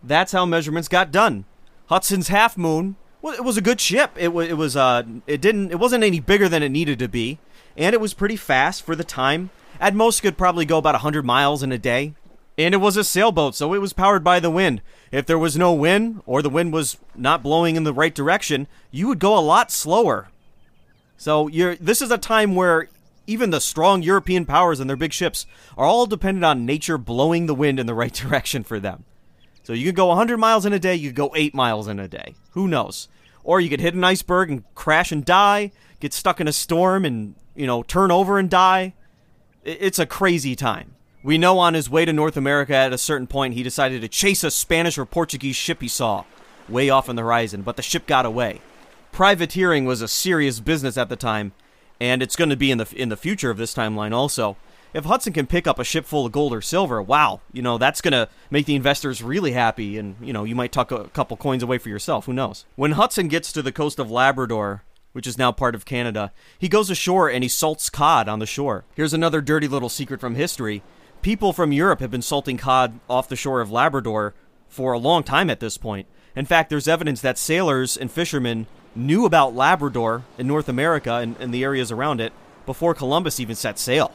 That's 0.00 0.30
how 0.30 0.46
measurements 0.46 0.86
got 0.86 1.10
done. 1.10 1.44
Hudson's 1.86 2.28
Half 2.28 2.56
Moon, 2.56 2.94
well, 3.20 3.34
it 3.34 3.42
was 3.42 3.56
a 3.56 3.62
good 3.62 3.80
ship. 3.80 4.12
It 4.16 4.28
was 4.28 4.48
it 4.48 4.56
was 4.56 4.76
uh 4.76 5.02
it 5.26 5.40
didn't 5.40 5.72
it 5.72 5.80
wasn't 5.80 6.04
any 6.04 6.20
bigger 6.20 6.48
than 6.48 6.62
it 6.62 6.68
needed 6.68 7.00
to 7.00 7.08
be, 7.08 7.40
and 7.78 7.94
it 7.94 8.00
was 8.00 8.12
pretty 8.12 8.36
fast 8.36 8.82
for 8.82 8.96
the 8.96 9.04
time. 9.04 9.50
At 9.80 9.94
most 9.94 10.20
could 10.20 10.36
probably 10.36 10.66
go 10.66 10.78
about 10.78 10.94
100 10.94 11.24
miles 11.24 11.62
in 11.62 11.72
a 11.72 11.78
day. 11.78 12.14
And 12.58 12.74
it 12.74 12.78
was 12.78 12.96
a 12.96 13.04
sailboat, 13.04 13.54
so 13.54 13.72
it 13.72 13.78
was 13.78 13.92
powered 13.92 14.24
by 14.24 14.40
the 14.40 14.50
wind. 14.50 14.82
If 15.12 15.26
there 15.26 15.38
was 15.38 15.56
no 15.56 15.72
wind, 15.72 16.22
or 16.26 16.42
the 16.42 16.50
wind 16.50 16.72
was 16.72 16.98
not 17.14 17.40
blowing 17.40 17.76
in 17.76 17.84
the 17.84 17.92
right 17.92 18.12
direction, 18.12 18.66
you 18.90 19.06
would 19.06 19.20
go 19.20 19.38
a 19.38 19.40
lot 19.40 19.70
slower. 19.70 20.28
So 21.16 21.46
you're, 21.46 21.76
this 21.76 22.02
is 22.02 22.10
a 22.10 22.18
time 22.18 22.56
where 22.56 22.88
even 23.28 23.50
the 23.50 23.60
strong 23.60 24.02
European 24.02 24.44
powers 24.44 24.80
and 24.80 24.90
their 24.90 24.96
big 24.96 25.12
ships 25.12 25.46
are 25.76 25.86
all 25.86 26.06
dependent 26.06 26.44
on 26.44 26.66
nature 26.66 26.98
blowing 26.98 27.46
the 27.46 27.54
wind 27.54 27.78
in 27.78 27.86
the 27.86 27.94
right 28.02 28.12
direction 28.12 28.64
for 28.64 28.80
them. 28.80 29.04
So 29.62 29.72
you 29.72 29.86
could 29.86 29.96
go 29.96 30.06
100 30.06 30.36
miles 30.38 30.66
in 30.66 30.72
a 30.72 30.80
day, 30.80 30.96
you 30.96 31.10
could 31.10 31.16
go 31.16 31.32
8 31.36 31.54
miles 31.54 31.86
in 31.86 32.00
a 32.00 32.08
day. 32.08 32.34
Who 32.52 32.66
knows? 32.66 33.06
Or 33.44 33.60
you 33.60 33.68
could 33.68 33.80
hit 33.80 33.94
an 33.94 34.02
iceberg 34.02 34.50
and 34.50 34.64
crash 34.74 35.12
and 35.12 35.24
die, 35.24 35.70
get 36.00 36.12
stuck 36.12 36.40
in 36.40 36.48
a 36.48 36.52
storm 36.52 37.04
and, 37.04 37.34
you 37.54 37.66
know, 37.66 37.82
turn 37.82 38.10
over 38.10 38.38
and 38.38 38.48
die. 38.48 38.94
It's 39.64 39.98
a 39.98 40.06
crazy 40.06 40.54
time. 40.54 40.94
We 41.22 41.36
know 41.36 41.58
on 41.58 41.74
his 41.74 41.90
way 41.90 42.04
to 42.04 42.12
North 42.12 42.36
America 42.36 42.74
at 42.74 42.92
a 42.92 42.98
certain 42.98 43.26
point 43.26 43.54
he 43.54 43.62
decided 43.62 44.00
to 44.02 44.08
chase 44.08 44.44
a 44.44 44.50
Spanish 44.50 44.96
or 44.96 45.04
Portuguese 45.04 45.56
ship 45.56 45.80
he 45.80 45.88
saw 45.88 46.24
way 46.68 46.90
off 46.90 47.08
on 47.08 47.16
the 47.16 47.22
horizon, 47.22 47.62
but 47.62 47.76
the 47.76 47.82
ship 47.82 48.06
got 48.06 48.24
away. 48.24 48.60
Privateering 49.10 49.84
was 49.84 50.00
a 50.00 50.08
serious 50.08 50.60
business 50.60 50.96
at 50.96 51.08
the 51.08 51.16
time, 51.16 51.52
and 52.00 52.22
it's 52.22 52.36
going 52.36 52.50
to 52.50 52.56
be 52.56 52.70
in 52.70 52.78
the 52.78 52.88
in 52.94 53.08
the 53.08 53.16
future 53.16 53.50
of 53.50 53.56
this 53.56 53.74
timeline 53.74 54.12
also. 54.12 54.56
If 54.94 55.04
Hudson 55.04 55.32
can 55.32 55.46
pick 55.46 55.66
up 55.66 55.78
a 55.78 55.84
ship 55.84 56.06
full 56.06 56.24
of 56.24 56.32
gold 56.32 56.54
or 56.54 56.62
silver, 56.62 57.02
wow, 57.02 57.40
you 57.52 57.60
know, 57.60 57.76
that's 57.76 58.00
going 58.00 58.12
to 58.12 58.28
make 58.50 58.64
the 58.64 58.74
investors 58.74 59.22
really 59.22 59.52
happy 59.52 59.98
and, 59.98 60.16
you 60.18 60.32
know, 60.32 60.44
you 60.44 60.54
might 60.54 60.72
tuck 60.72 60.90
a 60.90 61.08
couple 61.08 61.36
coins 61.36 61.62
away 61.62 61.76
for 61.76 61.90
yourself, 61.90 62.24
who 62.24 62.32
knows. 62.32 62.64
When 62.74 62.92
Hudson 62.92 63.28
gets 63.28 63.52
to 63.52 63.60
the 63.60 63.70
coast 63.70 63.98
of 63.98 64.10
Labrador, 64.10 64.84
which 65.12 65.26
is 65.26 65.38
now 65.38 65.52
part 65.52 65.74
of 65.74 65.84
Canada, 65.84 66.32
he 66.58 66.68
goes 66.68 66.90
ashore 66.90 67.28
and 67.28 67.42
he 67.42 67.48
salts 67.48 67.90
cod 67.90 68.28
on 68.28 68.38
the 68.38 68.46
shore. 68.46 68.84
Here's 68.94 69.14
another 69.14 69.40
dirty 69.40 69.68
little 69.68 69.88
secret 69.88 70.20
from 70.20 70.34
history 70.34 70.82
people 71.22 71.52
from 71.52 71.72
Europe 71.72 72.00
have 72.00 72.10
been 72.10 72.22
salting 72.22 72.56
cod 72.56 73.00
off 73.08 73.28
the 73.28 73.36
shore 73.36 73.60
of 73.60 73.72
Labrador 73.72 74.34
for 74.68 74.92
a 74.92 74.98
long 74.98 75.22
time 75.22 75.50
at 75.50 75.60
this 75.60 75.76
point. 75.76 76.06
In 76.36 76.44
fact, 76.44 76.70
there's 76.70 76.86
evidence 76.86 77.20
that 77.20 77.38
sailors 77.38 77.96
and 77.96 78.10
fishermen 78.10 78.66
knew 78.94 79.24
about 79.24 79.54
Labrador 79.54 80.24
in 80.36 80.46
North 80.46 80.68
America 80.68 81.14
and, 81.14 81.36
and 81.38 81.52
the 81.52 81.64
areas 81.64 81.90
around 81.90 82.20
it 82.20 82.32
before 82.66 82.94
Columbus 82.94 83.40
even 83.40 83.56
set 83.56 83.78
sail. 83.78 84.12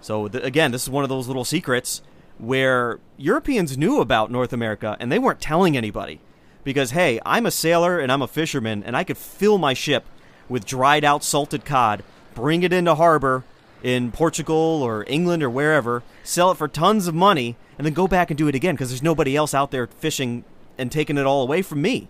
So, 0.00 0.26
again, 0.26 0.70
this 0.70 0.84
is 0.84 0.90
one 0.90 1.04
of 1.04 1.10
those 1.10 1.26
little 1.26 1.44
secrets 1.44 2.02
where 2.38 3.00
Europeans 3.16 3.76
knew 3.76 4.00
about 4.00 4.30
North 4.30 4.52
America 4.52 4.96
and 4.98 5.10
they 5.10 5.18
weren't 5.18 5.40
telling 5.40 5.76
anybody. 5.76 6.20
Because, 6.64 6.90
hey, 6.90 7.20
I'm 7.24 7.46
a 7.46 7.50
sailor 7.50 7.98
and 7.98 8.12
I'm 8.12 8.22
a 8.22 8.28
fisherman 8.28 8.82
and 8.82 8.96
I 8.96 9.04
could 9.04 9.18
fill 9.18 9.58
my 9.58 9.74
ship 9.74 10.04
with 10.48 10.66
dried 10.66 11.04
out 11.04 11.24
salted 11.24 11.64
cod, 11.64 12.02
bring 12.34 12.62
it 12.62 12.72
into 12.72 12.94
harbor, 12.94 13.44
in 13.82 14.12
Portugal 14.12 14.82
or 14.82 15.04
England 15.06 15.42
or 15.42 15.50
wherever, 15.50 16.02
sell 16.22 16.50
it 16.50 16.56
for 16.56 16.68
tons 16.68 17.06
of 17.06 17.14
money, 17.14 17.56
and 17.78 17.86
then 17.86 17.94
go 17.94 18.06
back 18.06 18.30
and 18.30 18.38
do 18.38 18.48
it 18.48 18.54
again 18.54 18.74
because 18.74 18.90
there's 18.90 19.02
nobody 19.02 19.36
else 19.36 19.54
out 19.54 19.70
there 19.70 19.86
fishing 19.86 20.44
and 20.78 20.92
taking 20.92 21.18
it 21.18 21.26
all 21.26 21.42
away 21.42 21.62
from 21.62 21.82
me. 21.82 22.08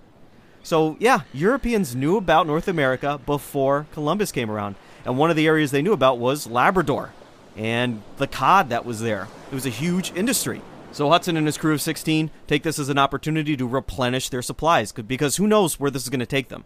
So, 0.63 0.97
yeah, 1.01 1.21
Europeans 1.33 1.95
knew 1.95 2.17
about 2.17 2.47
North 2.47 2.69
America 2.69 3.21
before 3.25 3.87
Columbus 3.93 4.31
came 4.31 4.51
around. 4.51 4.77
And 5.05 5.17
one 5.17 5.31
of 5.31 5.37
the 5.37 5.47
areas 5.47 5.71
they 5.71 5.81
knew 5.81 5.95
about 5.95 6.19
was 6.19 6.47
Labrador 6.47 7.13
and 7.57 8.03
the 8.19 8.27
cod 8.27 8.69
that 8.69 8.85
was 8.85 9.01
there. 9.01 9.29
It 9.51 9.55
was 9.55 9.65
a 9.65 9.71
huge 9.71 10.13
industry. 10.15 10.61
So 10.93 11.09
Hudson 11.09 11.37
and 11.37 11.47
his 11.47 11.57
crew 11.57 11.73
of 11.73 11.81
16 11.81 12.31
take 12.49 12.65
this 12.65 12.79
as 12.79 12.89
an 12.89 12.99
opportunity 12.99 13.57
to 13.57 13.67
replenish 13.67 14.29
their 14.29 14.43
supplies 14.43 14.91
because 14.93 15.37
who 15.37 15.47
knows 15.47 15.79
where 15.79 15.91
this 15.91 16.03
is 16.03 16.09
going 16.09 16.21
to 16.21 16.27
take 16.27 16.49
them. 16.49 16.65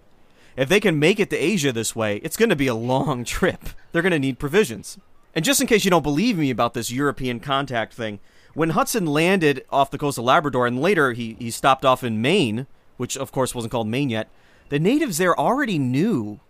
If 0.56 0.68
they 0.68 0.80
can 0.80 0.98
make 0.98 1.20
it 1.20 1.30
to 1.30 1.36
Asia 1.36 1.72
this 1.72 1.94
way, 1.94 2.16
it's 2.18 2.36
going 2.36 2.48
to 2.48 2.56
be 2.56 2.66
a 2.66 2.74
long 2.74 3.24
trip. 3.24 3.60
They're 3.92 4.02
going 4.02 4.12
to 4.12 4.18
need 4.18 4.38
provisions. 4.38 4.98
And 5.34 5.44
just 5.44 5.60
in 5.60 5.66
case 5.66 5.84
you 5.84 5.90
don't 5.90 6.02
believe 6.02 6.38
me 6.38 6.50
about 6.50 6.74
this 6.74 6.90
European 6.90 7.40
contact 7.40 7.92
thing, 7.92 8.20
when 8.54 8.70
Hudson 8.70 9.04
landed 9.04 9.64
off 9.70 9.90
the 9.90 9.98
coast 9.98 10.16
of 10.16 10.24
Labrador 10.24 10.66
and 10.66 10.80
later 10.80 11.12
he, 11.12 11.36
he 11.38 11.50
stopped 11.50 11.84
off 11.84 12.04
in 12.04 12.22
Maine, 12.22 12.66
which 12.96 13.16
of 13.16 13.32
course 13.32 13.54
wasn't 13.54 13.72
called 13.72 13.88
Maine 13.88 14.10
yet, 14.10 14.28
the 14.68 14.78
natives 14.78 15.18
there 15.18 15.38
already 15.38 15.78
knew 15.78 16.40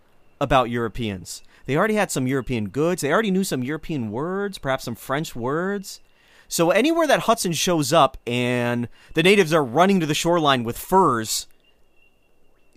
about 0.40 0.70
Europeans. 0.70 1.42
They 1.66 1.76
already 1.76 1.94
had 1.94 2.10
some 2.10 2.26
European 2.26 2.68
goods, 2.68 3.00
they 3.00 3.10
already 3.10 3.30
knew 3.30 3.42
some 3.42 3.64
European 3.64 4.10
words, 4.10 4.58
perhaps 4.58 4.84
some 4.84 4.94
French 4.94 5.34
words. 5.34 6.00
So 6.48 6.70
anywhere 6.70 7.06
that 7.06 7.20
Hudson 7.20 7.52
shows 7.52 7.92
up 7.92 8.16
and 8.26 8.88
the 9.14 9.22
natives 9.22 9.52
are 9.52 9.64
running 9.64 10.00
to 10.00 10.06
the 10.06 10.14
shoreline 10.14 10.64
with 10.64 10.78
furs, 10.78 11.46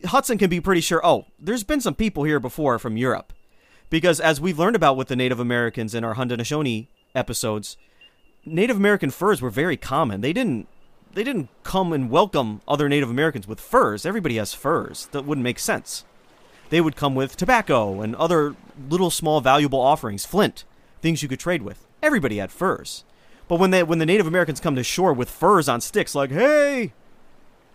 Hudson 0.05 0.37
can 0.37 0.49
be 0.49 0.61
pretty 0.61 0.81
sure, 0.81 1.05
oh, 1.05 1.25
there's 1.39 1.63
been 1.63 1.81
some 1.81 1.95
people 1.95 2.23
here 2.23 2.39
before 2.39 2.79
from 2.79 2.97
Europe. 2.97 3.33
Because 3.89 4.19
as 4.19 4.41
we've 4.41 4.59
learned 4.59 4.75
about 4.75 4.97
with 4.97 5.07
the 5.07 5.15
Native 5.15 5.39
Americans 5.39 5.95
in 5.95 6.03
our 6.03 6.15
Haudenosaunee 6.15 6.87
episodes, 7.15 7.77
Native 8.45 8.77
American 8.77 9.11
furs 9.11 9.41
were 9.41 9.49
very 9.49 9.77
common. 9.77 10.21
They 10.21 10.33
didn't 10.33 10.67
they 11.13 11.23
didn't 11.23 11.49
come 11.63 11.93
and 11.93 12.11
welcome 12.11 12.61
other 12.67 12.87
Native 12.87 13.09
Americans 13.09 13.47
with 13.47 13.59
furs. 13.59 14.05
Everybody 14.05 14.35
has 14.37 14.53
furs. 14.53 15.07
That 15.13 15.25
wouldn't 15.25 15.43
make 15.43 15.57
sense. 15.57 16.05
They 16.69 16.79
would 16.79 16.95
come 16.95 17.15
with 17.15 17.37
tobacco 17.37 18.01
and 18.01 18.15
other 18.15 18.55
little 18.89 19.09
small 19.09 19.41
valuable 19.41 19.79
offerings, 19.79 20.25
flint, 20.25 20.63
things 21.01 21.23
you 21.23 21.29
could 21.29 21.39
trade 21.39 21.63
with. 21.63 21.87
Everybody 22.03 22.37
had 22.37 22.51
furs. 22.51 23.03
But 23.47 23.59
when 23.59 23.71
they 23.71 23.83
when 23.83 23.99
the 23.99 24.05
Native 24.05 24.27
Americans 24.27 24.59
come 24.59 24.75
to 24.75 24.83
shore 24.83 25.13
with 25.13 25.29
furs 25.29 25.69
on 25.69 25.81
sticks 25.81 26.15
like, 26.15 26.31
"Hey, 26.31 26.93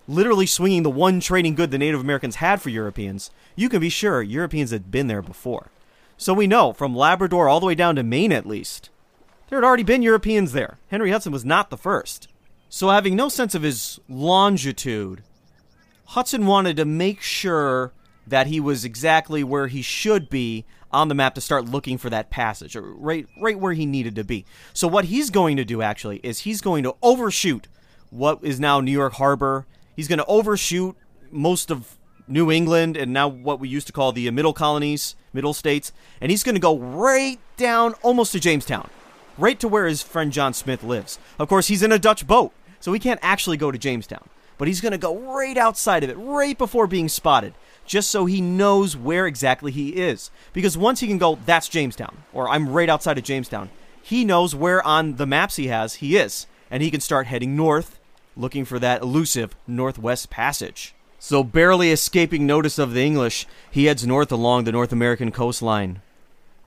literally 0.07 0.47
swinging 0.47 0.83
the 0.83 0.91
one 0.91 1.21
trading 1.21 1.55
good 1.55 1.71
the 1.71 1.79
Native 1.79 2.01
Americans 2.01 2.37
had 2.37 2.61
for 2.61 2.71
Europeans, 2.71 3.31
you 3.57 3.69
can 3.69 3.81
be 3.81 3.89
sure 3.89 4.23
Europeans 4.23 4.71
had 4.71 4.91
been 4.91 5.07
there 5.07 5.23
before. 5.23 5.71
So 6.17 6.35
we 6.35 6.47
know, 6.47 6.73
from 6.73 6.95
Labrador 6.95 7.49
all 7.49 7.61
the 7.61 7.67
way 7.67 7.75
down 7.75 7.97
to 7.97 8.03
Maine 8.03 8.33
at 8.33 8.47
least, 8.47 8.91
there 9.49 9.61
had 9.61 9.67
already 9.67 9.83
been 9.83 10.03
Europeans 10.03 10.53
there. 10.53 10.79
Henry 10.89 11.11
Hudson 11.11 11.33
was 11.33 11.45
not 11.45 11.71
the 11.71 11.77
first. 11.77 12.29
So, 12.69 12.89
having 12.89 13.15
no 13.15 13.29
sense 13.29 13.55
of 13.55 13.63
his 13.63 14.01
longitude, 14.09 15.23
Hudson 16.07 16.47
wanted 16.47 16.77
to 16.79 16.87
make 16.87 17.21
sure 17.21 17.93
that 18.27 18.47
he 18.47 18.61
was 18.61 18.85
exactly 18.85 19.45
where 19.45 19.67
he 19.67 19.83
should 19.83 20.31
be 20.31 20.65
on 20.93 21.09
the 21.09 21.15
map 21.15 21.35
to 21.35 21.41
start 21.41 21.67
looking 21.67 21.99
for 21.99 22.11
that 22.11 22.31
passage, 22.31 22.77
right, 22.77 23.27
right 23.41 23.59
where 23.59 23.73
he 23.73 23.87
needed 23.87 24.15
to 24.17 24.25
be. 24.25 24.45
So, 24.73 24.89
what 24.89 25.07
he's 25.07 25.31
going 25.31 25.57
to 25.57 25.65
do 25.65 25.83
actually 25.83 26.21
is 26.23 26.41
he's 26.41 26.61
going 26.61 26.83
to 26.85 26.95
overshoot 27.03 27.69
what 28.11 28.41
is 28.43 28.61
now 28.61 28.81
New 28.81 28.93
York 28.93 29.15
Harbor 29.15 29.67
He's 29.97 30.09
going 30.09 30.19
to 30.19 30.27
overshoot 30.27 30.97
most 31.31 31.71
of 31.71 31.99
New 32.27 32.51
England 32.51 32.97
and 32.97 33.13
now 33.13 33.29
what 33.29 33.61
we 33.61 33.69
used 33.69 33.87
to 33.89 33.93
call 33.93 34.13
the 34.13 34.31
middle 34.31 34.53
colonies, 34.53 35.17
middle 35.33 35.55
states, 35.55 35.93
and 36.21 36.31
he's 36.31 36.43
going 36.43 36.55
to 36.55 36.61
go 36.61 36.79
right 36.79 37.39
down 37.57 37.95
almost 38.03 38.33
to 38.33 38.41
Jamestown, 38.41 38.89
right 39.37 39.59
to 39.61 39.69
where 39.69 39.87
his 39.87 40.03
friend 40.03 40.33
John 40.33 40.55
Smith 40.55 40.83
lives. 40.83 41.19
Of 41.39 41.49
course, 41.49 41.69
he's 41.69 41.83
in 41.83 41.93
a 41.93 41.99
Dutch 41.99 42.27
boat, 42.27 42.53
so 42.81 42.93
he 42.93 42.99
can't 42.99 43.21
actually 43.23 43.57
go 43.57 43.71
to 43.71 43.79
Jamestown, 43.79 44.29
but 44.57 44.69
he's 44.69 44.81
going 44.81 44.93
to 44.93 44.99
go 44.99 45.19
right 45.19 45.59
outside 45.59 46.05
of 46.05 46.11
it, 46.11 46.17
right 46.17 46.57
before 46.57 46.87
being 46.87 47.09
spotted, 47.09 47.55
just 47.87 48.11
so 48.11 48.27
he 48.27 48.41
knows 48.41 48.97
where 48.97 49.27
exactly 49.27 49.73
he 49.73 49.91
is. 49.91 50.31
Because 50.53 50.79
once 50.79 51.01
he 51.01 51.07
can 51.07 51.19
go, 51.19 51.39
that's 51.47 51.69
Jamestown, 51.69 52.17
or 52.33 52.49
I'm 52.49 52.69
right 52.69 52.89
outside 52.89 53.19
of 53.19 53.25
Jamestown, 53.25 53.71
he 54.03 54.25
knows 54.25 54.55
where 54.55 54.85
on 54.87 55.17
the 55.17 55.27
maps 55.27 55.57
he 55.57 55.69
has 55.69 55.95
he 55.95 56.17
is, 56.17 56.47
and 56.71 56.83
he 56.83 56.91
can 56.91 57.01
start 57.01 57.27
heading 57.27 57.57
north 57.57 57.99
looking 58.37 58.65
for 58.65 58.79
that 58.79 59.03
elusive 59.03 59.55
Northwest 59.67 60.31
Passage. 60.31 60.95
So, 61.19 61.45
barely 61.45 61.91
escaping 61.91 62.47
notice 62.47 62.79
of 62.79 62.95
the 62.95 63.05
English, 63.05 63.47
he 63.71 63.85
heads 63.85 64.07
north 64.07 64.33
along 64.33 64.65
the 64.65 64.73
North 64.73 64.93
American 64.93 65.31
coastline. 65.31 66.03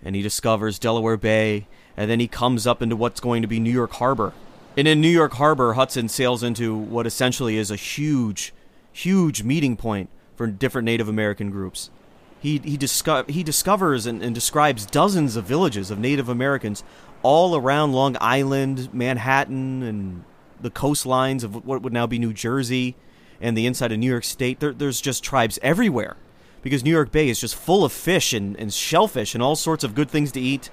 And 0.01 0.15
he 0.15 0.21
discovers 0.21 0.79
Delaware 0.79 1.17
Bay, 1.17 1.67
and 1.97 2.09
then 2.09 2.19
he 2.19 2.27
comes 2.27 2.65
up 2.65 2.81
into 2.81 2.95
what's 2.95 3.19
going 3.19 3.41
to 3.41 3.47
be 3.47 3.59
New 3.59 3.71
York 3.71 3.93
Harbor. 3.93 4.33
And 4.77 4.87
in 4.87 5.01
New 5.01 5.09
York 5.09 5.33
Harbor, 5.33 5.73
Hudson 5.73 6.07
sails 6.07 6.43
into 6.43 6.75
what 6.75 7.07
essentially 7.07 7.57
is 7.57 7.71
a 7.71 7.75
huge, 7.75 8.53
huge 8.93 9.43
meeting 9.43 9.75
point 9.75 10.09
for 10.35 10.47
different 10.47 10.85
Native 10.85 11.07
American 11.07 11.49
groups. 11.49 11.89
He, 12.39 12.59
he, 12.59 12.77
disco- 12.77 13.23
he 13.23 13.43
discovers 13.43 14.05
and, 14.05 14.21
and 14.21 14.35
describes 14.35 14.85
dozens 14.85 15.35
of 15.35 15.45
villages 15.45 15.89
of 15.89 15.97
Native 15.97 16.29
Americans 16.29 16.83
all 17.23 17.55
around 17.55 17.93
Long 17.93 18.17
Island, 18.21 18.93
Manhattan, 18.93 19.81
and 19.81 20.23
the 20.61 20.69
coastlines 20.69 21.43
of 21.43 21.65
what 21.65 21.81
would 21.81 21.93
now 21.93 22.05
be 22.05 22.19
New 22.19 22.33
Jersey 22.33 22.95
and 23.41 23.57
the 23.57 23.65
inside 23.65 23.91
of 23.91 23.99
New 23.99 24.09
York 24.09 24.23
State. 24.23 24.59
There, 24.59 24.73
there's 24.73 25.01
just 25.01 25.23
tribes 25.23 25.57
everywhere 25.61 26.17
because 26.61 26.83
New 26.83 26.91
York 26.91 27.11
Bay 27.11 27.29
is 27.29 27.39
just 27.39 27.55
full 27.55 27.83
of 27.83 27.91
fish 27.91 28.33
and, 28.33 28.55
and 28.57 28.73
shellfish 28.73 29.33
and 29.33 29.43
all 29.43 29.55
sorts 29.55 29.83
of 29.83 29.95
good 29.95 30.09
things 30.09 30.31
to 30.33 30.41
eat. 30.41 30.69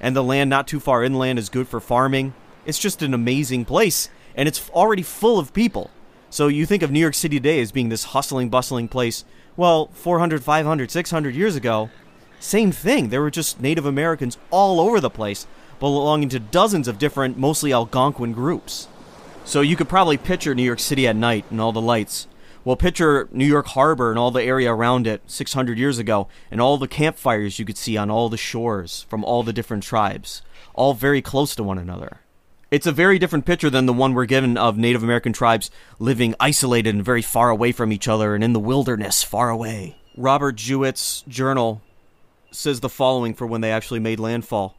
And 0.00 0.14
the 0.14 0.22
land 0.22 0.50
not 0.50 0.66
too 0.66 0.80
far 0.80 1.04
inland 1.04 1.38
is 1.38 1.48
good 1.48 1.68
for 1.68 1.80
farming. 1.80 2.34
It's 2.66 2.78
just 2.78 3.02
an 3.02 3.14
amazing 3.14 3.64
place, 3.64 4.08
and 4.34 4.48
it's 4.48 4.68
already 4.70 5.02
full 5.02 5.38
of 5.38 5.52
people. 5.52 5.90
So 6.34 6.48
you 6.48 6.66
think 6.66 6.82
of 6.82 6.90
New 6.90 6.98
York 6.98 7.14
City 7.14 7.36
today 7.36 7.60
as 7.60 7.70
being 7.70 7.90
this 7.90 8.06
hustling, 8.06 8.48
bustling 8.48 8.88
place. 8.88 9.24
Well, 9.56 9.86
400, 9.92 10.42
500, 10.42 10.90
600 10.90 11.32
years 11.32 11.54
ago, 11.54 11.90
same 12.40 12.72
thing. 12.72 13.10
There 13.10 13.22
were 13.22 13.30
just 13.30 13.60
Native 13.60 13.86
Americans 13.86 14.36
all 14.50 14.80
over 14.80 14.98
the 14.98 15.10
place, 15.10 15.46
belonging 15.78 16.28
to 16.30 16.40
dozens 16.40 16.88
of 16.88 16.98
different, 16.98 17.38
mostly 17.38 17.72
Algonquin 17.72 18.32
groups. 18.32 18.88
So 19.44 19.60
you 19.60 19.76
could 19.76 19.88
probably 19.88 20.16
picture 20.16 20.56
New 20.56 20.64
York 20.64 20.80
City 20.80 21.06
at 21.06 21.14
night 21.14 21.44
and 21.52 21.60
all 21.60 21.70
the 21.70 21.80
lights. 21.80 22.26
Well, 22.64 22.74
picture 22.74 23.28
New 23.30 23.46
York 23.46 23.68
Harbor 23.68 24.10
and 24.10 24.18
all 24.18 24.32
the 24.32 24.42
area 24.42 24.74
around 24.74 25.06
it 25.06 25.22
600 25.28 25.78
years 25.78 25.98
ago, 25.98 26.26
and 26.50 26.60
all 26.60 26.78
the 26.78 26.88
campfires 26.88 27.60
you 27.60 27.64
could 27.64 27.78
see 27.78 27.96
on 27.96 28.10
all 28.10 28.28
the 28.28 28.36
shores 28.36 29.06
from 29.08 29.22
all 29.22 29.44
the 29.44 29.52
different 29.52 29.84
tribes, 29.84 30.42
all 30.74 30.94
very 30.94 31.22
close 31.22 31.54
to 31.54 31.62
one 31.62 31.78
another. 31.78 32.23
It's 32.70 32.86
a 32.86 32.92
very 32.92 33.18
different 33.18 33.46
picture 33.46 33.70
than 33.70 33.86
the 33.86 33.92
one 33.92 34.14
we're 34.14 34.26
given 34.26 34.56
of 34.56 34.76
Native 34.76 35.02
American 35.02 35.32
tribes 35.32 35.70
living 35.98 36.34
isolated 36.40 36.94
and 36.94 37.04
very 37.04 37.22
far 37.22 37.50
away 37.50 37.72
from 37.72 37.92
each 37.92 38.08
other 38.08 38.34
and 38.34 38.42
in 38.42 38.52
the 38.52 38.60
wilderness 38.60 39.22
far 39.22 39.50
away. 39.50 39.96
Robert 40.16 40.56
Juet's 40.56 41.22
journal 41.28 41.82
says 42.50 42.80
the 42.80 42.88
following 42.88 43.34
for 43.34 43.46
when 43.46 43.60
they 43.60 43.72
actually 43.72 44.00
made 44.00 44.20
landfall. 44.20 44.76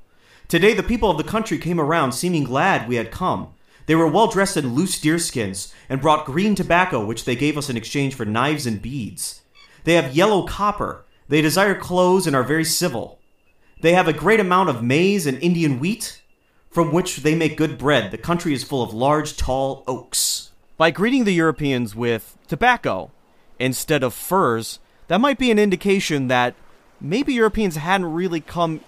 Today, 0.47 0.73
the 0.73 0.83
people 0.83 1.09
of 1.09 1.17
the 1.17 1.23
country 1.23 1.57
came 1.57 1.79
around 1.79 2.11
seeming 2.11 2.43
glad 2.43 2.87
we 2.87 2.95
had 2.95 3.11
come 3.11 3.55
they 3.85 3.95
were 3.95 4.07
well 4.07 4.27
dressed 4.27 4.57
in 4.57 4.73
loose 4.73 4.99
deerskins, 4.99 5.71
and 5.89 6.01
brought 6.01 6.25
green 6.25 6.55
tobacco, 6.55 7.05
which 7.05 7.25
they 7.25 7.35
gave 7.35 7.57
us 7.57 7.69
in 7.69 7.77
exchange 7.77 8.15
for 8.15 8.25
knives 8.25 8.65
and 8.65 8.81
beads. 8.81 9.41
They 9.83 9.93
have 9.93 10.15
yellow 10.15 10.47
copper. 10.47 11.05
They 11.27 11.41
desire 11.41 11.75
clothes 11.75 12.25
and 12.25 12.35
are 12.35 12.43
very 12.43 12.65
civil. 12.65 13.19
They 13.81 13.93
have 13.93 14.07
a 14.07 14.13
great 14.13 14.39
amount 14.39 14.69
of 14.69 14.83
maize 14.83 15.27
and 15.27 15.41
Indian 15.41 15.79
wheat, 15.79 16.21
from 16.75 16.91
which 16.91 17.19
they 17.19 17.33
make 17.33 17.55
good 17.55 17.77
bread. 17.77 18.11
The 18.11 18.17
country 18.17 18.53
is 18.53 18.65
full 18.65 18.83
of 18.83 18.93
large, 18.93 19.37
tall 19.37 19.85
oaks. 19.87 20.51
By 20.75 20.91
greeting 20.91 21.23
the 21.23 21.31
Europeans 21.31 21.95
with 21.95 22.37
tobacco 22.49 23.11
instead 23.57 24.03
of 24.03 24.13
furs, 24.13 24.79
that 25.07 25.21
might 25.21 25.39
be 25.39 25.51
an 25.51 25.57
indication 25.57 26.27
that 26.27 26.53
maybe 26.99 27.33
Europeans 27.33 27.77
hadn't 27.77 28.11
really 28.11 28.41
come 28.41 28.81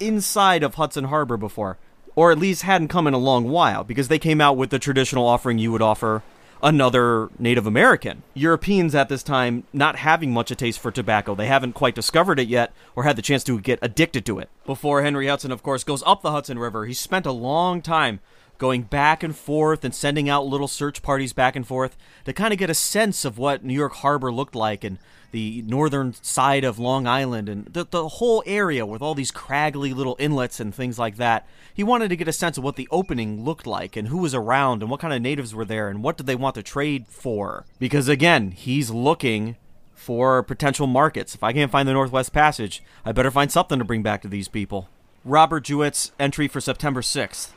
inside 0.00 0.64
of 0.64 0.74
Hudson 0.74 1.04
Harbor 1.04 1.36
before 1.36 1.78
or 2.16 2.32
at 2.32 2.38
least 2.38 2.62
hadn't 2.62 2.88
come 2.88 3.06
in 3.06 3.14
a 3.14 3.18
long 3.18 3.48
while, 3.48 3.84
because 3.84 4.08
they 4.08 4.18
came 4.18 4.40
out 4.40 4.56
with 4.56 4.70
the 4.70 4.78
traditional 4.80 5.24
offering 5.24 5.58
you 5.58 5.70
would 5.70 5.80
offer 5.80 6.24
another 6.62 7.28
Native 7.38 7.66
American. 7.66 8.22
Europeans 8.34 8.94
at 8.94 9.08
this 9.08 9.22
time 9.22 9.64
not 9.72 9.96
having 9.96 10.32
much 10.32 10.50
a 10.50 10.54
taste 10.54 10.80
for 10.80 10.90
tobacco. 10.90 11.34
They 11.34 11.46
haven't 11.46 11.74
quite 11.74 11.94
discovered 11.94 12.38
it 12.38 12.48
yet 12.48 12.72
or 12.96 13.04
had 13.04 13.16
the 13.16 13.22
chance 13.22 13.44
to 13.44 13.60
get 13.60 13.78
addicted 13.82 14.24
to 14.26 14.38
it. 14.38 14.48
Before 14.66 15.02
Henry 15.02 15.28
Hudson, 15.28 15.52
of 15.52 15.62
course, 15.62 15.84
goes 15.84 16.02
up 16.06 16.22
the 16.22 16.32
Hudson 16.32 16.58
River, 16.58 16.86
he 16.86 16.94
spent 16.94 17.26
a 17.26 17.32
long 17.32 17.82
time 17.82 18.20
going 18.58 18.82
back 18.82 19.22
and 19.22 19.36
forth 19.36 19.84
and 19.84 19.94
sending 19.94 20.28
out 20.28 20.46
little 20.46 20.68
search 20.68 21.00
parties 21.00 21.32
back 21.32 21.54
and 21.54 21.66
forth 21.66 21.96
to 22.24 22.32
kind 22.32 22.52
of 22.52 22.58
get 22.58 22.68
a 22.68 22.74
sense 22.74 23.24
of 23.24 23.38
what 23.38 23.64
New 23.64 23.74
York 23.74 23.94
Harbor 23.94 24.32
looked 24.32 24.56
like 24.56 24.82
and 24.82 24.98
the 25.30 25.62
northern 25.66 26.14
side 26.14 26.64
of 26.64 26.78
Long 26.78 27.06
Island 27.06 27.48
and 27.48 27.66
the, 27.66 27.86
the 27.88 28.08
whole 28.08 28.42
area 28.46 28.86
with 28.86 29.02
all 29.02 29.14
these 29.14 29.30
craggly 29.30 29.94
little 29.94 30.16
inlets 30.18 30.60
and 30.60 30.74
things 30.74 30.98
like 30.98 31.16
that. 31.16 31.46
He 31.72 31.82
wanted 31.82 32.08
to 32.08 32.16
get 32.16 32.28
a 32.28 32.32
sense 32.32 32.56
of 32.58 32.64
what 32.64 32.76
the 32.76 32.88
opening 32.90 33.44
looked 33.44 33.66
like 33.66 33.96
and 33.96 34.08
who 34.08 34.18
was 34.18 34.34
around 34.34 34.82
and 34.82 34.90
what 34.90 35.00
kind 35.00 35.12
of 35.12 35.20
natives 35.20 35.54
were 35.54 35.64
there 35.64 35.88
and 35.88 36.02
what 36.02 36.16
did 36.16 36.26
they 36.26 36.34
want 36.34 36.54
to 36.54 36.62
trade 36.62 37.06
for. 37.08 37.66
Because 37.78 38.08
again, 38.08 38.52
he's 38.52 38.90
looking 38.90 39.56
for 39.94 40.42
potential 40.42 40.86
markets. 40.86 41.34
If 41.34 41.42
I 41.42 41.52
can't 41.52 41.70
find 41.70 41.86
the 41.86 41.92
Northwest 41.92 42.32
Passage, 42.32 42.82
I 43.04 43.12
better 43.12 43.30
find 43.30 43.52
something 43.52 43.78
to 43.78 43.84
bring 43.84 44.02
back 44.02 44.22
to 44.22 44.28
these 44.28 44.48
people. 44.48 44.88
Robert 45.24 45.64
Juet's 45.64 46.12
entry 46.18 46.48
for 46.48 46.60
September 46.60 47.02
6th. 47.02 47.50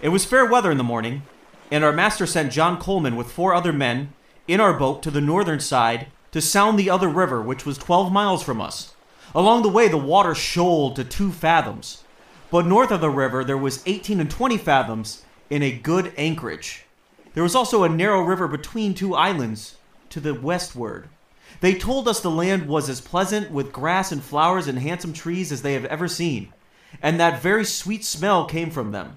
It 0.00 0.10
was 0.10 0.24
fair 0.24 0.46
weather 0.46 0.70
in 0.70 0.78
the 0.78 0.84
morning, 0.84 1.22
and 1.70 1.82
our 1.82 1.92
master 1.92 2.26
sent 2.26 2.52
John 2.52 2.78
Coleman 2.78 3.16
with 3.16 3.32
four 3.32 3.54
other 3.54 3.72
men 3.72 4.12
in 4.46 4.60
our 4.60 4.72
boat 4.72 5.02
to 5.02 5.10
the 5.10 5.20
northern 5.20 5.60
side 5.60 6.08
to 6.32 6.40
sound 6.40 6.78
the 6.78 6.90
other 6.90 7.08
river, 7.08 7.40
which 7.40 7.64
was 7.64 7.78
12 7.78 8.10
miles 8.10 8.42
from 8.42 8.60
us. 8.60 8.94
Along 9.34 9.62
the 9.62 9.68
way, 9.68 9.88
the 9.88 9.96
water 9.96 10.34
shoaled 10.34 10.96
to 10.96 11.04
two 11.04 11.30
fathoms, 11.30 12.02
but 12.50 12.66
north 12.66 12.90
of 12.90 13.00
the 13.00 13.08
river, 13.08 13.44
there 13.44 13.56
was 13.56 13.82
18 13.86 14.20
and 14.20 14.30
20 14.30 14.58
fathoms 14.58 15.22
in 15.48 15.62
a 15.62 15.72
good 15.72 16.12
anchorage. 16.16 16.84
There 17.34 17.42
was 17.42 17.54
also 17.54 17.82
a 17.82 17.88
narrow 17.88 18.20
river 18.20 18.46
between 18.46 18.92
two 18.92 19.14
islands 19.14 19.76
to 20.10 20.20
the 20.20 20.34
westward. 20.34 21.08
They 21.60 21.74
told 21.74 22.08
us 22.08 22.20
the 22.20 22.30
land 22.30 22.68
was 22.68 22.88
as 22.88 23.00
pleasant 23.00 23.50
with 23.50 23.72
grass 23.72 24.12
and 24.12 24.22
flowers 24.22 24.66
and 24.66 24.78
handsome 24.78 25.12
trees 25.12 25.52
as 25.52 25.62
they 25.62 25.74
have 25.74 25.86
ever 25.86 26.08
seen, 26.08 26.52
and 27.00 27.18
that 27.18 27.42
very 27.42 27.64
sweet 27.64 28.04
smell 28.04 28.44
came 28.44 28.70
from 28.70 28.92
them. 28.92 29.16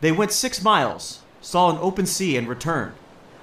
They 0.00 0.12
went 0.12 0.32
six 0.32 0.62
miles, 0.62 1.20
saw 1.40 1.70
an 1.70 1.78
open 1.80 2.06
sea, 2.06 2.36
and 2.36 2.48
returned. 2.48 2.94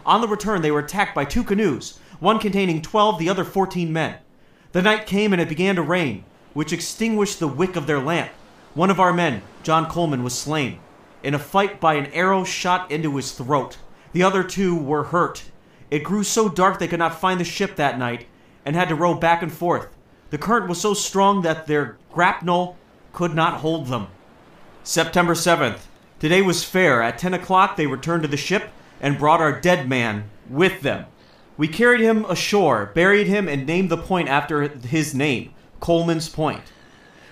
On 0.06 0.22
the 0.22 0.28
return, 0.28 0.62
they 0.62 0.72
were 0.72 0.80
attacked 0.80 1.16
by 1.16 1.26
two 1.26 1.44
canoes, 1.44 2.00
one 2.20 2.40
containing 2.40 2.82
twelve, 2.82 3.20
the 3.20 3.30
other 3.30 3.44
fourteen 3.44 3.92
men. 3.94 4.18
The 4.72 4.82
night 4.82 5.06
came 5.06 5.34
and 5.34 5.42
it 5.42 5.50
began 5.50 5.76
to 5.76 5.82
rain, 5.82 6.26
which 6.54 6.74
extinguished 6.74 7.40
the 7.40 7.48
wick 7.48 7.76
of 7.76 7.88
their 7.88 8.00
lamp. 8.00 8.32
One 8.74 8.90
of 8.90 9.00
our 9.00 9.14
men, 9.14 9.42
John 9.64 9.90
Coleman, 9.90 10.24
was 10.24 10.38
slain 10.38 10.80
in 11.24 11.34
a 11.34 11.40
fight 11.40 11.80
by 11.80 11.96
an 11.96 12.06
arrow 12.14 12.44
shot 12.44 12.92
into 12.92 13.16
his 13.16 13.32
throat. 13.32 13.78
The 14.14 14.22
other 14.22 14.44
two 14.44 14.78
were 14.78 15.06
hurt. 15.06 15.46
It 15.90 16.04
grew 16.04 16.24
so 16.24 16.50
dark 16.50 16.78
they 16.78 16.88
could 16.88 17.00
not 17.00 17.20
find 17.20 17.40
the 17.40 17.46
ship 17.46 17.76
that 17.78 17.98
night 17.98 18.28
and 18.64 18.76
had 18.76 18.90
to 18.90 18.96
row 18.96 19.16
back 19.16 19.42
and 19.42 19.52
forth. 19.52 19.88
The 20.30 20.38
current 20.38 20.70
was 20.70 20.80
so 20.80 20.94
strong 20.94 21.42
that 21.42 21.68
their 21.68 21.98
grapnel 22.14 22.78
could 23.12 23.34
not 23.34 23.62
hold 23.62 23.88
them. 23.88 24.08
September 24.84 25.34
7th. 25.34 25.80
Today 26.20 26.42
was 26.42 26.64
fair. 26.64 27.02
At 27.02 27.18
10 27.18 27.34
o'clock, 27.34 27.76
they 27.76 27.88
returned 27.88 28.22
to 28.22 28.28
the 28.28 28.38
ship, 28.38 28.70
and 29.02 29.18
brought 29.18 29.42
our 29.42 29.60
dead 29.60 29.90
man 29.90 30.30
with 30.50 30.82
them. 30.82 31.06
We 31.58 31.68
carried 31.68 32.02
him 32.02 32.26
ashore, 32.26 32.92
buried 32.94 33.28
him, 33.28 33.48
and 33.48 33.66
named 33.66 33.90
the 33.90 33.98
point 33.98 34.28
after 34.28 34.68
his 34.68 35.16
name, 35.16 35.54
Coleman's 35.80 36.28
Point. 36.28 36.64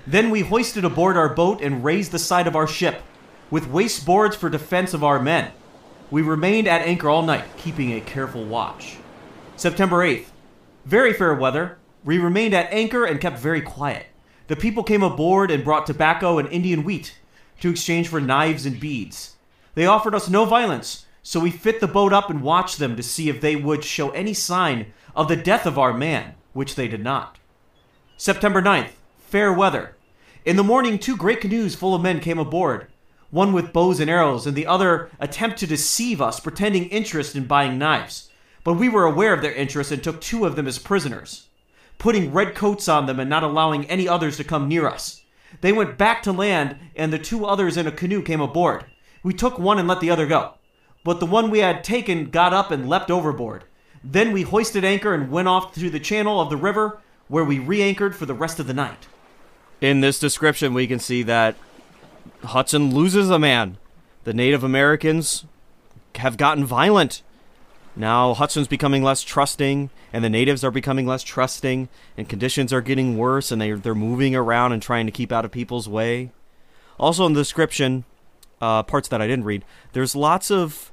Then 0.07 0.30
we 0.30 0.41
hoisted 0.41 0.86
aboard 0.86 1.17
our 1.17 1.34
boat 1.34 1.61
and 1.61 1.84
raised 1.84 2.11
the 2.11 2.19
side 2.19 2.47
of 2.47 2.55
our 2.55 2.67
ship, 2.67 3.01
with 3.49 3.67
waste 3.67 4.05
boards 4.05 4.36
for 4.36 4.49
defense 4.49 4.93
of 4.93 5.03
our 5.03 5.19
men. 5.19 5.51
We 6.09 6.21
remained 6.21 6.67
at 6.67 6.82
anchor 6.82 7.09
all 7.09 7.24
night, 7.24 7.45
keeping 7.57 7.91
a 7.91 8.01
careful 8.01 8.45
watch. 8.45 8.97
September 9.55 9.97
8th. 9.97 10.28
Very 10.86 11.13
fair 11.13 11.34
weather. 11.34 11.78
We 12.03 12.17
remained 12.17 12.53
at 12.53 12.71
anchor 12.71 13.05
and 13.05 13.19
kept 13.19 13.39
very 13.39 13.61
quiet. 13.61 14.07
The 14.47 14.55
people 14.55 14.84
came 14.84 15.03
aboard 15.03 15.51
and 15.51 15.63
brought 15.63 15.86
tobacco 15.86 16.38
and 16.38 16.49
Indian 16.49 16.84
wheat 16.84 17.17
to 17.61 17.69
exchange 17.69 18.09
for 18.09 18.19
knives 18.19 18.65
and 18.65 18.80
beads. 18.80 19.36
They 19.76 19.86
offered 19.86 20.13
us 20.13 20.30
no 20.30 20.45
violence, 20.45 21.03
so 21.24 21.39
we 21.39 21.49
fit 21.49 21.80
the 21.80 21.88
boat 21.88 22.11
up 22.11 22.30
and 22.30 22.43
watched 22.43 22.78
them 22.78 22.97
to 22.97 23.01
see 23.01 23.30
if 23.30 23.39
they 23.39 23.55
would 23.55 23.84
show 23.84 24.11
any 24.11 24.34
sign 24.34 24.93
of 25.15 25.30
the 25.30 25.38
death 25.38 25.65
of 25.65 25.80
our 25.80 25.93
man, 25.93 26.36
which 26.51 26.76
they 26.76 26.88
did 26.88 27.01
not. 27.01 27.38
September 28.17 28.61
9th. 28.61 28.91
Fair 29.19 29.51
weather. 29.51 29.95
In 30.45 30.57
the 30.57 30.63
morning, 30.63 30.99
two 30.99 31.15
great 31.15 31.39
canoes 31.39 31.76
full 31.76 31.95
of 31.95 32.01
men 32.01 32.19
came 32.19 32.38
aboard, 32.38 32.88
one 33.32 33.53
with 33.53 33.71
bows 33.71 34.01
and 34.01 34.09
arrows, 34.09 34.45
and 34.45 34.55
the 34.55 34.67
other 34.67 35.09
attempt 35.17 35.57
to 35.59 35.67
deceive 35.67 36.21
us, 36.21 36.41
pretending 36.41 36.89
interest 36.89 37.36
in 37.36 37.45
buying 37.45 37.78
knives. 37.78 38.30
But 38.65 38.74
we 38.74 38.89
were 38.89 39.05
aware 39.05 39.34
of 39.34 39.41
their 39.41 39.53
interest 39.53 39.91
and 39.91 40.03
took 40.03 40.19
two 40.19 40.45
of 40.45 40.57
them 40.57 40.67
as 40.67 40.78
prisoners, 40.78 41.47
putting 41.97 42.34
red 42.34 42.53
coats 42.53 42.89
on 42.89 43.05
them 43.05 43.19
and 43.19 43.30
not 43.30 43.43
allowing 43.43 43.89
any 43.89 44.07
others 44.07 44.36
to 44.38 44.43
come 44.43 44.67
near 44.67 44.88
us. 44.88 45.21
They 45.61 45.71
went 45.71 45.97
back 45.97 46.21
to 46.24 46.34
land, 46.34 46.78
and 46.95 47.13
the 47.13 47.19
two 47.19 47.45
others 47.45 47.78
in 47.78 47.88
a 47.88 47.91
canoe 47.91 48.21
came 48.21 48.41
aboard. 48.41 48.86
We 49.24 49.34
took 49.34 49.57
one 49.57 49.80
and 49.80 49.88
let 49.88 50.01
the 50.01 50.11
other 50.11 50.28
go. 50.28 50.55
But 51.04 51.20
the 51.20 51.26
one 51.26 51.49
we 51.49 51.60
had 51.60 51.84
taken 51.84 52.30
got 52.30 52.54
up 52.54 52.72
and 52.72 52.88
leapt 52.88 53.12
overboard. 53.12 53.66
Then 54.04 54.32
we 54.32 54.43
hoisted 54.43 54.84
anchor 54.84 55.14
and 55.14 55.32
went 55.32 55.47
off 55.47 55.74
through 55.74 55.89
the 55.91 55.99
channel 55.99 56.39
of 56.39 56.49
the 56.49 56.58
river, 56.58 56.99
where 57.28 57.43
we 57.43 57.60
re 57.60 57.82
anchored 57.82 58.16
for 58.16 58.26
the 58.26 58.34
rest 58.34 58.60
of 58.60 58.68
the 58.68 58.74
night. 58.74 59.08
In 59.82 60.01
this 60.01 60.20
description, 60.20 60.74
we 60.74 60.88
can 60.88 60.99
see 60.99 61.24
that 61.24 61.56
Hudson 62.43 62.93
loses 62.93 63.30
a 63.30 63.39
man. 63.39 63.78
The 64.24 64.34
Native 64.34 64.64
Americans 64.64 65.45
have 66.16 66.38
gotten 66.38 66.66
violent. 66.66 67.22
Now 67.95 68.34
Hudson's 68.34 68.68
becoming 68.68 69.04
less 69.04 69.24
trusting, 69.24 69.89
and 70.12 70.24
the 70.24 70.30
natives 70.30 70.64
are 70.64 70.72
becoming 70.72 71.06
less 71.06 71.24
trusting, 71.24 71.89
and 72.18 72.30
conditions 72.30 72.72
are 72.72 72.82
getting 72.82 73.18
worse, 73.18 73.51
and 73.51 73.62
they're, 73.62 73.78
they're 73.78 73.93
moving 73.93 74.36
around 74.36 74.72
and 74.72 74.82
trying 74.82 75.06
to 75.06 75.12
keep 75.12 75.32
out 75.32 75.45
of 75.45 75.51
people's 75.51 75.88
way. 75.88 76.32
Also, 76.97 77.26
in 77.26 77.34
the 77.34 77.41
description, 77.41 78.06
uh, 78.62 78.84
parts 78.84 79.10
that 79.10 79.22
I 79.22 79.28
didn't 79.28 79.45
read, 79.45 79.66
there's 79.91 80.16
lots 80.16 80.49
of 80.49 80.91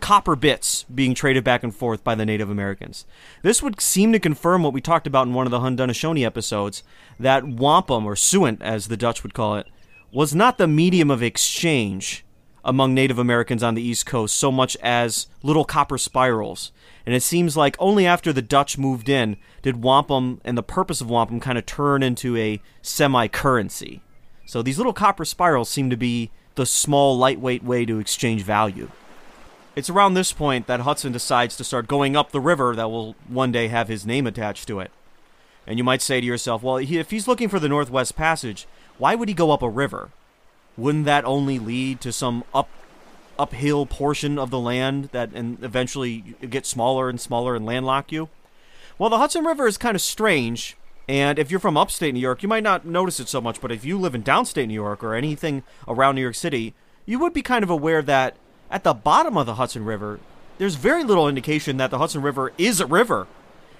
copper 0.00 0.36
bits 0.36 0.84
being 0.84 1.14
traded 1.14 1.44
back 1.44 1.62
and 1.62 1.74
forth 1.74 2.04
by 2.04 2.14
the 2.14 2.26
Native 2.26 2.50
Americans. 2.50 3.06
This 3.42 3.62
would 3.62 3.80
seem 3.80 4.12
to 4.12 4.18
confirm 4.18 4.62
what 4.62 4.72
we 4.72 4.80
talked 4.80 5.06
about 5.06 5.26
in 5.26 5.34
one 5.34 5.46
of 5.46 5.50
the 5.50 5.60
Haudenosaunee 5.60 6.24
episodes 6.24 6.82
that 7.18 7.46
wampum, 7.46 8.06
or 8.06 8.16
sewant 8.16 8.62
as 8.62 8.88
the 8.88 8.96
Dutch 8.96 9.22
would 9.22 9.34
call 9.34 9.56
it, 9.56 9.66
was 10.12 10.34
not 10.34 10.58
the 10.58 10.66
medium 10.66 11.10
of 11.10 11.22
exchange 11.22 12.24
among 12.64 12.94
Native 12.94 13.18
Americans 13.18 13.62
on 13.62 13.74
the 13.74 13.82
East 13.82 14.06
Coast 14.06 14.34
so 14.34 14.52
much 14.52 14.76
as 14.82 15.26
little 15.42 15.64
copper 15.64 15.98
spirals. 15.98 16.72
And 17.06 17.14
it 17.14 17.22
seems 17.22 17.56
like 17.56 17.76
only 17.78 18.06
after 18.06 18.32
the 18.32 18.42
Dutch 18.42 18.76
moved 18.76 19.08
in 19.08 19.36
did 19.62 19.82
wampum 19.82 20.40
and 20.44 20.58
the 20.58 20.62
purpose 20.62 21.00
of 21.00 21.08
wampum 21.08 21.40
kind 21.40 21.56
of 21.56 21.64
turn 21.64 22.02
into 22.02 22.36
a 22.36 22.60
semi 22.82 23.28
currency. 23.28 24.02
So 24.44 24.62
these 24.62 24.78
little 24.78 24.92
copper 24.92 25.24
spirals 25.24 25.68
seem 25.68 25.90
to 25.90 25.96
be 25.96 26.30
the 26.56 26.66
small, 26.66 27.16
lightweight 27.16 27.62
way 27.62 27.86
to 27.86 27.98
exchange 27.98 28.42
value. 28.42 28.90
It's 29.78 29.88
around 29.88 30.14
this 30.14 30.32
point 30.32 30.66
that 30.66 30.80
Hudson 30.80 31.12
decides 31.12 31.56
to 31.56 31.62
start 31.62 31.86
going 31.86 32.16
up 32.16 32.32
the 32.32 32.40
river 32.40 32.74
that 32.74 32.90
will 32.90 33.14
one 33.28 33.52
day 33.52 33.68
have 33.68 33.86
his 33.86 34.04
name 34.04 34.26
attached 34.26 34.66
to 34.66 34.80
it. 34.80 34.90
And 35.68 35.78
you 35.78 35.84
might 35.84 36.02
say 36.02 36.20
to 36.20 36.26
yourself, 36.26 36.64
well, 36.64 36.78
he, 36.78 36.98
if 36.98 37.12
he's 37.12 37.28
looking 37.28 37.48
for 37.48 37.60
the 37.60 37.68
Northwest 37.68 38.16
Passage, 38.16 38.66
why 38.98 39.14
would 39.14 39.28
he 39.28 39.36
go 39.36 39.52
up 39.52 39.62
a 39.62 39.68
river? 39.68 40.10
Wouldn't 40.76 41.04
that 41.04 41.24
only 41.24 41.60
lead 41.60 42.00
to 42.00 42.12
some 42.12 42.42
up 42.52 42.68
uphill 43.38 43.86
portion 43.86 44.36
of 44.36 44.50
the 44.50 44.58
land 44.58 45.10
that 45.12 45.30
and 45.32 45.62
eventually 45.62 46.34
get 46.50 46.66
smaller 46.66 47.08
and 47.08 47.20
smaller 47.20 47.54
and 47.54 47.64
landlock 47.64 48.10
you? 48.10 48.30
Well, 48.98 49.10
the 49.10 49.18
Hudson 49.18 49.44
River 49.44 49.68
is 49.68 49.78
kind 49.78 49.94
of 49.94 50.00
strange, 50.00 50.76
and 51.08 51.38
if 51.38 51.52
you're 51.52 51.60
from 51.60 51.76
upstate 51.76 52.14
New 52.14 52.20
York, 52.20 52.42
you 52.42 52.48
might 52.48 52.64
not 52.64 52.84
notice 52.84 53.20
it 53.20 53.28
so 53.28 53.40
much, 53.40 53.60
but 53.60 53.70
if 53.70 53.84
you 53.84 53.96
live 53.96 54.16
in 54.16 54.24
downstate 54.24 54.66
New 54.66 54.74
York 54.74 55.04
or 55.04 55.14
anything 55.14 55.62
around 55.86 56.16
New 56.16 56.22
York 56.22 56.34
City, 56.34 56.74
you 57.06 57.20
would 57.20 57.32
be 57.32 57.42
kind 57.42 57.62
of 57.62 57.70
aware 57.70 58.02
that 58.02 58.34
at 58.70 58.84
the 58.84 58.94
bottom 58.94 59.36
of 59.36 59.46
the 59.46 59.54
Hudson 59.54 59.84
River, 59.84 60.20
there's 60.58 60.74
very 60.74 61.04
little 61.04 61.28
indication 61.28 61.76
that 61.76 61.90
the 61.90 61.98
Hudson 61.98 62.22
River 62.22 62.52
is 62.58 62.80
a 62.80 62.86
river. 62.86 63.26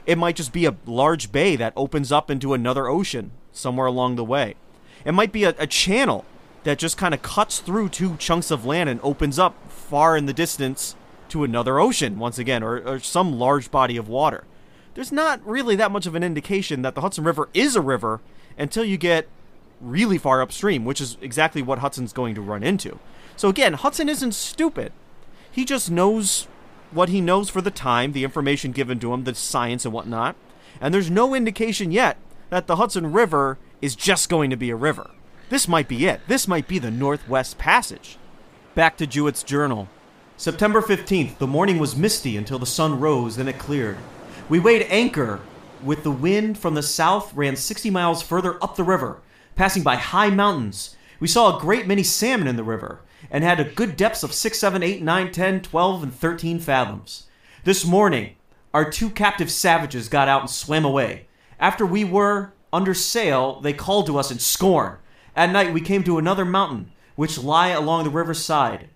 It 0.07 0.17
might 0.19 0.37
just 0.37 0.53
be 0.53 0.65
a 0.65 0.77
large 0.87 1.33
bay 1.33 1.57
that 1.57 1.73
opens 1.77 2.11
up 2.11 2.31
into 2.31 2.55
another 2.55 2.87
ocean 2.87 3.33
somewhere 3.53 3.87
along 3.87 4.17
the 4.17 4.25
way. 4.25 4.55
It 5.05 5.13
might 5.13 5.33
be 5.33 5.45
a, 5.45 5.55
a 5.59 5.67
channel 5.67 6.25
that 6.65 6.79
just 6.79 6.97
kind 6.97 7.15
of 7.15 7.23
cuts 7.23 7.59
through 7.61 7.91
two 7.91 8.17
chunks 8.17 8.51
of 8.51 8.65
land 8.65 8.89
and 8.89 9.01
opens 9.03 9.39
up 9.39 9.55
far 9.71 10.17
in 10.17 10.27
the 10.27 10.33
distance 10.33 10.95
to 11.29 11.45
another 11.45 11.79
ocean 11.79 12.19
once 12.19 12.39
again, 12.39 12.63
or, 12.63 12.79
or 12.79 12.99
some 13.01 13.39
large 13.39 13.71
body 13.71 13.97
of 13.97 14.09
water. 14.09 14.45
There's 14.95 15.13
not 15.13 15.45
really 15.47 15.77
that 15.77 15.93
much 15.93 16.07
of 16.07 16.15
an 16.15 16.25
indication 16.25 16.83
that 16.83 16.95
the 16.95 17.03
Hudson 17.03 17.25
River 17.25 17.49
is 17.53 17.77
a 17.77 17.81
river 17.81 18.21
until 18.57 18.85
you 18.85 18.97
get 18.97 19.29
really 19.81 20.19
far 20.19 20.43
upstream, 20.43 20.85
which 20.85 21.01
is 21.01 21.17
exactly 21.21 21.63
what 21.63 21.79
Hudson's 21.79 22.13
going 22.13 22.35
to 22.35 22.41
run 22.41 22.63
into. 22.63 22.99
So 23.39 23.49
again, 23.49 23.75
Hudson 23.75 24.09
isn't 24.09 24.35
stupid. 24.35 24.93
He 25.49 25.65
just 25.65 25.93
knows 25.93 26.49
what 26.91 27.09
he 27.09 27.21
knows 27.21 27.49
for 27.49 27.61
the 27.61 27.71
time, 27.71 28.11
the 28.11 28.25
information 28.25 28.73
given 28.73 28.99
to 28.99 29.15
him, 29.15 29.23
the 29.23 29.35
science 29.35 29.85
and 29.85 29.95
whatnot. 29.95 30.35
And 30.81 30.93
there's 30.93 31.09
no 31.09 31.37
indication 31.37 31.93
yet 31.93 32.17
that 32.51 32.67
the 32.67 32.77
Hudson 32.77 33.13
River 33.13 33.57
is 33.81 33.95
just 33.95 34.29
going 34.29 34.51
to 34.51 34.57
be 34.57 34.71
a 34.71 34.77
river. 34.77 35.13
This 35.51 35.69
might 35.69 35.87
be 35.87 36.07
it. 36.07 36.21
This 36.27 36.49
might 36.49 36.67
be 36.67 36.81
the 36.81 36.91
Northwest 36.91 37.59
Passage. 37.59 38.19
Back 38.75 38.97
to 38.97 39.07
Juet's 39.07 39.45
journal. 39.45 39.89
September 40.37 40.83
15th, 40.83 41.39
the 41.39 41.47
morning 41.47 41.79
was 41.79 41.95
misty 41.95 42.37
until 42.37 42.59
the 42.59 42.67
sun 42.67 42.99
rose, 42.99 43.37
then 43.37 43.47
it 43.47 43.61
cleared. 43.61 43.99
We 44.49 44.59
weighed 44.59 44.89
anchor 44.91 45.41
with 45.85 46.03
the 46.03 46.11
wind 46.11 46.59
from 46.59 46.75
the 46.75 46.83
south 46.83 47.33
ran 47.35 47.55
60 47.55 47.89
miles 47.91 48.21
further 48.21 48.61
up 48.61 48.75
the 48.75 48.83
river, 48.83 49.21
passing 49.55 49.85
by 49.85 49.95
high 49.95 50.31
mountains. 50.31 50.97
We 51.21 51.29
saw 51.29 51.57
a 51.57 51.61
great 51.61 51.87
many 51.87 52.03
salmon 52.03 52.49
in 52.49 52.57
the 52.57 52.65
river 52.65 53.01
and 53.31 53.45
had 53.45 53.61
a 53.61 53.65
good 53.65 53.97
depths 53.97 54.23
of 54.23 54.33
6, 54.33 54.59
7, 54.59 54.83
8, 54.83 55.03
9, 55.03 55.33
10, 55.33 55.61
12, 55.63 56.03
and 56.03 56.15
13 56.15 56.59
fathoms. 56.61 57.27
This 57.65 57.85
morning, 57.85 58.37
our 58.73 58.91
two 58.91 59.11
captive 59.11 59.51
savages 59.51 60.09
got 60.09 60.29
out 60.29 60.43
and 60.43 60.51
swam 60.51 60.85
away. 60.85 61.27
After 61.59 61.85
we 61.85 62.05
were 62.05 62.53
under 62.73 62.95
sail, 62.95 63.61
they 63.61 63.73
called 63.73 64.07
to 64.07 64.19
us 64.19 64.31
in 64.31 64.39
scorn. 64.39 64.99
At 65.35 65.51
night, 65.51 65.73
we 65.73 65.81
came 65.81 66.05
to 66.05 66.19
another 66.19 66.45
mountain, 66.45 66.93
which 67.17 67.39
lie 67.39 67.69
along 67.69 68.05
the 68.05 68.11
river's 68.11 68.43
side. 68.43 68.89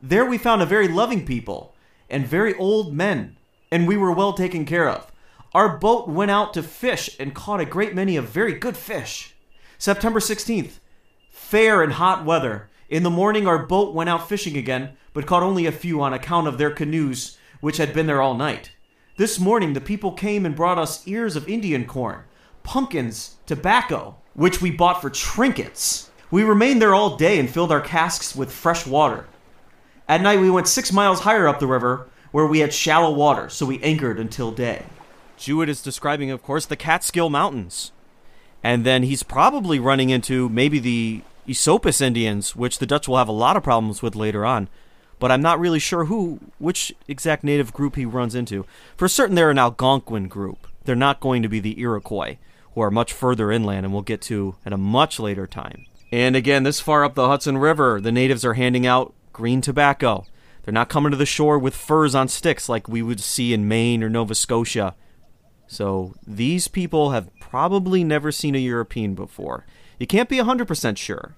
There 0.00 0.24
we 0.24 0.38
found 0.38 0.62
a 0.62 0.66
very 0.66 0.88
loving 0.88 1.24
people, 1.24 1.74
and 2.10 2.26
very 2.26 2.54
old 2.54 2.92
men, 2.92 3.36
and 3.70 3.86
we 3.86 3.96
were 3.96 4.12
well 4.12 4.32
taken 4.32 4.64
care 4.64 4.88
of. 4.88 5.10
Our 5.54 5.78
boat 5.78 6.08
went 6.08 6.30
out 6.30 6.54
to 6.54 6.62
fish 6.62 7.14
and 7.20 7.34
caught 7.34 7.60
a 7.60 7.66
great 7.66 7.94
many 7.94 8.16
of 8.16 8.28
very 8.28 8.54
good 8.54 8.76
fish. 8.76 9.34
September 9.78 10.18
16th, 10.18 10.78
fair 11.30 11.82
and 11.82 11.94
hot 11.94 12.24
weather. 12.24 12.68
In 12.92 13.04
the 13.04 13.10
morning, 13.10 13.46
our 13.46 13.56
boat 13.56 13.94
went 13.94 14.10
out 14.10 14.28
fishing 14.28 14.54
again, 14.54 14.98
but 15.14 15.24
caught 15.24 15.42
only 15.42 15.64
a 15.64 15.72
few 15.72 16.02
on 16.02 16.12
account 16.12 16.46
of 16.46 16.58
their 16.58 16.70
canoes, 16.70 17.38
which 17.62 17.78
had 17.78 17.94
been 17.94 18.06
there 18.06 18.20
all 18.20 18.34
night. 18.34 18.72
This 19.16 19.40
morning, 19.40 19.72
the 19.72 19.80
people 19.80 20.12
came 20.12 20.44
and 20.44 20.54
brought 20.54 20.76
us 20.76 21.08
ears 21.08 21.34
of 21.34 21.48
Indian 21.48 21.86
corn, 21.86 22.24
pumpkins, 22.64 23.36
tobacco, 23.46 24.16
which 24.34 24.60
we 24.60 24.70
bought 24.70 25.00
for 25.00 25.08
trinkets. 25.08 26.10
We 26.30 26.44
remained 26.44 26.82
there 26.82 26.92
all 26.92 27.16
day 27.16 27.40
and 27.40 27.48
filled 27.48 27.72
our 27.72 27.80
casks 27.80 28.36
with 28.36 28.52
fresh 28.52 28.86
water. 28.86 29.26
At 30.06 30.20
night, 30.20 30.40
we 30.40 30.50
went 30.50 30.68
six 30.68 30.92
miles 30.92 31.20
higher 31.20 31.48
up 31.48 31.60
the 31.60 31.66
river, 31.66 32.10
where 32.30 32.46
we 32.46 32.58
had 32.58 32.74
shallow 32.74 33.14
water, 33.14 33.48
so 33.48 33.64
we 33.64 33.82
anchored 33.82 34.20
until 34.20 34.50
day. 34.50 34.82
Juet 35.38 35.70
is 35.70 35.80
describing, 35.80 36.30
of 36.30 36.42
course, 36.42 36.66
the 36.66 36.76
Catskill 36.76 37.30
Mountains. 37.30 37.90
And 38.62 38.84
then 38.84 39.04
he's 39.04 39.22
probably 39.22 39.78
running 39.78 40.10
into 40.10 40.50
maybe 40.50 40.78
the 40.78 41.22
Esopus 41.48 42.00
Indians, 42.00 42.54
which 42.54 42.78
the 42.78 42.86
Dutch 42.86 43.08
will 43.08 43.18
have 43.18 43.28
a 43.28 43.32
lot 43.32 43.56
of 43.56 43.62
problems 43.62 44.02
with 44.02 44.14
later 44.14 44.44
on. 44.44 44.68
But 45.18 45.30
I'm 45.30 45.42
not 45.42 45.60
really 45.60 45.78
sure 45.78 46.06
who, 46.06 46.40
which 46.58 46.92
exact 47.06 47.44
native 47.44 47.72
group 47.72 47.96
he 47.96 48.04
runs 48.04 48.34
into. 48.34 48.66
For 48.96 49.08
certain, 49.08 49.36
they're 49.36 49.50
an 49.50 49.58
Algonquin 49.58 50.28
group. 50.28 50.66
They're 50.84 50.96
not 50.96 51.20
going 51.20 51.42
to 51.42 51.48
be 51.48 51.60
the 51.60 51.78
Iroquois, 51.80 52.38
who 52.74 52.80
are 52.80 52.90
much 52.90 53.12
further 53.12 53.52
inland 53.52 53.86
and 53.86 53.92
we'll 53.92 54.02
get 54.02 54.20
to 54.22 54.56
at 54.66 54.72
a 54.72 54.78
much 54.78 55.20
later 55.20 55.46
time. 55.46 55.86
And 56.10 56.36
again, 56.36 56.64
this 56.64 56.80
far 56.80 57.04
up 57.04 57.14
the 57.14 57.28
Hudson 57.28 57.58
River, 57.58 58.00
the 58.00 58.12
natives 58.12 58.44
are 58.44 58.54
handing 58.54 58.86
out 58.86 59.14
green 59.32 59.60
tobacco. 59.60 60.26
They're 60.62 60.74
not 60.74 60.88
coming 60.88 61.10
to 61.10 61.16
the 61.16 61.26
shore 61.26 61.58
with 61.58 61.74
furs 61.74 62.14
on 62.14 62.28
sticks 62.28 62.68
like 62.68 62.88
we 62.88 63.02
would 63.02 63.20
see 63.20 63.52
in 63.52 63.68
Maine 63.68 64.02
or 64.02 64.10
Nova 64.10 64.34
Scotia. 64.34 64.94
So 65.66 66.14
these 66.26 66.68
people 66.68 67.10
have 67.10 67.30
probably 67.40 68.04
never 68.04 68.30
seen 68.30 68.54
a 68.54 68.58
European 68.58 69.14
before. 69.14 69.64
You 70.02 70.08
can't 70.08 70.28
be 70.28 70.38
100% 70.38 70.96
sure, 70.96 71.36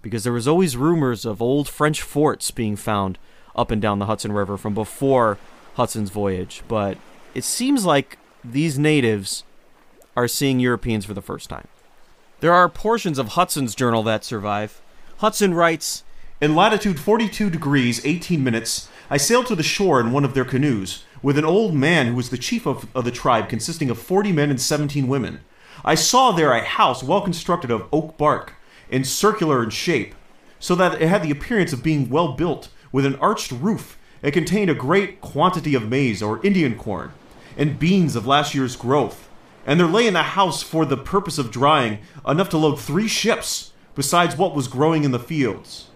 because 0.00 0.24
there 0.24 0.32
was 0.32 0.48
always 0.48 0.78
rumors 0.78 1.26
of 1.26 1.42
old 1.42 1.68
French 1.68 2.00
forts 2.00 2.50
being 2.50 2.74
found 2.74 3.18
up 3.54 3.70
and 3.70 3.82
down 3.82 3.98
the 3.98 4.06
Hudson 4.06 4.32
River 4.32 4.56
from 4.56 4.72
before 4.72 5.36
Hudson's 5.74 6.08
voyage, 6.08 6.62
but 6.68 6.96
it 7.34 7.44
seems 7.44 7.84
like 7.84 8.16
these 8.42 8.78
natives 8.78 9.44
are 10.16 10.26
seeing 10.26 10.58
Europeans 10.58 11.04
for 11.04 11.12
the 11.12 11.20
first 11.20 11.50
time. 11.50 11.68
There 12.40 12.54
are 12.54 12.70
portions 12.70 13.18
of 13.18 13.32
Hudson's 13.32 13.74
journal 13.74 14.02
that 14.04 14.24
survive. 14.24 14.80
Hudson 15.18 15.52
writes, 15.52 16.02
In 16.40 16.56
latitude 16.56 16.98
42 16.98 17.50
degrees 17.50 18.00
18 18.06 18.42
minutes, 18.42 18.88
I 19.10 19.18
sailed 19.18 19.48
to 19.48 19.54
the 19.54 19.62
shore 19.62 20.00
in 20.00 20.12
one 20.12 20.24
of 20.24 20.32
their 20.32 20.46
canoes, 20.46 21.04
with 21.22 21.36
an 21.36 21.44
old 21.44 21.74
man 21.74 22.06
who 22.06 22.14
was 22.14 22.30
the 22.30 22.38
chief 22.38 22.64
of, 22.64 22.88
of 22.96 23.04
the 23.04 23.10
tribe, 23.10 23.50
consisting 23.50 23.90
of 23.90 23.98
40 23.98 24.32
men 24.32 24.48
and 24.48 24.58
17 24.58 25.08
women. 25.08 25.40
I 25.84 25.94
saw 25.94 26.32
there 26.32 26.52
a 26.52 26.64
house 26.64 27.02
well 27.02 27.20
constructed 27.20 27.70
of 27.70 27.88
oak 27.92 28.16
bark, 28.16 28.54
and 28.90 29.06
circular 29.06 29.62
in 29.62 29.70
shape, 29.70 30.14
so 30.58 30.74
that 30.74 31.00
it 31.00 31.08
had 31.08 31.22
the 31.22 31.30
appearance 31.30 31.72
of 31.72 31.82
being 31.82 32.08
well 32.08 32.32
built, 32.32 32.68
with 32.90 33.06
an 33.06 33.16
arched 33.16 33.52
roof. 33.52 33.98
It 34.22 34.32
contained 34.32 34.70
a 34.70 34.74
great 34.74 35.20
quantity 35.20 35.74
of 35.74 35.88
maize 35.88 36.22
or 36.22 36.44
Indian 36.44 36.76
corn, 36.76 37.12
and 37.56 37.78
beans 37.78 38.16
of 38.16 38.26
last 38.26 38.54
year's 38.54 38.76
growth. 38.76 39.28
And 39.66 39.78
there 39.78 39.86
lay 39.86 40.06
in 40.06 40.14
the 40.14 40.22
house 40.22 40.62
for 40.62 40.84
the 40.84 40.96
purpose 40.96 41.38
of 41.38 41.50
drying 41.50 41.98
enough 42.26 42.48
to 42.50 42.58
load 42.58 42.80
three 42.80 43.08
ships, 43.08 43.72
besides 43.94 44.36
what 44.36 44.54
was 44.54 44.68
growing 44.68 45.04
in 45.04 45.12
the 45.12 45.18
fields. 45.18 45.88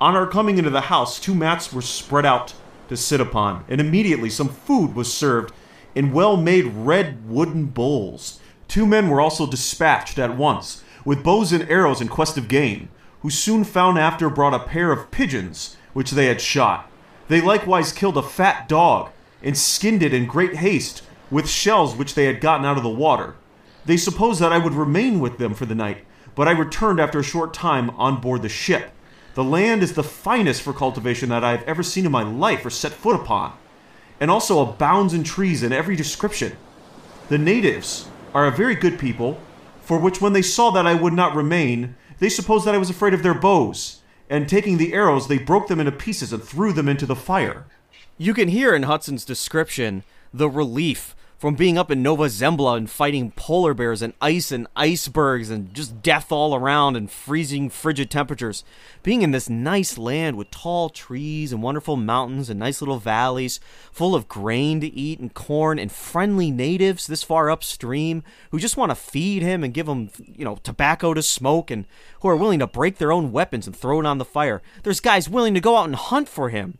On 0.00 0.14
our 0.14 0.26
coming 0.26 0.58
into 0.58 0.70
the 0.70 0.82
house, 0.82 1.18
two 1.18 1.34
mats 1.34 1.72
were 1.72 1.80
spread 1.80 2.26
out 2.26 2.52
to 2.88 2.96
sit 2.96 3.20
upon, 3.20 3.64
and 3.68 3.80
immediately 3.80 4.28
some 4.28 4.48
food 4.48 4.94
was 4.94 5.12
served 5.12 5.52
in 5.94 6.12
well 6.12 6.36
made 6.36 6.66
red 6.66 7.28
wooden 7.28 7.66
bowls. 7.66 8.40
Two 8.74 8.86
men 8.86 9.08
were 9.08 9.20
also 9.20 9.46
dispatched 9.46 10.18
at 10.18 10.36
once, 10.36 10.82
with 11.04 11.22
bows 11.22 11.52
and 11.52 11.62
arrows 11.70 12.00
in 12.00 12.08
quest 12.08 12.36
of 12.36 12.48
game, 12.48 12.88
who 13.22 13.30
soon 13.30 13.62
found 13.62 14.00
after 14.00 14.28
brought 14.28 14.52
a 14.52 14.58
pair 14.58 14.90
of 14.90 15.12
pigeons, 15.12 15.76
which 15.92 16.10
they 16.10 16.26
had 16.26 16.40
shot. 16.40 16.90
They 17.28 17.40
likewise 17.40 17.92
killed 17.92 18.16
a 18.16 18.22
fat 18.22 18.66
dog, 18.66 19.10
and 19.44 19.56
skinned 19.56 20.02
it 20.02 20.12
in 20.12 20.26
great 20.26 20.56
haste, 20.56 21.04
with 21.30 21.48
shells 21.48 21.94
which 21.94 22.16
they 22.16 22.24
had 22.24 22.40
gotten 22.40 22.66
out 22.66 22.76
of 22.76 22.82
the 22.82 22.88
water. 22.88 23.36
They 23.84 23.96
supposed 23.96 24.40
that 24.40 24.50
I 24.50 24.58
would 24.58 24.74
remain 24.74 25.20
with 25.20 25.38
them 25.38 25.54
for 25.54 25.66
the 25.66 25.76
night, 25.76 26.04
but 26.34 26.48
I 26.48 26.50
returned 26.50 26.98
after 26.98 27.20
a 27.20 27.22
short 27.22 27.54
time 27.54 27.90
on 27.90 28.20
board 28.20 28.42
the 28.42 28.48
ship. 28.48 28.90
The 29.34 29.44
land 29.44 29.84
is 29.84 29.92
the 29.92 30.02
finest 30.02 30.62
for 30.62 30.72
cultivation 30.72 31.28
that 31.28 31.44
I 31.44 31.52
have 31.52 31.62
ever 31.62 31.84
seen 31.84 32.06
in 32.06 32.10
my 32.10 32.24
life 32.24 32.66
or 32.66 32.70
set 32.70 32.90
foot 32.90 33.14
upon, 33.14 33.56
and 34.18 34.32
also 34.32 34.58
abounds 34.58 35.14
in 35.14 35.22
trees 35.22 35.62
in 35.62 35.72
every 35.72 35.94
description. 35.94 36.56
The 37.28 37.38
natives 37.38 38.08
are 38.34 38.46
a 38.46 38.50
very 38.50 38.74
good 38.74 38.98
people, 38.98 39.38
for 39.80 39.98
which 39.98 40.20
when 40.20 40.32
they 40.32 40.42
saw 40.42 40.70
that 40.72 40.86
I 40.86 40.94
would 40.94 41.12
not 41.12 41.36
remain, 41.36 41.94
they 42.18 42.28
supposed 42.28 42.66
that 42.66 42.74
I 42.74 42.78
was 42.78 42.90
afraid 42.90 43.14
of 43.14 43.22
their 43.22 43.34
bows, 43.34 44.00
and 44.28 44.48
taking 44.48 44.76
the 44.76 44.92
arrows, 44.92 45.28
they 45.28 45.38
broke 45.38 45.68
them 45.68 45.78
into 45.78 45.92
pieces 45.92 46.32
and 46.32 46.42
threw 46.42 46.72
them 46.72 46.88
into 46.88 47.06
the 47.06 47.16
fire. 47.16 47.66
You 48.18 48.34
can 48.34 48.48
hear 48.48 48.74
in 48.74 48.84
Hudson's 48.84 49.24
description 49.24 50.02
the 50.32 50.48
relief 50.48 51.14
from 51.44 51.56
being 51.56 51.76
up 51.76 51.90
in 51.90 52.02
Nova 52.02 52.24
Zembla 52.24 52.74
and 52.74 52.88
fighting 52.88 53.30
polar 53.32 53.74
bears 53.74 54.00
and 54.00 54.14
ice 54.18 54.50
and 54.50 54.66
icebergs 54.74 55.50
and 55.50 55.74
just 55.74 56.00
death 56.00 56.32
all 56.32 56.54
around 56.54 56.96
and 56.96 57.10
freezing 57.10 57.68
frigid 57.68 58.10
temperatures. 58.10 58.64
Being 59.02 59.20
in 59.20 59.32
this 59.32 59.50
nice 59.50 59.98
land 59.98 60.38
with 60.38 60.50
tall 60.50 60.88
trees 60.88 61.52
and 61.52 61.62
wonderful 61.62 61.96
mountains 61.96 62.48
and 62.48 62.58
nice 62.58 62.80
little 62.80 62.96
valleys 62.96 63.60
full 63.92 64.14
of 64.14 64.26
grain 64.26 64.80
to 64.80 64.86
eat 64.86 65.20
and 65.20 65.34
corn 65.34 65.78
and 65.78 65.92
friendly 65.92 66.50
natives 66.50 67.06
this 67.06 67.22
far 67.22 67.50
upstream 67.50 68.22
who 68.50 68.58
just 68.58 68.78
want 68.78 68.90
to 68.90 68.94
feed 68.96 69.42
him 69.42 69.62
and 69.62 69.74
give 69.74 69.86
him, 69.86 70.08
you 70.16 70.46
know, 70.46 70.56
tobacco 70.62 71.12
to 71.12 71.22
smoke 71.22 71.70
and 71.70 71.84
who 72.20 72.28
are 72.28 72.36
willing 72.38 72.60
to 72.60 72.66
break 72.66 72.96
their 72.96 73.12
own 73.12 73.32
weapons 73.32 73.66
and 73.66 73.76
throw 73.76 74.00
it 74.00 74.06
on 74.06 74.16
the 74.16 74.24
fire. 74.24 74.62
There's 74.82 74.98
guys 74.98 75.28
willing 75.28 75.52
to 75.52 75.60
go 75.60 75.76
out 75.76 75.84
and 75.84 75.94
hunt 75.94 76.26
for 76.26 76.48
him 76.48 76.78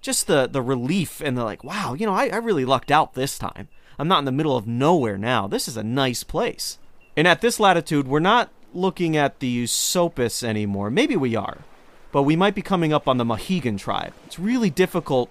just 0.00 0.26
the 0.26 0.46
the 0.46 0.60
relief 0.60 1.22
and 1.22 1.34
the 1.34 1.42
like 1.42 1.64
wow 1.64 1.94
you 1.94 2.04
know 2.04 2.12
I, 2.12 2.28
I 2.28 2.36
really 2.36 2.66
lucked 2.66 2.90
out 2.90 3.14
this 3.14 3.38
time 3.38 3.68
i'm 3.98 4.08
not 4.08 4.20
in 4.20 4.24
the 4.24 4.32
middle 4.32 4.56
of 4.56 4.66
nowhere 4.66 5.18
now. 5.18 5.46
This 5.46 5.68
is 5.68 5.76
a 5.76 5.82
nice 5.82 6.24
place. 6.24 6.78
And 7.16 7.28
at 7.28 7.40
this 7.40 7.60
latitude 7.60 8.08
we're 8.08 8.20
not 8.20 8.50
looking 8.72 9.16
at 9.16 9.38
the 9.38 9.64
Esopus 9.64 10.42
anymore. 10.42 10.90
Maybe 10.90 11.16
we 11.16 11.36
are 11.36 11.58
but 12.14 12.22
we 12.22 12.36
might 12.36 12.54
be 12.54 12.62
coming 12.62 12.92
up 12.92 13.08
on 13.08 13.16
the 13.16 13.24
mohegan 13.24 13.76
tribe. 13.76 14.12
It's 14.24 14.38
really 14.38 14.70
difficult 14.70 15.30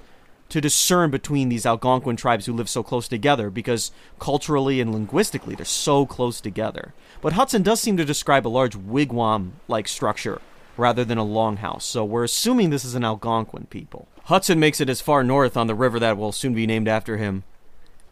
to 0.49 0.59
discern 0.59 1.11
between 1.11 1.47
these 1.47 1.65
algonquin 1.65 2.17
tribes 2.17 2.45
who 2.45 2.51
live 2.51 2.67
so 2.67 2.83
close 2.83 3.07
together 3.07 3.49
because 3.49 3.93
culturally 4.19 4.81
and 4.81 4.91
linguistically 4.91 5.55
they're 5.55 5.65
so 5.65 6.05
close 6.05 6.41
together. 6.41 6.93
But 7.21 7.33
hudson 7.33 7.63
does 7.63 7.79
seem 7.79 7.95
to 7.95 8.03
describe 8.03 8.45
a 8.45 8.49
large 8.49 8.75
wigwam 8.75 9.53
like 9.69 9.87
structure 9.87 10.41
rather 10.75 11.05
than 11.05 11.17
a 11.17 11.23
longhouse 11.23 11.83
so 11.83 12.03
we're 12.03 12.25
assuming 12.25 12.69
this 12.69 12.83
is 12.83 12.95
an 12.95 13.05
algonquin 13.05 13.67
people. 13.67 14.09
Hudson 14.25 14.59
makes 14.59 14.81
it 14.81 14.89
as 14.89 14.99
far 14.99 15.23
north 15.23 15.55
on 15.55 15.67
the 15.67 15.75
river 15.75 15.99
that 15.99 16.17
will 16.17 16.33
soon 16.33 16.53
be 16.53 16.67
named 16.67 16.89
after 16.89 17.15
him 17.15 17.45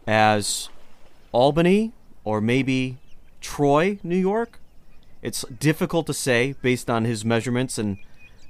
as 0.07 0.69
Albany 1.31 1.91
or 2.23 2.41
maybe 2.41 2.97
Troy, 3.39 3.99
New 4.03 4.17
York. 4.17 4.59
It's 5.21 5.43
difficult 5.59 6.07
to 6.07 6.13
say 6.13 6.55
based 6.61 6.89
on 6.89 7.05
his 7.05 7.23
measurements 7.23 7.77
and 7.77 7.97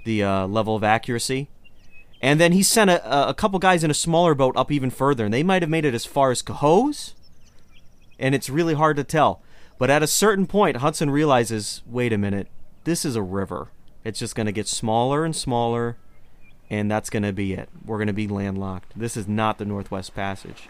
the 0.06 0.24
uh, 0.24 0.47
level 0.47 0.76
of 0.76 0.84
accuracy. 0.84 1.49
And 2.22 2.39
then 2.39 2.52
he 2.52 2.64
sent 2.64 2.89
a, 2.89 3.30
a 3.30 3.34
couple 3.34 3.60
guys 3.60 3.84
in 3.84 3.91
a 3.91 3.95
smaller 3.95 4.36
boat 4.36 4.56
up 4.56 4.72
even 4.72 4.89
further, 4.89 5.26
and 5.26 5.34
they 5.34 5.43
might 5.43 5.64
have 5.64 5.70
made 5.70 5.86
it 5.86 5.95
as 5.95 6.06
far 6.06 6.32
as 6.32 6.41
Cohoes. 6.41 7.14
And 8.20 8.36
it's 8.36 8.49
really 8.49 8.76
hard 8.76 8.95
to 8.97 9.04
tell. 9.04 9.41
But 9.80 9.89
at 9.89 10.04
a 10.04 10.08
certain 10.08 10.45
point, 10.45 10.78
Hudson 10.78 11.10
realizes 11.10 11.82
wait 11.88 12.14
a 12.14 12.18
minute, 12.18 12.47
this 12.84 13.04
is 13.04 13.16
a 13.16 13.22
river. 13.22 13.70
It's 14.04 14.20
just 14.20 14.36
going 14.36 14.45
to 14.45 14.52
get 14.52 14.68
smaller 14.68 15.26
and 15.26 15.36
smaller 15.36 15.97
and 16.72 16.89
that's 16.89 17.10
going 17.10 17.24
to 17.24 17.34
be 17.34 17.54
it. 17.54 17.68
We're 17.86 17.97
going 17.97 18.08
to 18.08 18.14
be 18.14 18.30
landlocked. 18.30 18.93
This 18.95 19.18
is 19.18 19.28
not 19.28 19.58
the 19.58 19.66
Northwest 19.66 20.16
Passage. 20.16 20.70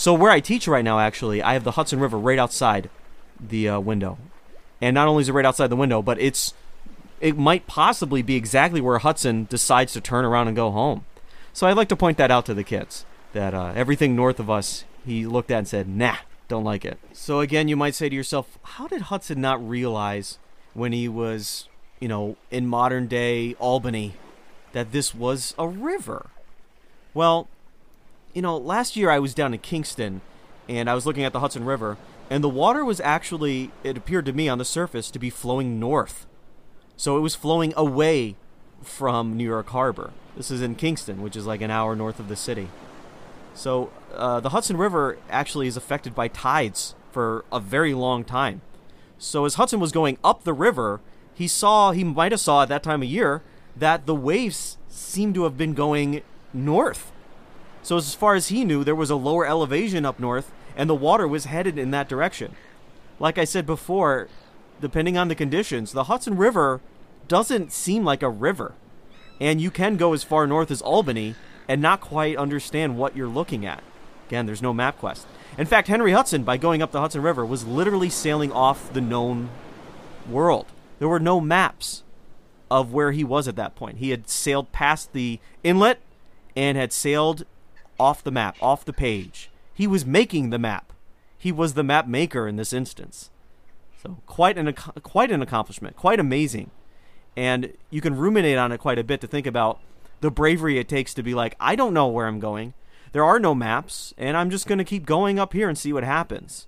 So 0.00 0.14
where 0.14 0.30
I 0.30 0.40
teach 0.40 0.66
right 0.66 0.82
now, 0.82 0.98
actually, 0.98 1.42
I 1.42 1.52
have 1.52 1.62
the 1.62 1.72
Hudson 1.72 2.00
River 2.00 2.18
right 2.18 2.38
outside 2.38 2.88
the 3.38 3.68
uh, 3.68 3.80
window, 3.80 4.16
and 4.80 4.94
not 4.94 5.08
only 5.08 5.20
is 5.20 5.28
it 5.28 5.32
right 5.32 5.44
outside 5.44 5.66
the 5.66 5.76
window, 5.76 6.00
but 6.00 6.18
it's 6.18 6.54
it 7.20 7.36
might 7.36 7.66
possibly 7.66 8.22
be 8.22 8.34
exactly 8.34 8.80
where 8.80 8.96
Hudson 8.96 9.44
decides 9.50 9.92
to 9.92 10.00
turn 10.00 10.24
around 10.24 10.46
and 10.46 10.56
go 10.56 10.70
home. 10.70 11.04
So 11.52 11.66
I'd 11.66 11.76
like 11.76 11.90
to 11.90 11.96
point 11.96 12.16
that 12.16 12.30
out 12.30 12.46
to 12.46 12.54
the 12.54 12.64
kids 12.64 13.04
that 13.34 13.52
uh, 13.52 13.74
everything 13.76 14.16
north 14.16 14.40
of 14.40 14.48
us, 14.48 14.84
he 15.04 15.26
looked 15.26 15.50
at 15.50 15.58
and 15.58 15.68
said, 15.68 15.86
"Nah, 15.86 16.16
don't 16.48 16.64
like 16.64 16.86
it." 16.86 16.98
So 17.12 17.40
again, 17.40 17.68
you 17.68 17.76
might 17.76 17.94
say 17.94 18.08
to 18.08 18.16
yourself, 18.16 18.58
"How 18.62 18.88
did 18.88 19.02
Hudson 19.02 19.38
not 19.42 19.68
realize 19.68 20.38
when 20.72 20.92
he 20.92 21.08
was, 21.08 21.68
you 22.00 22.08
know, 22.08 22.38
in 22.50 22.66
modern 22.66 23.06
day 23.06 23.52
Albany?" 23.58 24.14
that 24.72 24.92
this 24.92 25.14
was 25.14 25.54
a 25.58 25.68
river. 25.68 26.30
Well, 27.12 27.48
you 28.34 28.42
know, 28.42 28.56
last 28.56 28.96
year 28.96 29.10
I 29.10 29.18
was 29.18 29.34
down 29.34 29.54
in 29.54 29.60
Kingston 29.60 30.20
and 30.68 30.88
I 30.88 30.94
was 30.94 31.06
looking 31.06 31.24
at 31.24 31.32
the 31.32 31.40
Hudson 31.40 31.64
River, 31.64 31.96
and 32.28 32.44
the 32.44 32.48
water 32.48 32.84
was 32.84 33.00
actually, 33.00 33.72
it 33.82 33.96
appeared 33.96 34.24
to 34.26 34.32
me 34.32 34.48
on 34.48 34.58
the 34.58 34.64
surface, 34.64 35.10
to 35.10 35.18
be 35.18 35.30
flowing 35.30 35.80
north. 35.80 36.26
So 36.96 37.16
it 37.16 37.20
was 37.20 37.34
flowing 37.34 37.74
away 37.76 38.36
from 38.82 39.36
New 39.36 39.44
York 39.44 39.70
Harbor. 39.70 40.12
This 40.36 40.50
is 40.50 40.62
in 40.62 40.76
Kingston, 40.76 41.22
which 41.22 41.34
is 41.34 41.44
like 41.44 41.60
an 41.60 41.72
hour 41.72 41.96
north 41.96 42.20
of 42.20 42.28
the 42.28 42.36
city. 42.36 42.68
So 43.52 43.90
uh, 44.14 44.38
the 44.38 44.50
Hudson 44.50 44.76
River 44.76 45.18
actually 45.28 45.66
is 45.66 45.76
affected 45.76 46.14
by 46.14 46.28
tides 46.28 46.94
for 47.10 47.44
a 47.50 47.58
very 47.58 47.94
long 47.94 48.22
time. 48.22 48.60
So 49.18 49.44
as 49.44 49.54
Hudson 49.54 49.80
was 49.80 49.90
going 49.90 50.18
up 50.22 50.44
the 50.44 50.54
river, 50.54 51.00
he 51.34 51.48
saw, 51.48 51.90
he 51.90 52.04
might 52.04 52.32
have 52.32 52.40
saw 52.40 52.62
at 52.62 52.68
that 52.68 52.84
time 52.84 53.02
of 53.02 53.08
year, 53.08 53.42
that 53.76 54.06
the 54.06 54.14
waves 54.14 54.78
seemed 54.88 55.34
to 55.34 55.42
have 55.44 55.56
been 55.56 55.74
going 55.74 56.22
north. 56.54 57.10
So, 57.82 57.96
as 57.96 58.14
far 58.14 58.34
as 58.34 58.48
he 58.48 58.64
knew, 58.64 58.84
there 58.84 58.94
was 58.94 59.10
a 59.10 59.16
lower 59.16 59.46
elevation 59.46 60.04
up 60.04 60.20
north, 60.20 60.52
and 60.76 60.88
the 60.88 60.94
water 60.94 61.26
was 61.26 61.46
headed 61.46 61.78
in 61.78 61.90
that 61.92 62.08
direction. 62.08 62.54
Like 63.18 63.38
I 63.38 63.44
said 63.44 63.66
before, 63.66 64.28
depending 64.80 65.16
on 65.16 65.28
the 65.28 65.34
conditions, 65.34 65.92
the 65.92 66.04
Hudson 66.04 66.36
River 66.36 66.80
doesn't 67.28 67.72
seem 67.72 68.04
like 68.04 68.22
a 68.22 68.28
river. 68.28 68.74
And 69.40 69.60
you 69.60 69.70
can 69.70 69.96
go 69.96 70.12
as 70.12 70.22
far 70.22 70.46
north 70.46 70.70
as 70.70 70.82
Albany 70.82 71.34
and 71.68 71.80
not 71.80 72.00
quite 72.00 72.36
understand 72.36 72.98
what 72.98 73.16
you're 73.16 73.28
looking 73.28 73.64
at. 73.64 73.82
Again, 74.28 74.46
there's 74.46 74.62
no 74.62 74.74
MapQuest. 74.74 75.24
In 75.56 75.66
fact, 75.66 75.88
Henry 75.88 76.12
Hudson, 76.12 76.42
by 76.44 76.56
going 76.56 76.82
up 76.82 76.92
the 76.92 77.00
Hudson 77.00 77.22
River, 77.22 77.44
was 77.44 77.66
literally 77.66 78.10
sailing 78.10 78.52
off 78.52 78.92
the 78.92 79.00
known 79.00 79.50
world. 80.28 80.66
There 80.98 81.08
were 81.08 81.20
no 81.20 81.40
maps 81.40 82.02
of 82.70 82.92
where 82.92 83.12
he 83.12 83.24
was 83.24 83.48
at 83.48 83.56
that 83.56 83.74
point. 83.74 83.98
He 83.98 84.10
had 84.10 84.28
sailed 84.28 84.72
past 84.72 85.12
the 85.12 85.40
inlet 85.64 86.00
and 86.54 86.76
had 86.76 86.92
sailed 86.92 87.44
off 88.00 88.24
the 88.24 88.30
map, 88.30 88.56
off 88.60 88.84
the 88.84 88.92
page. 88.92 89.50
He 89.74 89.86
was 89.86 90.06
making 90.06 90.50
the 90.50 90.58
map. 90.58 90.92
He 91.38 91.52
was 91.52 91.74
the 91.74 91.84
map 91.84 92.08
maker 92.08 92.48
in 92.48 92.56
this 92.56 92.72
instance. 92.72 93.30
So 94.02 94.18
quite 94.26 94.56
an 94.56 94.72
quite 94.72 95.30
an 95.30 95.42
accomplishment, 95.42 95.96
quite 95.96 96.18
amazing. 96.18 96.70
And 97.36 97.74
you 97.90 98.00
can 98.00 98.16
ruminate 98.16 98.58
on 98.58 98.72
it 98.72 98.78
quite 98.78 98.98
a 98.98 99.04
bit 99.04 99.20
to 99.20 99.26
think 99.26 99.46
about 99.46 99.80
the 100.20 100.30
bravery 100.30 100.78
it 100.78 100.88
takes 100.88 101.14
to 101.14 101.22
be 101.22 101.34
like, 101.34 101.54
I 101.60 101.76
don't 101.76 101.94
know 101.94 102.08
where 102.08 102.26
I'm 102.26 102.40
going. 102.40 102.74
There 103.12 103.24
are 103.24 103.38
no 103.38 103.54
maps, 103.54 104.14
and 104.18 104.36
I'm 104.36 104.50
just 104.50 104.66
going 104.66 104.78
to 104.78 104.84
keep 104.84 105.04
going 105.04 105.38
up 105.38 105.52
here 105.52 105.68
and 105.68 105.76
see 105.76 105.92
what 105.92 106.04
happens. 106.04 106.66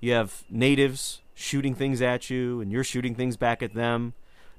You 0.00 0.12
have 0.12 0.44
natives 0.50 1.20
shooting 1.34 1.74
things 1.74 2.00
at 2.00 2.30
you, 2.30 2.60
and 2.60 2.70
you're 2.70 2.84
shooting 2.84 3.14
things 3.14 3.36
back 3.36 3.62
at 3.62 3.74
them 3.74 4.14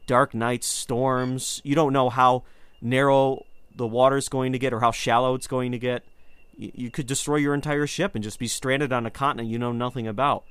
dark 0.05 0.34
nights, 0.34 0.67
storms. 0.67 1.61
You 1.63 1.76
don't 1.76 1.93
know 1.93 2.09
how 2.09 2.43
narrow 2.82 3.45
the 3.76 3.88
water's 3.88 4.30
going 4.30 4.53
to 4.53 4.59
get 4.59 4.73
or 4.73 4.80
how 4.80 4.91
shallow 4.91 5.36
it's 5.36 5.47
going 5.47 5.71
to 5.71 5.80
get, 5.80 6.03
you, 6.57 6.89
could 6.89 7.07
destroy 7.07 7.37
your 7.37 7.53
entire 7.53 7.87
ship 7.87 8.15
and 8.15 8.23
just 8.23 8.39
be 8.39 8.47
stranded 8.47 8.93
on 8.93 9.05
a 9.05 9.11
continent 9.11 9.49
you 9.49 9.59
know 9.59 9.71
nothing 9.71 10.07
about. 10.07 10.43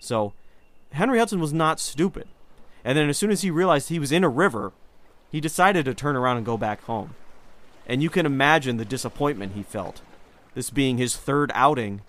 So, 0.00 0.32
Henry 0.92 1.18
Hudson 1.18 1.40
was 1.40 1.52
not 1.52 1.80
stupid. 1.80 2.28
And 2.84 2.98
then 2.98 3.08
as 3.08 3.18
soon 3.18 3.30
as 3.30 3.42
he 3.42 3.50
realized 3.50 3.88
he 3.88 3.98
was 3.98 4.12
in 4.12 4.24
a 4.24 4.28
river, 4.28 4.72
he 5.30 5.40
decided 5.40 5.84
to 5.84 5.94
turn 5.94 6.16
around 6.16 6.38
and 6.38 6.46
go 6.46 6.56
back 6.56 6.82
home. 6.84 7.14
And 7.86 8.02
you 8.02 8.10
can 8.10 8.26
imagine 8.26 8.76
the 8.76 8.84
disappointment 8.84 9.54
he 9.54 9.62
felt. 9.62 10.02
This 10.54 10.70
being 10.70 10.98
his 10.98 11.16
third 11.16 11.50
outing, 11.54 12.02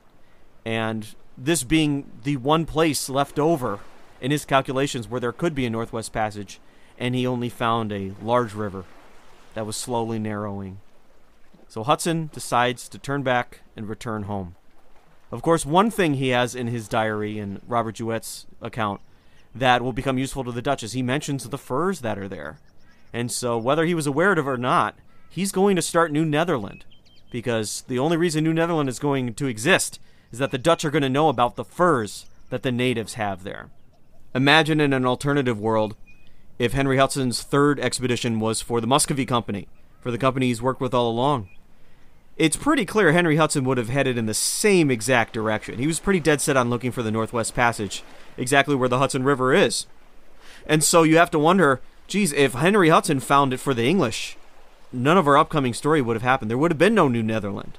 and 0.66 1.16
this 1.38 1.64
being 1.64 2.12
the 2.24 2.38
one 2.38 2.66
place 2.66 3.10
left 3.10 3.40
over 3.40 3.80
in 4.20 4.32
his 4.32 4.46
calculations 4.46 5.08
where 5.08 5.22
there 5.22 5.32
could 5.32 5.56
be 5.56 5.66
a 5.66 5.70
Northwest 5.70 6.12
Passage, 6.12 6.60
and 6.98 7.16
he 7.16 7.26
only 7.26 7.50
found 7.50 7.92
a 7.92 8.14
large 8.22 8.54
river 8.54 8.86
that 9.54 9.66
was 9.66 9.76
slowly 9.76 10.20
narrowing. 10.20 10.80
So 11.74 11.82
Hudson 11.82 12.30
decides 12.32 12.88
to 12.90 13.00
turn 13.00 13.24
back 13.24 13.62
and 13.76 13.90
return 13.90 14.24
home. 14.24 14.54
Of 15.32 15.42
course, 15.42 15.66
one 15.66 15.90
thing 15.90 16.14
he 16.14 16.30
has 16.30 16.54
in 16.54 16.68
his 16.68 16.88
diary 16.88 17.40
in 17.40 17.64
Robert 17.68 17.96
Juet's 17.96 18.46
account 18.62 19.02
that 19.56 19.82
will 19.82 19.92
become 19.92 20.20
useful 20.20 20.44
to 20.44 20.52
the 20.52 20.62
Dutch 20.62 20.84
is 20.84 20.94
he 20.94 21.02
mentions 21.02 21.50
the 21.50 21.58
furs 21.58 22.02
that 22.02 22.20
are 22.20 22.28
there. 22.28 22.60
And 23.12 23.32
so, 23.32 23.58
whether 23.58 23.86
he 23.86 23.96
was 23.96 24.06
aware 24.06 24.34
of 24.34 24.38
it 24.38 24.46
or 24.46 24.56
not, 24.56 25.00
he's 25.32 25.52
going 25.52 25.76
to 25.76 25.82
start 25.82 26.12
New 26.12 26.24
Netherland. 26.24 26.86
Because 27.32 27.84
the 27.88 27.98
only 27.98 28.18
reason 28.18 28.44
New 28.44 28.54
Netherland 28.54 28.88
is 28.88 29.00
going 29.00 29.34
to 29.34 29.48
exist 29.48 30.00
is 30.32 30.38
that 30.38 30.52
the 30.52 30.60
Dutch 30.60 30.86
are 30.86 30.92
going 30.92 31.02
to 31.02 31.10
know 31.10 31.28
about 31.28 31.56
the 31.56 31.66
furs 31.66 32.28
that 32.52 32.62
the 32.62 32.72
natives 32.72 33.16
have 33.16 33.44
there. 33.44 33.72
Imagine 34.36 34.80
in 34.80 34.94
an 34.94 35.08
alternative 35.08 35.60
world 35.60 35.96
if 36.60 36.74
Henry 36.74 36.98
Hudson's 36.98 37.42
third 37.42 37.80
expedition 37.80 38.40
was 38.40 38.62
for 38.62 38.80
the 38.80 38.86
Muscovy 38.86 39.26
Company, 39.26 39.68
for 40.02 40.12
the 40.12 40.20
company 40.20 40.50
he's 40.50 40.62
worked 40.62 40.80
with 40.80 40.94
all 40.94 41.10
along. 41.10 41.50
It's 42.36 42.58
pretty 42.58 42.86
clear 42.86 43.12
Henry 43.12 43.36
Hudson 43.36 43.64
would 43.66 43.78
have 43.78 43.90
headed 43.90 44.18
in 44.18 44.26
the 44.26 44.34
same 44.34 44.90
exact 44.90 45.34
direction. 45.34 45.78
He 45.78 45.86
was 45.86 46.00
pretty 46.00 46.20
dead 46.20 46.42
set 46.42 46.58
on 46.58 46.70
looking 46.70 46.92
for 46.92 47.04
the 47.04 47.12
Northwest 47.12 47.54
Passage, 47.54 48.04
exactly 48.38 48.76
where 48.76 48.90
the 48.90 48.98
Hudson 48.98 49.24
River 49.24 49.54
is. 49.54 49.86
And 50.66 50.84
so 50.84 51.04
you 51.04 51.18
have 51.18 51.32
to 51.32 51.40
wonder 51.40 51.82
geez, 52.08 52.34
if 52.34 52.54
Henry 52.54 52.90
Hudson 52.90 53.20
found 53.20 53.54
it 53.54 53.60
for 53.60 53.74
the 53.74 53.88
English, 53.88 54.38
none 54.92 55.18
of 55.18 55.28
our 55.28 55.38
upcoming 55.38 55.74
story 55.74 56.02
would 56.02 56.16
have 56.16 56.24
happened. 56.24 56.50
There 56.50 56.58
would 56.58 56.72
have 56.72 56.78
been 56.78 56.96
no 56.96 57.08
New 57.08 57.24
Netherland. 57.24 57.78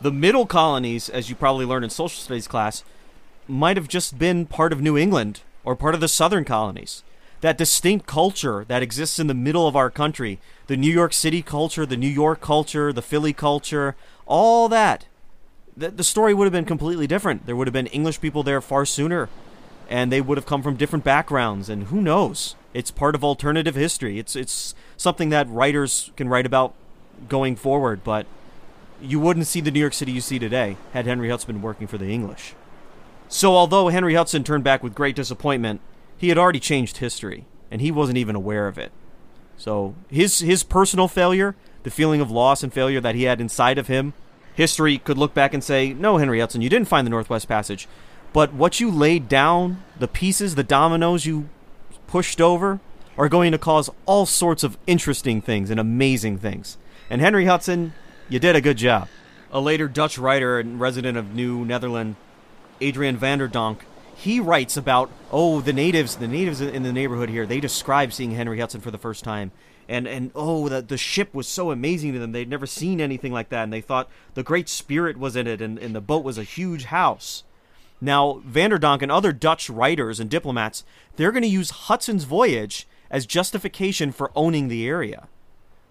The 0.00 0.12
middle 0.12 0.46
colonies, 0.46 1.08
as 1.08 1.28
you 1.28 1.34
probably 1.34 1.66
learned 1.66 1.84
in 1.84 1.90
social 1.90 2.20
studies 2.22 2.46
class, 2.46 2.84
might 3.46 3.76
have 3.76 3.88
just 3.88 4.18
been 4.18 4.46
part 4.46 4.72
of 4.72 4.80
New 4.80 4.96
England 4.96 5.40
or 5.64 5.74
part 5.74 5.94
of 5.94 6.00
the 6.00 6.08
southern 6.08 6.44
colonies. 6.44 7.02
That 7.40 7.58
distinct 7.58 8.06
culture 8.06 8.64
that 8.66 8.82
exists 8.82 9.18
in 9.18 9.28
the 9.28 9.34
middle 9.34 9.68
of 9.68 9.76
our 9.76 9.90
country, 9.90 10.40
the 10.66 10.76
New 10.76 10.92
York 10.92 11.12
City 11.12 11.40
culture, 11.40 11.86
the 11.86 11.96
New 11.96 12.08
York 12.08 12.40
culture, 12.40 12.92
the 12.92 13.02
Philly 13.02 13.32
culture, 13.32 13.94
all 14.26 14.68
that. 14.68 15.06
The, 15.76 15.90
the 15.90 16.04
story 16.04 16.34
would 16.34 16.44
have 16.44 16.52
been 16.52 16.64
completely 16.64 17.06
different. 17.06 17.46
There 17.46 17.54
would 17.54 17.68
have 17.68 17.72
been 17.72 17.86
English 17.88 18.20
people 18.20 18.42
there 18.42 18.60
far 18.60 18.84
sooner, 18.84 19.28
and 19.88 20.10
they 20.10 20.20
would 20.20 20.36
have 20.36 20.46
come 20.46 20.62
from 20.62 20.76
different 20.76 21.04
backgrounds, 21.04 21.68
and 21.68 21.84
who 21.84 22.00
knows? 22.00 22.56
It's 22.74 22.90
part 22.90 23.14
of 23.14 23.22
alternative 23.22 23.76
history. 23.76 24.18
It's 24.18 24.34
it's 24.34 24.74
something 24.96 25.28
that 25.30 25.48
writers 25.48 26.10
can 26.16 26.28
write 26.28 26.46
about 26.46 26.74
going 27.28 27.56
forward, 27.56 28.02
but 28.02 28.26
you 29.00 29.20
wouldn't 29.20 29.46
see 29.46 29.60
the 29.60 29.70
New 29.70 29.80
York 29.80 29.94
City 29.94 30.12
you 30.12 30.20
see 30.20 30.38
today 30.38 30.76
had 30.92 31.06
Henry 31.06 31.30
Hudson 31.30 31.54
been 31.54 31.62
working 31.62 31.86
for 31.86 31.98
the 31.98 32.10
English. 32.10 32.54
So, 33.28 33.54
although 33.54 33.88
Henry 33.88 34.14
Hudson 34.14 34.42
turned 34.42 34.64
back 34.64 34.82
with 34.82 34.94
great 34.94 35.14
disappointment, 35.14 35.80
he 36.18 36.28
had 36.28 36.36
already 36.36 36.60
changed 36.60 36.98
history, 36.98 37.46
and 37.70 37.80
he 37.80 37.90
wasn't 37.90 38.18
even 38.18 38.36
aware 38.36 38.68
of 38.68 38.76
it. 38.76 38.92
So, 39.56 39.94
his 40.10 40.40
his 40.40 40.62
personal 40.62 41.08
failure, 41.08 41.54
the 41.84 41.90
feeling 41.90 42.20
of 42.20 42.30
loss 42.30 42.62
and 42.62 42.72
failure 42.72 43.00
that 43.00 43.14
he 43.14 43.22
had 43.22 43.40
inside 43.40 43.78
of 43.78 43.86
him, 43.86 44.12
history 44.54 44.98
could 44.98 45.16
look 45.16 45.32
back 45.32 45.54
and 45.54 45.64
say, 45.64 45.94
"No, 45.94 46.18
Henry 46.18 46.40
Hudson, 46.40 46.60
you 46.60 46.68
didn't 46.68 46.88
find 46.88 47.06
the 47.06 47.10
Northwest 47.10 47.48
Passage." 47.48 47.88
But 48.32 48.52
what 48.52 48.78
you 48.78 48.90
laid 48.90 49.28
down, 49.28 49.82
the 49.98 50.08
pieces, 50.08 50.54
the 50.54 50.62
dominoes 50.62 51.24
you 51.24 51.48
pushed 52.06 52.40
over, 52.40 52.80
are 53.16 53.28
going 53.28 53.52
to 53.52 53.58
cause 53.58 53.90
all 54.06 54.26
sorts 54.26 54.62
of 54.62 54.76
interesting 54.86 55.40
things 55.40 55.70
and 55.70 55.80
amazing 55.80 56.38
things. 56.38 56.76
And 57.10 57.20
Henry 57.20 57.46
Hudson, 57.46 57.94
you 58.28 58.38
did 58.38 58.54
a 58.54 58.60
good 58.60 58.76
job. 58.76 59.08
A 59.50 59.60
later 59.60 59.88
Dutch 59.88 60.18
writer 60.18 60.60
and 60.60 60.78
resident 60.78 61.16
of 61.16 61.34
New 61.34 61.64
Netherland, 61.64 62.16
Adrian 62.80 63.16
van 63.16 63.38
der 63.38 63.48
Donck, 63.48 63.78
he 64.18 64.40
writes 64.40 64.76
about 64.76 65.10
oh 65.30 65.60
the 65.60 65.72
natives, 65.72 66.16
the 66.16 66.26
natives 66.26 66.60
in 66.60 66.82
the 66.82 66.92
neighborhood 66.92 67.28
here. 67.28 67.46
They 67.46 67.60
describe 67.60 68.12
seeing 68.12 68.32
Henry 68.32 68.58
Hudson 68.58 68.80
for 68.80 68.90
the 68.90 68.98
first 68.98 69.22
time, 69.22 69.52
and 69.88 70.08
and 70.08 70.32
oh 70.34 70.68
the 70.68 70.82
the 70.82 70.98
ship 70.98 71.32
was 71.32 71.46
so 71.46 71.70
amazing 71.70 72.14
to 72.14 72.18
them. 72.18 72.32
They'd 72.32 72.50
never 72.50 72.66
seen 72.66 73.00
anything 73.00 73.32
like 73.32 73.48
that, 73.50 73.62
and 73.62 73.72
they 73.72 73.80
thought 73.80 74.10
the 74.34 74.42
Great 74.42 74.68
Spirit 74.68 75.18
was 75.18 75.36
in 75.36 75.46
it, 75.46 75.62
and, 75.62 75.78
and 75.78 75.94
the 75.94 76.00
boat 76.00 76.24
was 76.24 76.36
a 76.36 76.42
huge 76.42 76.84
house. 76.84 77.44
Now, 78.00 78.42
van 78.44 78.70
der 78.70 78.78
Donck 78.78 79.02
and 79.02 79.12
other 79.12 79.32
Dutch 79.32 79.70
writers 79.70 80.18
and 80.18 80.28
diplomats, 80.28 80.84
they're 81.14 81.32
going 81.32 81.42
to 81.42 81.48
use 81.48 81.70
Hudson's 81.70 82.24
voyage 82.24 82.88
as 83.10 83.24
justification 83.24 84.10
for 84.10 84.32
owning 84.34 84.66
the 84.66 84.86
area. 84.86 85.28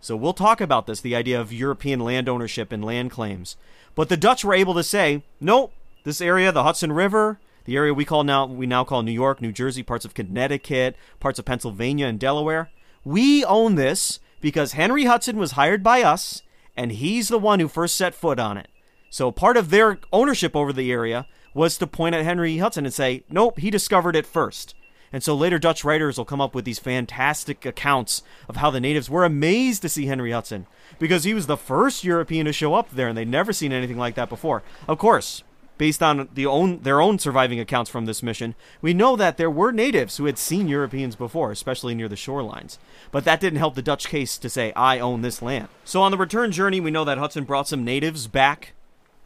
So 0.01 0.15
we'll 0.15 0.33
talk 0.33 0.59
about 0.61 0.85
this, 0.85 1.01
the 1.01 1.15
idea 1.15 1.39
of 1.39 1.51
European 1.51 2.01
land 2.01 2.29
ownership 2.29 2.71
and 2.71 2.83
land 2.83 3.11
claims. 3.11 3.57
But 3.95 4.09
the 4.09 4.17
Dutch 4.17 4.45
were 4.45 4.53
able 4.53 4.73
to 4.75 4.83
say, 4.83 5.23
nope, 5.41 5.73
this 6.03 6.21
area, 6.21 6.51
the 6.51 6.63
Hudson 6.63 6.91
River, 6.91 7.39
the 7.67 7.75
area 7.75 7.93
we 7.93 8.05
call 8.05 8.23
now 8.23 8.45
we 8.45 8.65
now 8.65 8.83
call 8.83 9.03
New 9.03 9.11
York, 9.11 9.41
New 9.41 9.51
Jersey, 9.51 9.83
parts 9.83 10.05
of 10.05 10.13
Connecticut, 10.13 10.95
parts 11.19 11.37
of 11.37 11.45
Pennsylvania 11.45 12.07
and 12.07 12.17
Delaware, 12.17 12.71
we 13.03 13.43
own 13.45 13.75
this 13.75 14.19
because 14.39 14.71
Henry 14.71 15.03
Hudson 15.03 15.37
was 15.37 15.51
hired 15.51 15.83
by 15.83 16.01
us 16.01 16.41
and 16.77 16.93
he's 16.93 17.27
the 17.27 17.37
one 17.37 17.59
who 17.59 17.67
first 17.67 17.97
set 17.97 18.15
foot 18.15 18.39
on 18.39 18.57
it. 18.57 18.69
So 19.09 19.31
part 19.31 19.57
of 19.57 19.69
their 19.69 19.99
ownership 20.13 20.55
over 20.55 20.71
the 20.71 20.91
area 20.91 21.27
was 21.53 21.77
to 21.77 21.87
point 21.87 22.15
at 22.15 22.23
Henry 22.23 22.57
Hudson 22.57 22.85
and 22.85 22.93
say, 22.93 23.23
nope, 23.29 23.59
he 23.59 23.69
discovered 23.69 24.15
it 24.15 24.25
first. 24.25 24.73
And 25.11 25.21
so 25.21 25.35
later 25.35 25.59
Dutch 25.59 25.83
writers 25.83 26.17
will 26.17 26.25
come 26.25 26.41
up 26.41 26.55
with 26.55 26.63
these 26.63 26.79
fantastic 26.79 27.65
accounts 27.65 28.23
of 28.47 28.57
how 28.57 28.69
the 28.69 28.79
natives 28.79 29.09
were 29.09 29.25
amazed 29.25 29.81
to 29.81 29.89
see 29.89 30.05
Henry 30.05 30.31
Hudson 30.31 30.67
because 30.99 31.25
he 31.25 31.33
was 31.33 31.47
the 31.47 31.57
first 31.57 32.03
European 32.05 32.45
to 32.45 32.53
show 32.53 32.75
up 32.75 32.91
there 32.91 33.09
and 33.09 33.17
they'd 33.17 33.27
never 33.27 33.51
seen 33.51 33.73
anything 33.73 33.97
like 33.97 34.15
that 34.15 34.29
before. 34.29 34.63
Of 34.87 34.97
course, 34.97 35.43
based 35.77 36.01
on 36.01 36.29
the 36.33 36.45
own 36.45 36.79
their 36.81 37.01
own 37.01 37.19
surviving 37.19 37.59
accounts 37.59 37.89
from 37.89 38.05
this 38.05 38.23
mission, 38.23 38.55
we 38.81 38.93
know 38.93 39.15
that 39.15 39.37
there 39.37 39.51
were 39.51 39.71
natives 39.71 40.17
who 40.17 40.25
had 40.25 40.37
seen 40.37 40.67
Europeans 40.67 41.15
before, 41.15 41.51
especially 41.51 41.95
near 41.95 42.07
the 42.07 42.15
shorelines. 42.15 42.77
But 43.11 43.25
that 43.25 43.39
didn't 43.39 43.59
help 43.59 43.75
the 43.75 43.81
Dutch 43.81 44.07
case 44.07 44.37
to 44.37 44.49
say 44.49 44.73
I 44.73 44.99
own 44.99 45.21
this 45.21 45.41
land. 45.41 45.67
So 45.83 46.01
on 46.01 46.11
the 46.11 46.17
return 46.17 46.51
journey, 46.51 46.79
we 46.79 46.91
know 46.91 47.05
that 47.05 47.17
Hudson 47.17 47.43
brought 47.43 47.67
some 47.67 47.83
natives 47.83 48.27
back 48.27 48.73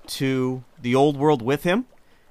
to 0.08 0.64
the 0.82 0.95
old 0.95 1.18
world 1.18 1.41
with 1.41 1.64
him 1.64 1.86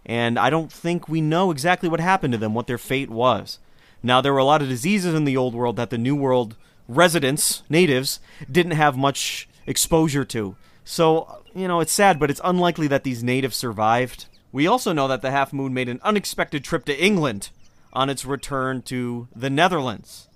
and 0.06 0.38
I 0.38 0.50
don't 0.50 0.72
think 0.72 1.08
we 1.08 1.20
know 1.20 1.50
exactly 1.50 1.88
what 1.88 2.00
happened 2.00 2.32
to 2.32 2.38
them, 2.38 2.54
what 2.54 2.66
their 2.66 2.78
fate 2.78 3.10
was. 3.10 3.58
Now, 4.02 4.20
there 4.20 4.32
were 4.32 4.38
a 4.38 4.44
lot 4.44 4.62
of 4.62 4.68
diseases 4.68 5.14
in 5.14 5.24
the 5.24 5.36
Old 5.36 5.54
World 5.54 5.76
that 5.76 5.90
the 5.90 5.98
New 5.98 6.16
World 6.16 6.56
residents, 6.88 7.62
natives, 7.68 8.18
didn't 8.50 8.72
have 8.72 8.96
much 8.96 9.48
exposure 9.66 10.24
to. 10.24 10.56
So, 10.84 11.42
you 11.54 11.68
know, 11.68 11.80
it's 11.80 11.92
sad, 11.92 12.18
but 12.18 12.30
it's 12.30 12.40
unlikely 12.42 12.88
that 12.88 13.04
these 13.04 13.22
natives 13.22 13.56
survived. 13.56 14.26
We 14.52 14.66
also 14.66 14.92
know 14.92 15.08
that 15.08 15.22
the 15.22 15.30
Half 15.30 15.52
Moon 15.52 15.72
made 15.72 15.88
an 15.88 16.00
unexpected 16.02 16.64
trip 16.64 16.84
to 16.86 17.04
England 17.04 17.50
on 17.92 18.10
its 18.10 18.24
return 18.24 18.82
to 18.82 19.28
the 19.34 19.50
Netherlands, 19.50 20.28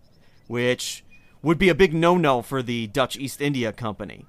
which 0.47 1.05
would 1.43 1.59
be 1.59 1.69
a 1.69 1.75
big 1.75 1.93
no 1.93 2.17
no 2.17 2.43
for 2.43 2.63
the 2.63 2.87
Dutch 2.87 3.17
East 3.17 3.41
India 3.41 3.73
Company. 3.73 4.27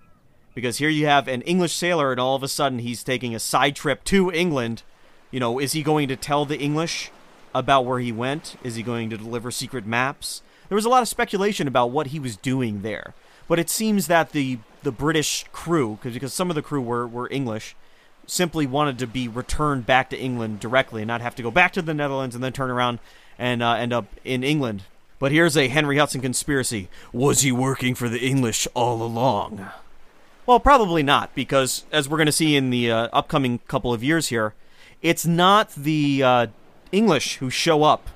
Because 0.53 0.78
here 0.78 0.89
you 0.89 1.05
have 1.05 1.28
an 1.28 1.41
English 1.41 1.74
sailor, 1.74 2.11
and 2.11 2.20
all 2.20 2.36
of 2.36 2.43
a 2.43 2.47
sudden 2.47 2.80
he's 2.80 3.03
taking 3.03 3.36
a 3.36 3.39
side 3.39 3.76
trip 3.76 4.03
to 4.05 4.32
England 4.32 4.84
you 5.36 5.41
know, 5.41 5.59
is 5.59 5.74
he 5.74 5.84
going 5.84 6.07
to 6.07 6.16
tell 6.16 6.45
the 6.45 6.57
English 6.57 7.11
about 7.53 7.86
where 7.86 7.99
he 7.99 8.13
went? 8.13 8.55
Is 8.63 8.76
he 8.76 8.84
going 8.84 9.09
to 9.09 9.18
deliver 9.18 9.51
secret 9.51 9.86
maps? 9.86 10.41
There 10.70 10.78
was 10.78 10.86
a 10.86 10.89
lot 10.89 11.01
of 11.01 11.09
speculation 11.09 11.68
about 11.68 11.91
what 11.91 12.07
he 12.07 12.20
was 12.20 12.38
doing 12.38 12.84
there. 12.84 13.13
But 13.48 13.60
it 13.60 13.70
seems 13.70 14.08
that 14.08 14.32
the 14.32 14.60
the 14.84 14.91
British 14.91 15.46
crew, 15.52 15.96
because 15.96 16.14
because 16.14 16.34
some 16.34 16.50
of 16.50 16.56
the 16.56 16.62
crew 16.62 16.82
were, 16.82 17.08
were 17.08 17.28
English, 17.32 17.76
simply 18.28 18.66
wanted 18.66 19.00
to 19.00 19.08
be 19.08 19.28
returned 19.28 19.86
back 19.86 20.10
to 20.10 20.18
England 20.18 20.60
directly 20.60 21.02
and 21.02 21.08
not 21.08 21.22
have 21.22 21.36
to 21.36 21.43
go 21.43 21.52
back 21.52 21.74
to 21.74 21.82
the 21.82 21.93
Netherlands 21.93 22.36
and 22.36 22.43
then 22.43 22.54
turn 22.54 22.72
around 22.72 23.00
and 23.38 23.62
uh, 23.62 23.74
end 23.74 23.93
up 23.93 24.06
in 24.24 24.43
England. 24.43 24.84
But 25.18 25.32
here's 25.32 25.56
a 25.56 25.68
Henry 25.68 25.98
Hudson 25.98 26.22
conspiracy. 26.22 26.89
Was 27.14 27.41
he 27.41 27.52
working 27.52 27.96
for 27.96 28.10
the 28.10 28.20
English 28.20 28.68
all 28.74 29.02
along? 29.02 29.70
Well, 30.46 30.60
probably 30.60 31.02
not, 31.02 31.34
because 31.34 31.86
as 31.91 32.08
we're 32.08 32.18
going 32.18 32.28
to 32.28 32.32
see 32.32 32.56
in 32.56 32.70
the 32.70 32.91
uh, 32.91 33.08
upcoming 33.12 33.60
couple 33.68 33.93
of 33.93 34.04
years 34.04 34.28
here, 34.28 34.54
it's 35.02 35.26
not 35.26 35.72
the 35.74 36.22
uh, 36.22 36.48
English 36.91 37.38
who 37.38 37.50
show 37.50 37.84
up 37.84 38.10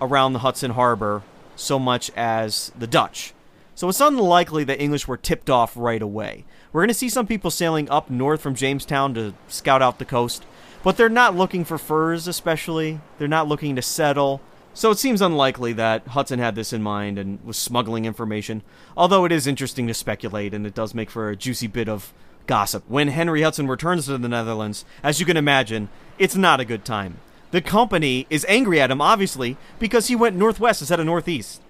around 0.00 0.32
the 0.32 0.40
Hudson 0.40 0.72
Harbor 0.72 1.22
so 1.54 1.78
much 1.78 2.10
as 2.16 2.72
the 2.76 2.86
Dutch. 2.86 3.34
So 3.74 3.88
it's 3.88 4.00
unlikely 4.00 4.64
that 4.64 4.80
English 4.80 5.08
were 5.08 5.16
tipped 5.16 5.48
off 5.48 5.76
right 5.76 6.02
away. 6.02 6.44
We're 6.72 6.82
going 6.82 6.88
to 6.88 6.94
see 6.94 7.08
some 7.08 7.26
people 7.26 7.50
sailing 7.50 7.88
up 7.90 8.10
north 8.10 8.40
from 8.40 8.54
Jamestown 8.54 9.14
to 9.14 9.34
scout 9.48 9.82
out 9.82 9.98
the 9.98 10.04
coast, 10.04 10.44
but 10.82 10.96
they're 10.96 11.08
not 11.08 11.36
looking 11.36 11.64
for 11.64 11.78
furs, 11.78 12.28
especially. 12.28 13.00
They're 13.18 13.28
not 13.28 13.48
looking 13.48 13.76
to 13.76 13.82
settle. 13.82 14.40
So 14.74 14.90
it 14.90 14.98
seems 14.98 15.20
unlikely 15.20 15.74
that 15.74 16.08
Hudson 16.08 16.38
had 16.38 16.54
this 16.54 16.72
in 16.72 16.82
mind 16.82 17.18
and 17.18 17.42
was 17.44 17.58
smuggling 17.58 18.04
information, 18.04 18.62
although 18.96 19.24
it 19.24 19.32
is 19.32 19.46
interesting 19.46 19.86
to 19.86 19.94
speculate 19.94 20.54
and 20.54 20.66
it 20.66 20.74
does 20.74 20.94
make 20.94 21.10
for 21.10 21.28
a 21.28 21.36
juicy 21.36 21.66
bit 21.66 21.88
of 21.88 22.12
gossip. 22.46 22.84
When 22.88 23.08
Henry 23.08 23.42
Hudson 23.42 23.68
returns 23.68 24.06
to 24.06 24.16
the 24.16 24.28
Netherlands, 24.28 24.84
as 25.02 25.20
you 25.20 25.26
can 25.26 25.36
imagine, 25.36 25.88
it's 26.18 26.36
not 26.36 26.60
a 26.60 26.64
good 26.64 26.84
time. 26.84 27.18
The 27.50 27.60
company 27.60 28.26
is 28.30 28.46
angry 28.48 28.80
at 28.80 28.90
him, 28.90 29.02
obviously, 29.02 29.58
because 29.78 30.08
he 30.08 30.16
went 30.16 30.36
northwest 30.36 30.80
instead 30.80 31.00
of 31.00 31.06
northeast. 31.06 31.60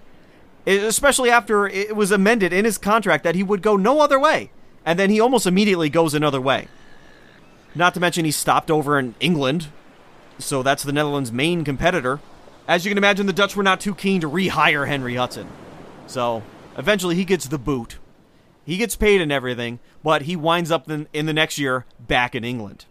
Especially 0.65 1.29
after 1.29 1.67
it 1.67 1.95
was 1.95 2.11
amended 2.11 2.53
in 2.53 2.65
his 2.65 2.77
contract 2.77 3.23
that 3.23 3.35
he 3.35 3.43
would 3.43 3.61
go 3.61 3.75
no 3.75 3.99
other 3.99 4.19
way. 4.19 4.51
And 4.85 4.97
then 4.97 5.09
he 5.09 5.19
almost 5.19 5.45
immediately 5.45 5.89
goes 5.89 6.13
another 6.13 6.41
way. 6.41 6.67
Not 7.75 7.93
to 7.95 7.99
mention 7.99 8.25
he 8.25 8.31
stopped 8.31 8.69
over 8.69 8.99
in 8.99 9.15
England, 9.19 9.67
so 10.37 10.63
that's 10.63 10.83
the 10.83 10.91
Netherlands' 10.91 11.31
main 11.31 11.63
competitor. 11.63 12.19
As 12.67 12.85
you 12.85 12.91
can 12.91 12.97
imagine, 12.97 13.25
the 13.25 13.33
Dutch 13.33 13.55
were 13.55 13.63
not 13.63 13.81
too 13.81 13.95
keen 13.95 14.21
to 14.21 14.29
rehire 14.29 14.87
Henry 14.87 15.15
Hudson. 15.15 15.47
So 16.07 16.43
eventually 16.77 17.15
he 17.15 17.25
gets 17.25 17.47
the 17.47 17.57
boot. 17.57 17.97
He 18.65 18.77
gets 18.77 18.95
paid 18.95 19.21
and 19.21 19.31
everything, 19.31 19.79
but 20.03 20.23
he 20.23 20.35
winds 20.35 20.71
up 20.71 20.89
in, 20.89 21.07
in 21.11 21.25
the 21.25 21.33
next 21.33 21.57
year 21.57 21.85
back 21.99 22.35
in 22.35 22.43
England. 22.43 22.85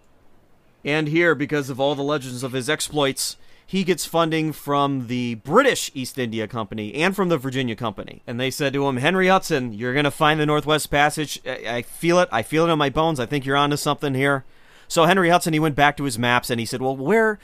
And 0.84 1.08
here, 1.08 1.34
because 1.34 1.70
of 1.70 1.80
all 1.80 1.94
the 1.94 2.02
legends 2.02 2.42
of 2.42 2.52
his 2.52 2.68
exploits, 2.68 3.36
he 3.72 3.84
gets 3.84 4.04
funding 4.04 4.52
from 4.52 5.06
the 5.06 5.36
British 5.36 5.90
East 5.94 6.18
India 6.18 6.46
Company 6.46 6.92
and 6.92 7.16
from 7.16 7.30
the 7.30 7.38
Virginia 7.38 7.74
Company. 7.74 8.20
And 8.26 8.38
they 8.38 8.50
said 8.50 8.74
to 8.74 8.86
him, 8.86 8.98
Henry 8.98 9.28
Hudson, 9.28 9.72
you're 9.72 9.94
going 9.94 10.04
to 10.04 10.10
find 10.10 10.38
the 10.38 10.44
Northwest 10.44 10.90
Passage. 10.90 11.40
I-, 11.46 11.76
I 11.76 11.80
feel 11.80 12.18
it. 12.18 12.28
I 12.30 12.42
feel 12.42 12.68
it 12.68 12.70
in 12.70 12.78
my 12.78 12.90
bones. 12.90 13.18
I 13.18 13.24
think 13.24 13.46
you're 13.46 13.56
onto 13.56 13.78
something 13.78 14.12
here. 14.12 14.44
So 14.88 15.06
Henry 15.06 15.30
Hudson, 15.30 15.54
he 15.54 15.58
went 15.58 15.74
back 15.74 15.96
to 15.96 16.04
his 16.04 16.18
maps 16.18 16.50
and 16.50 16.60
he 16.60 16.66
said, 16.66 16.82
well, 16.82 16.94
where 16.94 17.38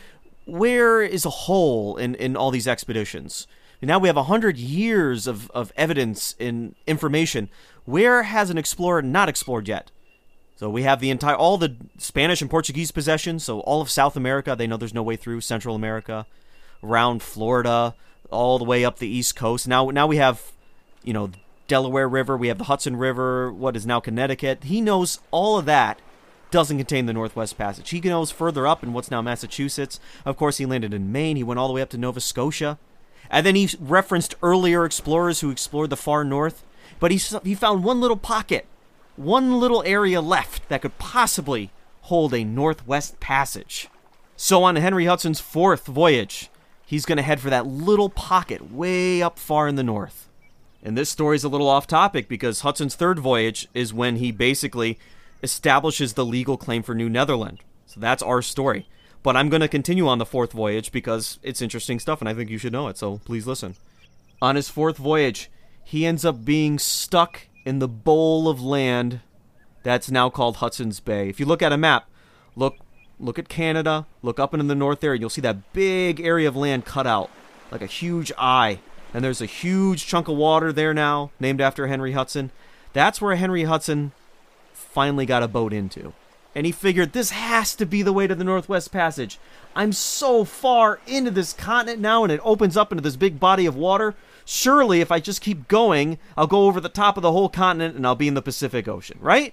where 0.44 1.00
is 1.00 1.24
a 1.24 1.30
hole 1.30 1.96
in, 1.96 2.14
in 2.16 2.36
all 2.36 2.50
these 2.50 2.68
expeditions? 2.68 3.46
And 3.80 3.88
now 3.88 3.98
we 3.98 4.08
have 4.08 4.18
a 4.18 4.24
hundred 4.24 4.58
years 4.58 5.26
of, 5.26 5.50
of 5.52 5.72
evidence 5.78 6.34
and 6.38 6.74
information. 6.86 7.48
Where 7.86 8.24
has 8.24 8.50
an 8.50 8.58
explorer 8.58 9.00
not 9.00 9.30
explored 9.30 9.66
yet? 9.66 9.90
So 10.58 10.68
we 10.68 10.82
have 10.82 10.98
the 10.98 11.10
entire 11.10 11.36
all 11.36 11.56
the 11.56 11.76
Spanish 11.98 12.42
and 12.42 12.50
Portuguese 12.50 12.90
possessions, 12.90 13.44
so 13.44 13.60
all 13.60 13.80
of 13.80 13.88
South 13.88 14.16
America, 14.16 14.56
they 14.58 14.66
know 14.66 14.76
there's 14.76 14.92
no 14.92 15.04
way 15.04 15.14
through 15.14 15.40
Central 15.40 15.76
America, 15.76 16.26
around 16.82 17.22
Florida, 17.22 17.94
all 18.32 18.58
the 18.58 18.64
way 18.64 18.84
up 18.84 18.98
the 18.98 19.06
East 19.06 19.36
Coast. 19.36 19.68
Now 19.68 19.90
now 19.90 20.08
we 20.08 20.16
have, 20.16 20.50
you 21.04 21.12
know, 21.12 21.30
Delaware 21.68 22.08
River, 22.08 22.36
we 22.36 22.48
have 22.48 22.58
the 22.58 22.64
Hudson 22.64 22.96
River, 22.96 23.52
what 23.52 23.76
is 23.76 23.86
now 23.86 24.00
Connecticut. 24.00 24.64
He 24.64 24.80
knows 24.80 25.20
all 25.30 25.58
of 25.58 25.64
that 25.66 26.00
doesn't 26.50 26.78
contain 26.78 27.06
the 27.06 27.12
Northwest 27.12 27.56
Passage. 27.56 27.90
He 27.90 28.00
knows 28.00 28.32
further 28.32 28.66
up 28.66 28.82
in 28.82 28.92
what's 28.92 29.12
now 29.12 29.22
Massachusetts. 29.22 30.00
Of 30.24 30.36
course, 30.36 30.56
he 30.56 30.66
landed 30.66 30.92
in 30.92 31.12
Maine. 31.12 31.36
He 31.36 31.44
went 31.44 31.60
all 31.60 31.68
the 31.68 31.74
way 31.74 31.82
up 31.82 31.90
to 31.90 31.98
Nova 31.98 32.20
Scotia. 32.20 32.78
And 33.30 33.46
then 33.46 33.54
he 33.54 33.68
referenced 33.78 34.34
earlier 34.42 34.84
explorers 34.84 35.40
who 35.40 35.50
explored 35.50 35.90
the 35.90 35.96
far 35.96 36.24
north. 36.24 36.64
But 36.98 37.10
he, 37.10 37.18
he 37.44 37.54
found 37.54 37.84
one 37.84 38.00
little 38.00 38.16
pocket 38.16 38.66
one 39.18 39.58
little 39.58 39.82
area 39.84 40.20
left 40.20 40.68
that 40.68 40.82
could 40.82 40.96
possibly 40.98 41.70
hold 42.02 42.32
a 42.32 42.44
northwest 42.44 43.20
passage. 43.20 43.88
So 44.36 44.62
on 44.62 44.76
Henry 44.76 45.06
Hudson's 45.06 45.40
fourth 45.40 45.86
voyage, 45.86 46.48
he's 46.86 47.04
going 47.04 47.16
to 47.16 47.22
head 47.22 47.40
for 47.40 47.50
that 47.50 47.66
little 47.66 48.08
pocket 48.08 48.72
way 48.72 49.20
up 49.20 49.38
far 49.38 49.66
in 49.66 49.74
the 49.74 49.82
north. 49.82 50.28
And 50.82 50.96
this 50.96 51.10
story's 51.10 51.42
a 51.42 51.48
little 51.48 51.68
off 51.68 51.86
topic 51.86 52.28
because 52.28 52.60
Hudson's 52.60 52.94
third 52.94 53.18
voyage 53.18 53.68
is 53.74 53.92
when 53.92 54.16
he 54.16 54.30
basically 54.30 54.98
establishes 55.42 56.12
the 56.12 56.24
legal 56.24 56.56
claim 56.56 56.84
for 56.84 56.94
New 56.94 57.08
Netherland. 57.08 57.58
So 57.86 57.98
that's 57.98 58.22
our 58.22 58.40
story. 58.40 58.86
But 59.24 59.36
I'm 59.36 59.48
going 59.48 59.60
to 59.60 59.68
continue 59.68 60.06
on 60.06 60.18
the 60.18 60.24
fourth 60.24 60.52
voyage 60.52 60.92
because 60.92 61.40
it's 61.42 61.60
interesting 61.60 61.98
stuff 61.98 62.20
and 62.20 62.28
I 62.28 62.34
think 62.34 62.48
you 62.48 62.58
should 62.58 62.72
know 62.72 62.86
it, 62.86 62.96
so 62.96 63.20
please 63.24 63.46
listen. 63.46 63.74
On 64.40 64.54
his 64.54 64.68
fourth 64.68 64.96
voyage, 64.96 65.50
he 65.82 66.06
ends 66.06 66.24
up 66.24 66.44
being 66.44 66.78
stuck 66.78 67.47
in 67.68 67.80
the 67.80 67.86
bowl 67.86 68.48
of 68.48 68.62
land 68.62 69.20
that's 69.82 70.10
now 70.10 70.30
called 70.30 70.56
Hudson's 70.56 71.00
Bay. 71.00 71.28
If 71.28 71.38
you 71.38 71.44
look 71.44 71.60
at 71.60 71.70
a 71.70 71.76
map, 71.76 72.08
look 72.56 72.78
look 73.20 73.38
at 73.38 73.50
Canada, 73.50 74.06
look 74.22 74.40
up 74.40 74.54
into 74.54 74.64
the 74.64 74.74
north 74.74 75.00
there, 75.00 75.12
and 75.12 75.20
you'll 75.20 75.28
see 75.28 75.42
that 75.42 75.74
big 75.74 76.18
area 76.18 76.48
of 76.48 76.56
land 76.56 76.86
cut 76.86 77.06
out 77.06 77.30
like 77.70 77.82
a 77.82 77.86
huge 77.86 78.32
eye. 78.38 78.78
And 79.12 79.22
there's 79.22 79.42
a 79.42 79.46
huge 79.46 80.06
chunk 80.06 80.28
of 80.28 80.36
water 80.36 80.72
there 80.72 80.94
now, 80.94 81.30
named 81.38 81.60
after 81.60 81.88
Henry 81.88 82.12
Hudson. 82.12 82.52
That's 82.94 83.20
where 83.20 83.36
Henry 83.36 83.64
Hudson 83.64 84.12
finally 84.72 85.26
got 85.26 85.42
a 85.42 85.48
boat 85.48 85.74
into. 85.74 86.14
And 86.54 86.64
he 86.64 86.72
figured 86.72 87.12
this 87.12 87.30
has 87.30 87.74
to 87.74 87.84
be 87.84 88.02
the 88.02 88.12
way 88.14 88.26
to 88.26 88.34
the 88.34 88.44
Northwest 88.44 88.92
Passage. 88.92 89.38
I'm 89.76 89.92
so 89.92 90.44
far 90.44 91.00
into 91.06 91.30
this 91.30 91.52
continent 91.52 92.00
now, 92.00 92.22
and 92.22 92.32
it 92.32 92.40
opens 92.42 92.78
up 92.78 92.92
into 92.92 93.02
this 93.02 93.16
big 93.16 93.38
body 93.38 93.66
of 93.66 93.76
water. 93.76 94.14
Surely, 94.50 95.02
if 95.02 95.12
I 95.12 95.20
just 95.20 95.42
keep 95.42 95.68
going, 95.68 96.18
I'll 96.34 96.46
go 96.46 96.68
over 96.68 96.80
the 96.80 96.88
top 96.88 97.18
of 97.18 97.22
the 97.22 97.32
whole 97.32 97.50
continent 97.50 97.96
and 97.96 98.06
I'll 98.06 98.14
be 98.14 98.28
in 98.28 98.32
the 98.32 98.40
Pacific 98.40 98.88
Ocean, 98.88 99.18
right? 99.20 99.52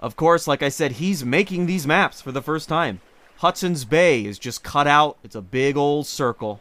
Of 0.00 0.16
course, 0.16 0.48
like 0.48 0.64
I 0.64 0.68
said, 0.68 0.92
he's 0.92 1.24
making 1.24 1.66
these 1.66 1.86
maps 1.86 2.20
for 2.20 2.32
the 2.32 2.42
first 2.42 2.68
time. 2.68 3.00
Hudson's 3.36 3.84
Bay 3.84 4.24
is 4.24 4.40
just 4.40 4.64
cut 4.64 4.88
out, 4.88 5.16
it's 5.22 5.36
a 5.36 5.40
big 5.40 5.76
old 5.76 6.08
circle. 6.08 6.58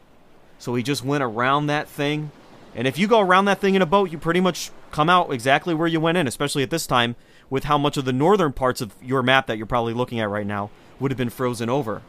So 0.59 0.75
he 0.75 0.83
just 0.83 1.03
went 1.03 1.23
around 1.23 1.65
that 1.67 1.89
thing. 1.89 2.29
And 2.75 2.87
if 2.87 2.99
you 2.99 3.07
go 3.07 3.19
around 3.19 3.45
that 3.45 3.59
thing 3.59 3.73
in 3.73 3.81
a 3.81 3.87
boat, 3.87 4.11
you 4.11 4.19
pretty 4.19 4.41
much 4.41 4.69
come 4.91 5.09
out 5.09 5.33
exactly 5.33 5.73
where 5.73 5.87
you 5.87 5.99
went 5.99 6.19
in, 6.19 6.27
especially 6.27 6.61
at 6.61 6.69
this 6.69 6.85
time, 6.85 7.15
with 7.49 7.63
how 7.63 7.79
much 7.79 7.97
of 7.97 8.05
the 8.05 8.13
northern 8.13 8.53
parts 8.53 8.81
of 8.81 8.93
your 9.01 9.23
map 9.23 9.47
that 9.47 9.57
you're 9.57 9.65
probably 9.65 9.95
looking 9.95 10.19
at 10.19 10.29
right 10.29 10.45
now 10.45 10.69
would 10.99 11.09
have 11.09 11.17
been 11.17 11.31
frozen 11.31 11.67
over. 11.67 12.03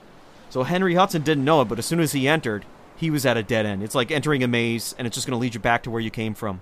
So 0.50 0.64
Henry 0.64 0.96
Hudson 0.96 1.22
didn't 1.22 1.46
know 1.46 1.62
it, 1.62 1.68
but 1.68 1.78
as 1.78 1.86
soon 1.86 2.00
as 2.00 2.12
he 2.12 2.28
entered, 2.28 2.66
he 3.02 3.10
was 3.10 3.26
at 3.26 3.36
a 3.36 3.42
dead 3.42 3.66
end. 3.66 3.82
It's 3.82 3.96
like 3.96 4.12
entering 4.12 4.44
a 4.44 4.48
maze, 4.48 4.94
and 4.96 5.08
it's 5.08 5.16
just 5.16 5.26
going 5.26 5.36
to 5.36 5.40
lead 5.40 5.54
you 5.54 5.60
back 5.60 5.82
to 5.82 5.90
where 5.90 6.00
you 6.00 6.08
came 6.08 6.34
from. 6.34 6.60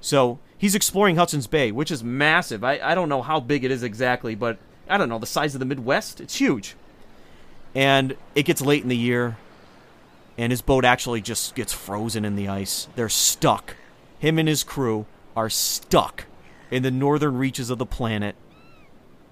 So 0.00 0.40
he's 0.58 0.74
exploring 0.74 1.14
Hudson's 1.14 1.46
Bay, 1.46 1.70
which 1.70 1.92
is 1.92 2.02
massive. 2.02 2.64
I, 2.64 2.80
I 2.82 2.96
don't 2.96 3.08
know 3.08 3.22
how 3.22 3.38
big 3.38 3.62
it 3.62 3.70
is 3.70 3.84
exactly, 3.84 4.34
but 4.34 4.58
I 4.88 4.98
don't 4.98 5.08
know, 5.08 5.20
the 5.20 5.26
size 5.26 5.54
of 5.54 5.60
the 5.60 5.66
Midwest? 5.66 6.20
It's 6.20 6.34
huge. 6.34 6.74
And 7.76 8.16
it 8.34 8.42
gets 8.42 8.60
late 8.60 8.82
in 8.82 8.88
the 8.88 8.96
year, 8.96 9.36
and 10.36 10.50
his 10.50 10.62
boat 10.62 10.84
actually 10.84 11.20
just 11.20 11.54
gets 11.54 11.72
frozen 11.72 12.24
in 12.24 12.34
the 12.34 12.48
ice. 12.48 12.88
They're 12.96 13.08
stuck. 13.08 13.76
Him 14.18 14.36
and 14.36 14.48
his 14.48 14.64
crew 14.64 15.06
are 15.36 15.48
stuck 15.48 16.24
in 16.72 16.82
the 16.82 16.90
northern 16.90 17.38
reaches 17.38 17.70
of 17.70 17.78
the 17.78 17.86
planet. 17.86 18.34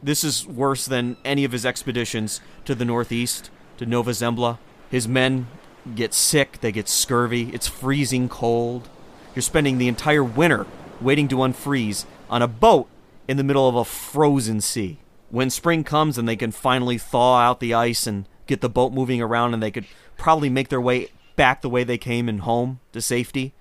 This 0.01 0.23
is 0.23 0.47
worse 0.47 0.87
than 0.87 1.17
any 1.25 1.43
of 1.43 1.51
his 1.51 1.67
expeditions 1.67 2.41
to 2.67 2.77
the 2.77 2.85
northeast, 2.85 3.51
to 3.79 3.85
Nova 3.85 4.13
Zembla. 4.13 4.59
His 4.93 5.09
men 5.09 5.49
get 5.95 6.15
sick, 6.15 6.61
they 6.61 6.73
get 6.73 6.89
scurvy, 6.89 7.51
it's 7.53 7.67
freezing 7.67 8.29
cold. 8.29 8.89
You're 9.35 9.43
spending 9.43 9.79
the 9.79 9.89
entire 9.89 10.25
winter 10.25 10.67
waiting 11.01 11.29
to 11.29 11.37
unfreeze 11.37 12.05
on 12.29 12.43
a 12.43 12.49
boat 12.49 12.89
in 13.27 13.37
the 13.37 13.45
middle 13.45 13.69
of 13.69 13.75
a 13.75 13.85
frozen 13.85 14.61
sea. 14.61 14.99
When 15.31 15.51
spring 15.51 15.85
comes 15.85 16.17
and 16.19 16.29
they 16.29 16.37
can 16.37 16.51
finally 16.51 16.99
thaw 16.99 17.39
out 17.39 17.61
the 17.61 17.75
ice 17.75 18.07
and 18.07 18.27
get 18.47 18.61
the 18.61 18.69
boat 18.69 18.93
moving 18.93 19.21
around 19.21 19.55
and 19.55 19.63
they 19.63 19.71
could 19.71 19.87
probably 20.17 20.49
make 20.49 20.69
their 20.69 20.81
way 20.81 21.09
back 21.37 21.61
the 21.61 21.69
way 21.69 21.85
they 21.85 21.99
came 21.99 22.29
and 22.29 22.41
home 22.41 22.81
to 22.93 23.01
safety. 23.01 23.53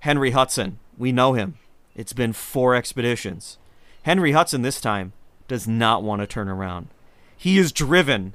Henry 0.00 0.32
Hudson, 0.32 0.78
we 0.98 1.12
know 1.12 1.32
him. 1.32 1.58
It's 1.94 2.12
been 2.12 2.32
four 2.32 2.74
expeditions. 2.74 3.58
Henry 4.02 4.32
Hudson 4.32 4.62
this 4.62 4.80
time 4.80 5.12
does 5.48 5.66
not 5.66 6.02
want 6.02 6.20
to 6.20 6.26
turn 6.26 6.48
around. 6.48 6.88
He 7.36 7.58
is 7.58 7.72
driven 7.72 8.34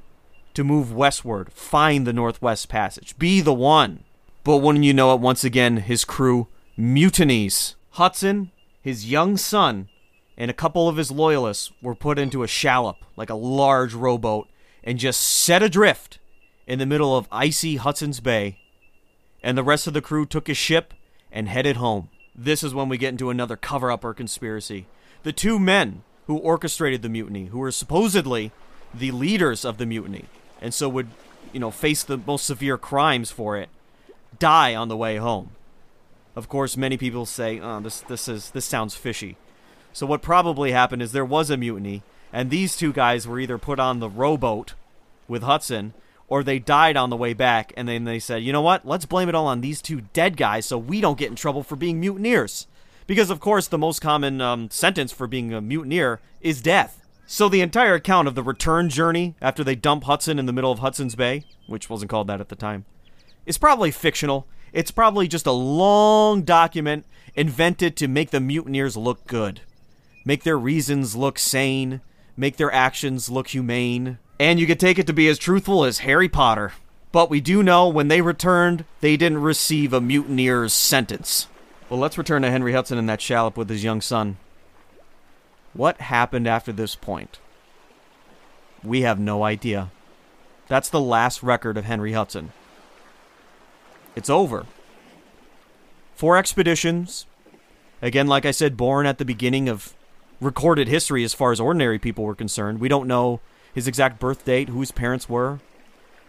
to 0.54 0.64
move 0.64 0.92
westward, 0.92 1.52
find 1.52 2.06
the 2.06 2.12
Northwest 2.12 2.68
Passage, 2.68 3.18
be 3.18 3.40
the 3.40 3.54
one. 3.54 4.04
But 4.44 4.58
wouldn't 4.58 4.84
you 4.84 4.92
know 4.92 5.14
it, 5.14 5.20
once 5.20 5.44
again, 5.44 5.78
his 5.78 6.04
crew 6.04 6.48
mutinies. 6.76 7.76
Hudson, 7.90 8.50
his 8.80 9.10
young 9.10 9.36
son, 9.36 9.88
and 10.36 10.50
a 10.50 10.54
couple 10.54 10.88
of 10.88 10.96
his 10.96 11.10
loyalists 11.10 11.70
were 11.80 11.94
put 11.94 12.18
into 12.18 12.42
a 12.42 12.48
shallop, 12.48 12.96
like 13.16 13.30
a 13.30 13.34
large 13.34 13.94
rowboat, 13.94 14.48
and 14.82 14.98
just 14.98 15.20
set 15.20 15.62
adrift 15.62 16.18
in 16.66 16.78
the 16.78 16.86
middle 16.86 17.16
of 17.16 17.28
icy 17.30 17.76
Hudson's 17.76 18.20
Bay. 18.20 18.58
And 19.42 19.56
the 19.56 19.62
rest 19.62 19.86
of 19.86 19.94
the 19.94 20.00
crew 20.00 20.26
took 20.26 20.46
his 20.46 20.56
ship 20.56 20.94
and 21.30 21.48
headed 21.48 21.76
home. 21.76 22.08
This 22.34 22.62
is 22.62 22.74
when 22.74 22.88
we 22.88 22.98
get 22.98 23.10
into 23.10 23.30
another 23.30 23.56
cover 23.56 23.90
up 23.90 24.04
or 24.04 24.14
conspiracy. 24.14 24.86
The 25.22 25.32
two 25.32 25.58
men 25.58 26.02
who 26.26 26.36
orchestrated 26.38 27.02
the 27.02 27.08
mutiny, 27.08 27.46
who 27.46 27.58
were 27.58 27.70
supposedly 27.70 28.52
the 28.94 29.10
leaders 29.10 29.64
of 29.64 29.78
the 29.78 29.86
mutiny, 29.86 30.24
and 30.62 30.72
so 30.72 30.88
would, 30.88 31.08
you 31.52 31.60
know, 31.60 31.70
face 31.70 32.02
the 32.02 32.16
most 32.16 32.46
severe 32.46 32.78
crimes 32.78 33.30
for 33.30 33.58
it, 33.58 33.68
die 34.38 34.74
on 34.74 34.88
the 34.88 34.96
way 34.96 35.16
home. 35.16 35.50
Of 36.34 36.48
course, 36.48 36.76
many 36.76 36.96
people 36.96 37.26
say, 37.26 37.60
"Oh, 37.60 37.80
this 37.80 38.00
this 38.00 38.28
is 38.28 38.50
this 38.50 38.64
sounds 38.64 38.94
fishy." 38.94 39.36
So 39.92 40.06
what 40.06 40.22
probably 40.22 40.72
happened 40.72 41.02
is 41.02 41.12
there 41.12 41.24
was 41.24 41.50
a 41.50 41.58
mutiny, 41.58 42.02
and 42.32 42.48
these 42.48 42.76
two 42.76 42.94
guys 42.94 43.26
were 43.26 43.38
either 43.38 43.58
put 43.58 43.78
on 43.78 43.98
the 43.98 44.08
rowboat 44.08 44.72
with 45.28 45.42
Hudson, 45.42 45.92
or 46.28 46.42
they 46.42 46.58
died 46.58 46.96
on 46.96 47.10
the 47.10 47.16
way 47.16 47.34
back, 47.34 47.74
and 47.76 47.86
then 47.86 48.04
they 48.04 48.18
said, 48.18 48.42
"You 48.42 48.52
know 48.52 48.62
what? 48.62 48.86
Let's 48.86 49.04
blame 49.04 49.28
it 49.28 49.34
all 49.34 49.46
on 49.46 49.60
these 49.60 49.82
two 49.82 50.02
dead 50.14 50.38
guys, 50.38 50.64
so 50.64 50.78
we 50.78 51.02
don't 51.02 51.18
get 51.18 51.28
in 51.28 51.36
trouble 51.36 51.62
for 51.62 51.76
being 51.76 52.00
mutineers." 52.00 52.66
Because 53.06 53.28
of 53.28 53.40
course, 53.40 53.66
the 53.66 53.76
most 53.76 54.00
common 54.00 54.40
um, 54.40 54.70
sentence 54.70 55.12
for 55.12 55.26
being 55.26 55.52
a 55.52 55.60
mutineer 55.60 56.20
is 56.40 56.62
death. 56.62 57.01
So 57.34 57.48
the 57.48 57.62
entire 57.62 57.94
account 57.94 58.28
of 58.28 58.34
the 58.34 58.42
return 58.42 58.90
journey 58.90 59.36
after 59.40 59.64
they 59.64 59.74
dump 59.74 60.04
Hudson 60.04 60.38
in 60.38 60.44
the 60.44 60.52
middle 60.52 60.70
of 60.70 60.80
Hudson's 60.80 61.14
Bay, 61.14 61.44
which 61.66 61.88
wasn't 61.88 62.10
called 62.10 62.26
that 62.26 62.42
at 62.42 62.50
the 62.50 62.54
time, 62.54 62.84
is 63.46 63.56
probably 63.56 63.90
fictional. 63.90 64.46
It's 64.74 64.90
probably 64.90 65.28
just 65.28 65.46
a 65.46 65.50
long 65.50 66.42
document 66.42 67.06
invented 67.34 67.96
to 67.96 68.06
make 68.06 68.32
the 68.32 68.38
mutineers 68.38 68.98
look 68.98 69.26
good, 69.26 69.62
make 70.26 70.42
their 70.42 70.58
reasons 70.58 71.16
look 71.16 71.38
sane, 71.38 72.02
make 72.36 72.58
their 72.58 72.70
actions 72.70 73.30
look 73.30 73.48
humane. 73.48 74.18
And 74.38 74.60
you 74.60 74.66
could 74.66 74.78
take 74.78 74.98
it 74.98 75.06
to 75.06 75.14
be 75.14 75.26
as 75.26 75.38
truthful 75.38 75.86
as 75.86 76.00
Harry 76.00 76.28
Potter. 76.28 76.74
But 77.12 77.30
we 77.30 77.40
do 77.40 77.62
know 77.62 77.88
when 77.88 78.08
they 78.08 78.20
returned, 78.20 78.84
they 79.00 79.16
didn't 79.16 79.40
receive 79.40 79.94
a 79.94 80.02
mutineer's 80.02 80.74
sentence. 80.74 81.48
Well, 81.88 81.98
let's 81.98 82.18
return 82.18 82.42
to 82.42 82.50
Henry 82.50 82.74
Hudson 82.74 82.98
and 82.98 83.08
that 83.08 83.22
shallop 83.22 83.56
with 83.56 83.70
his 83.70 83.82
young 83.82 84.02
son. 84.02 84.36
What 85.74 86.00
happened 86.00 86.46
after 86.46 86.72
this 86.72 86.94
point? 86.94 87.38
We 88.84 89.02
have 89.02 89.18
no 89.18 89.42
idea. 89.42 89.90
That's 90.68 90.90
the 90.90 91.00
last 91.00 91.42
record 91.42 91.76
of 91.76 91.84
Henry 91.84 92.12
Hudson. 92.12 92.52
It's 94.14 94.30
over. 94.30 94.66
Four 96.14 96.36
expeditions. 96.36 97.26
Again, 98.00 98.26
like 98.26 98.44
I 98.44 98.50
said, 98.50 98.76
born 98.76 99.06
at 99.06 99.18
the 99.18 99.24
beginning 99.24 99.68
of 99.68 99.94
recorded 100.40 100.88
history 100.88 101.24
as 101.24 101.34
far 101.34 101.52
as 101.52 101.60
ordinary 101.60 101.98
people 101.98 102.24
were 102.24 102.34
concerned. 102.34 102.80
We 102.80 102.88
don't 102.88 103.06
know 103.06 103.40
his 103.72 103.88
exact 103.88 104.18
birth 104.18 104.44
date, 104.44 104.68
who 104.68 104.80
his 104.80 104.92
parents 104.92 105.28
were. 105.28 105.60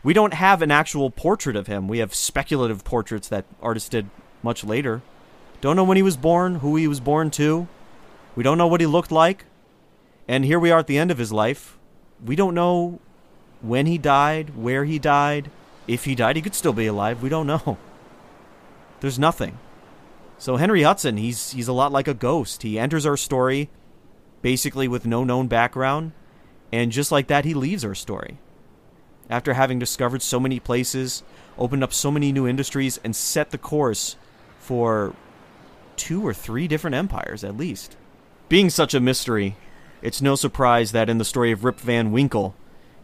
We 0.03 0.13
don't 0.13 0.33
have 0.33 0.61
an 0.61 0.71
actual 0.71 1.09
portrait 1.09 1.55
of 1.55 1.67
him. 1.67 1.87
We 1.87 1.99
have 1.99 2.13
speculative 2.13 2.83
portraits 2.83 3.27
that 3.29 3.45
artists 3.61 3.89
did 3.89 4.09
much 4.41 4.63
later. 4.63 5.01
Don't 5.61 5.75
know 5.75 5.83
when 5.83 5.97
he 5.97 6.03
was 6.03 6.17
born, 6.17 6.55
who 6.55 6.75
he 6.75 6.87
was 6.87 6.99
born 6.99 7.31
to. 7.31 7.67
We 8.35 8.43
don't 8.43 8.57
know 8.57 8.67
what 8.67 8.81
he 8.81 8.87
looked 8.87 9.11
like. 9.11 9.45
And 10.27 10.45
here 10.45 10.59
we 10.59 10.71
are 10.71 10.79
at 10.79 10.87
the 10.87 10.97
end 10.97 11.11
of 11.11 11.17
his 11.17 11.31
life. 11.31 11.77
We 12.23 12.35
don't 12.35 12.55
know 12.55 12.99
when 13.61 13.85
he 13.85 13.97
died, 13.97 14.55
where 14.55 14.85
he 14.85 14.99
died, 14.99 15.51
if 15.87 16.05
he 16.05 16.15
died. 16.15 16.35
He 16.35 16.41
could 16.41 16.55
still 16.55 16.73
be 16.73 16.87
alive. 16.87 17.21
We 17.21 17.29
don't 17.29 17.47
know. 17.47 17.77
There's 19.01 19.19
nothing. 19.19 19.57
So 20.37 20.57
Henry 20.57 20.83
Hudson, 20.83 21.17
he's 21.17 21.51
he's 21.51 21.67
a 21.67 21.73
lot 21.73 21.91
like 21.91 22.07
a 22.07 22.13
ghost. 22.13 22.63
He 22.63 22.79
enters 22.79 23.05
our 23.05 23.17
story 23.17 23.69
basically 24.41 24.87
with 24.87 25.05
no 25.05 25.23
known 25.23 25.47
background, 25.47 26.11
and 26.71 26.91
just 26.91 27.11
like 27.11 27.27
that 27.27 27.45
he 27.45 27.53
leaves 27.53 27.85
our 27.85 27.95
story. 27.95 28.37
After 29.29 29.53
having 29.53 29.79
discovered 29.79 30.21
so 30.21 30.39
many 30.39 30.59
places, 30.59 31.23
opened 31.57 31.83
up 31.83 31.93
so 31.93 32.11
many 32.11 32.31
new 32.31 32.47
industries 32.47 32.99
and 33.03 33.15
set 33.15 33.51
the 33.51 33.57
course 33.57 34.17
for 34.59 35.15
two 35.95 36.25
or 36.25 36.33
three 36.33 36.67
different 36.67 36.95
empires 36.95 37.43
at 37.43 37.55
least. 37.55 37.95
Being 38.53 38.69
such 38.69 38.93
a 38.93 38.99
mystery, 38.99 39.55
it's 40.03 40.21
no 40.21 40.35
surprise 40.35 40.91
that 40.91 41.09
in 41.09 41.17
the 41.17 41.25
story 41.25 41.51
of 41.51 41.63
Rip 41.63 41.79
Van 41.79 42.11
Winkle, 42.11 42.53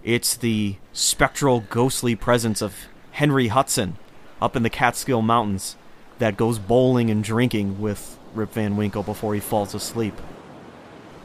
it's 0.04 0.38
the 0.38 0.76
spectral, 0.94 1.62
ghostly 1.72 2.16
presence 2.16 2.62
of 2.62 2.76
Henry 3.14 3.48
Hudson 3.48 3.98
up 4.40 4.56
in 4.56 4.62
the 4.62 4.70
Catskill 4.70 5.24
Mountains 5.24 5.76
that 6.20 6.38
goes 6.38 6.60
bowling 6.60 7.10
and 7.10 7.24
drinking 7.24 7.82
with 7.82 8.20
Rip 8.36 8.54
Van 8.54 8.78
Winkle 8.78 9.02
before 9.02 9.34
he 9.34 9.40
falls 9.40 9.74
asleep. 9.74 10.14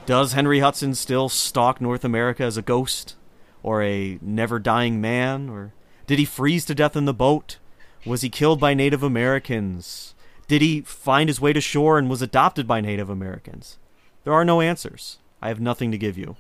Does 0.07 0.33
Henry 0.33 0.61
Hudson 0.61 0.95
still 0.95 1.29
stalk 1.29 1.79
North 1.79 2.03
America 2.03 2.45
as 2.45 2.57
a 2.57 2.63
ghost? 2.63 3.17
Or 3.63 3.83
a 3.83 4.19
never 4.23 4.59
dying 4.59 5.03
man? 5.03 5.51
Or 5.51 5.75
did 6.07 6.19
he 6.19 6.25
freeze 6.25 6.65
to 6.65 6.75
death 6.75 6.97
in 6.97 7.05
the 7.05 7.13
boat? 7.13 7.59
Was 8.07 8.23
he 8.23 8.31
killed 8.31 8.59
by 8.59 8.73
Native 8.73 9.03
Americans? 9.03 10.15
Did 10.49 10.63
he 10.63 10.81
find 10.81 11.29
his 11.29 11.43
way 11.43 11.53
to 11.53 11.61
shore 11.61 11.99
and 11.99 12.09
was 12.09 12.23
adopted 12.23 12.67
by 12.67 12.81
Native 12.81 13.11
Americans? 13.11 13.77
There 14.25 14.33
are 14.33 14.45
no 14.45 14.61
answers. 14.61 15.19
I 15.43 15.49
have 15.49 15.61
nothing 15.61 15.91
to 15.93 15.99
give 15.99 16.17
you. 16.17 16.37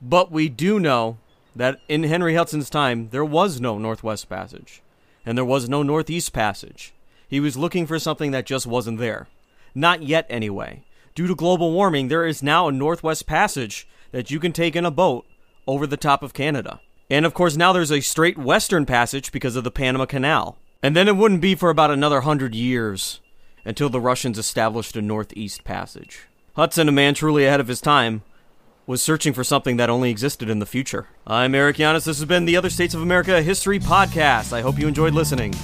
But 0.00 0.30
we 0.30 0.48
do 0.48 0.78
know 0.78 1.18
that 1.56 1.80
in 1.88 2.04
Henry 2.04 2.34
Hudson's 2.34 2.70
time, 2.70 3.08
there 3.10 3.24
was 3.24 3.60
no 3.60 3.78
Northwest 3.78 4.28
Passage, 4.28 4.82
and 5.24 5.36
there 5.36 5.44
was 5.44 5.68
no 5.68 5.82
Northeast 5.82 6.32
Passage. 6.32 6.92
He 7.26 7.40
was 7.40 7.56
looking 7.56 7.86
for 7.86 7.98
something 7.98 8.30
that 8.32 8.46
just 8.46 8.66
wasn't 8.66 8.98
there. 8.98 9.28
Not 9.74 10.02
yet, 10.02 10.26
anyway. 10.28 10.84
Due 11.14 11.26
to 11.26 11.34
global 11.34 11.72
warming, 11.72 12.08
there 12.08 12.26
is 12.26 12.42
now 12.42 12.68
a 12.68 12.72
Northwest 12.72 13.26
Passage 13.26 13.88
that 14.10 14.30
you 14.30 14.38
can 14.38 14.52
take 14.52 14.76
in 14.76 14.84
a 14.84 14.90
boat 14.90 15.24
over 15.66 15.86
the 15.86 15.96
top 15.96 16.22
of 16.22 16.34
Canada. 16.34 16.80
And 17.08 17.24
of 17.24 17.32
course, 17.34 17.56
now 17.56 17.72
there's 17.72 17.92
a 17.92 18.00
straight 18.00 18.36
Western 18.36 18.84
Passage 18.84 19.32
because 19.32 19.56
of 19.56 19.64
the 19.64 19.70
Panama 19.70 20.04
Canal. 20.04 20.58
And 20.82 20.96
then 20.96 21.08
it 21.08 21.16
wouldn't 21.16 21.40
be 21.40 21.54
for 21.54 21.70
about 21.70 21.90
another 21.90 22.22
hundred 22.22 22.54
years 22.54 23.20
until 23.64 23.88
the 23.88 24.00
Russians 24.00 24.38
established 24.38 24.96
a 24.96 25.02
Northeast 25.02 25.64
Passage. 25.64 26.26
Hudson, 26.54 26.86
a 26.86 26.92
man 26.92 27.14
truly 27.14 27.46
ahead 27.46 27.60
of 27.60 27.68
his 27.68 27.80
time, 27.80 28.20
was 28.86 29.00
searching 29.00 29.32
for 29.32 29.42
something 29.42 29.78
that 29.78 29.88
only 29.88 30.10
existed 30.10 30.50
in 30.50 30.58
the 30.58 30.66
future. 30.66 31.08
I'm 31.26 31.54
Eric 31.54 31.78
Yanis. 31.78 32.04
This 32.04 32.18
has 32.18 32.26
been 32.26 32.44
the 32.44 32.58
Other 32.58 32.68
States 32.68 32.92
of 32.92 33.00
America 33.00 33.40
History 33.40 33.78
Podcast. 33.78 34.52
I 34.52 34.60
hope 34.60 34.78
you 34.78 34.86
enjoyed 34.86 35.14
listening. 35.14 35.54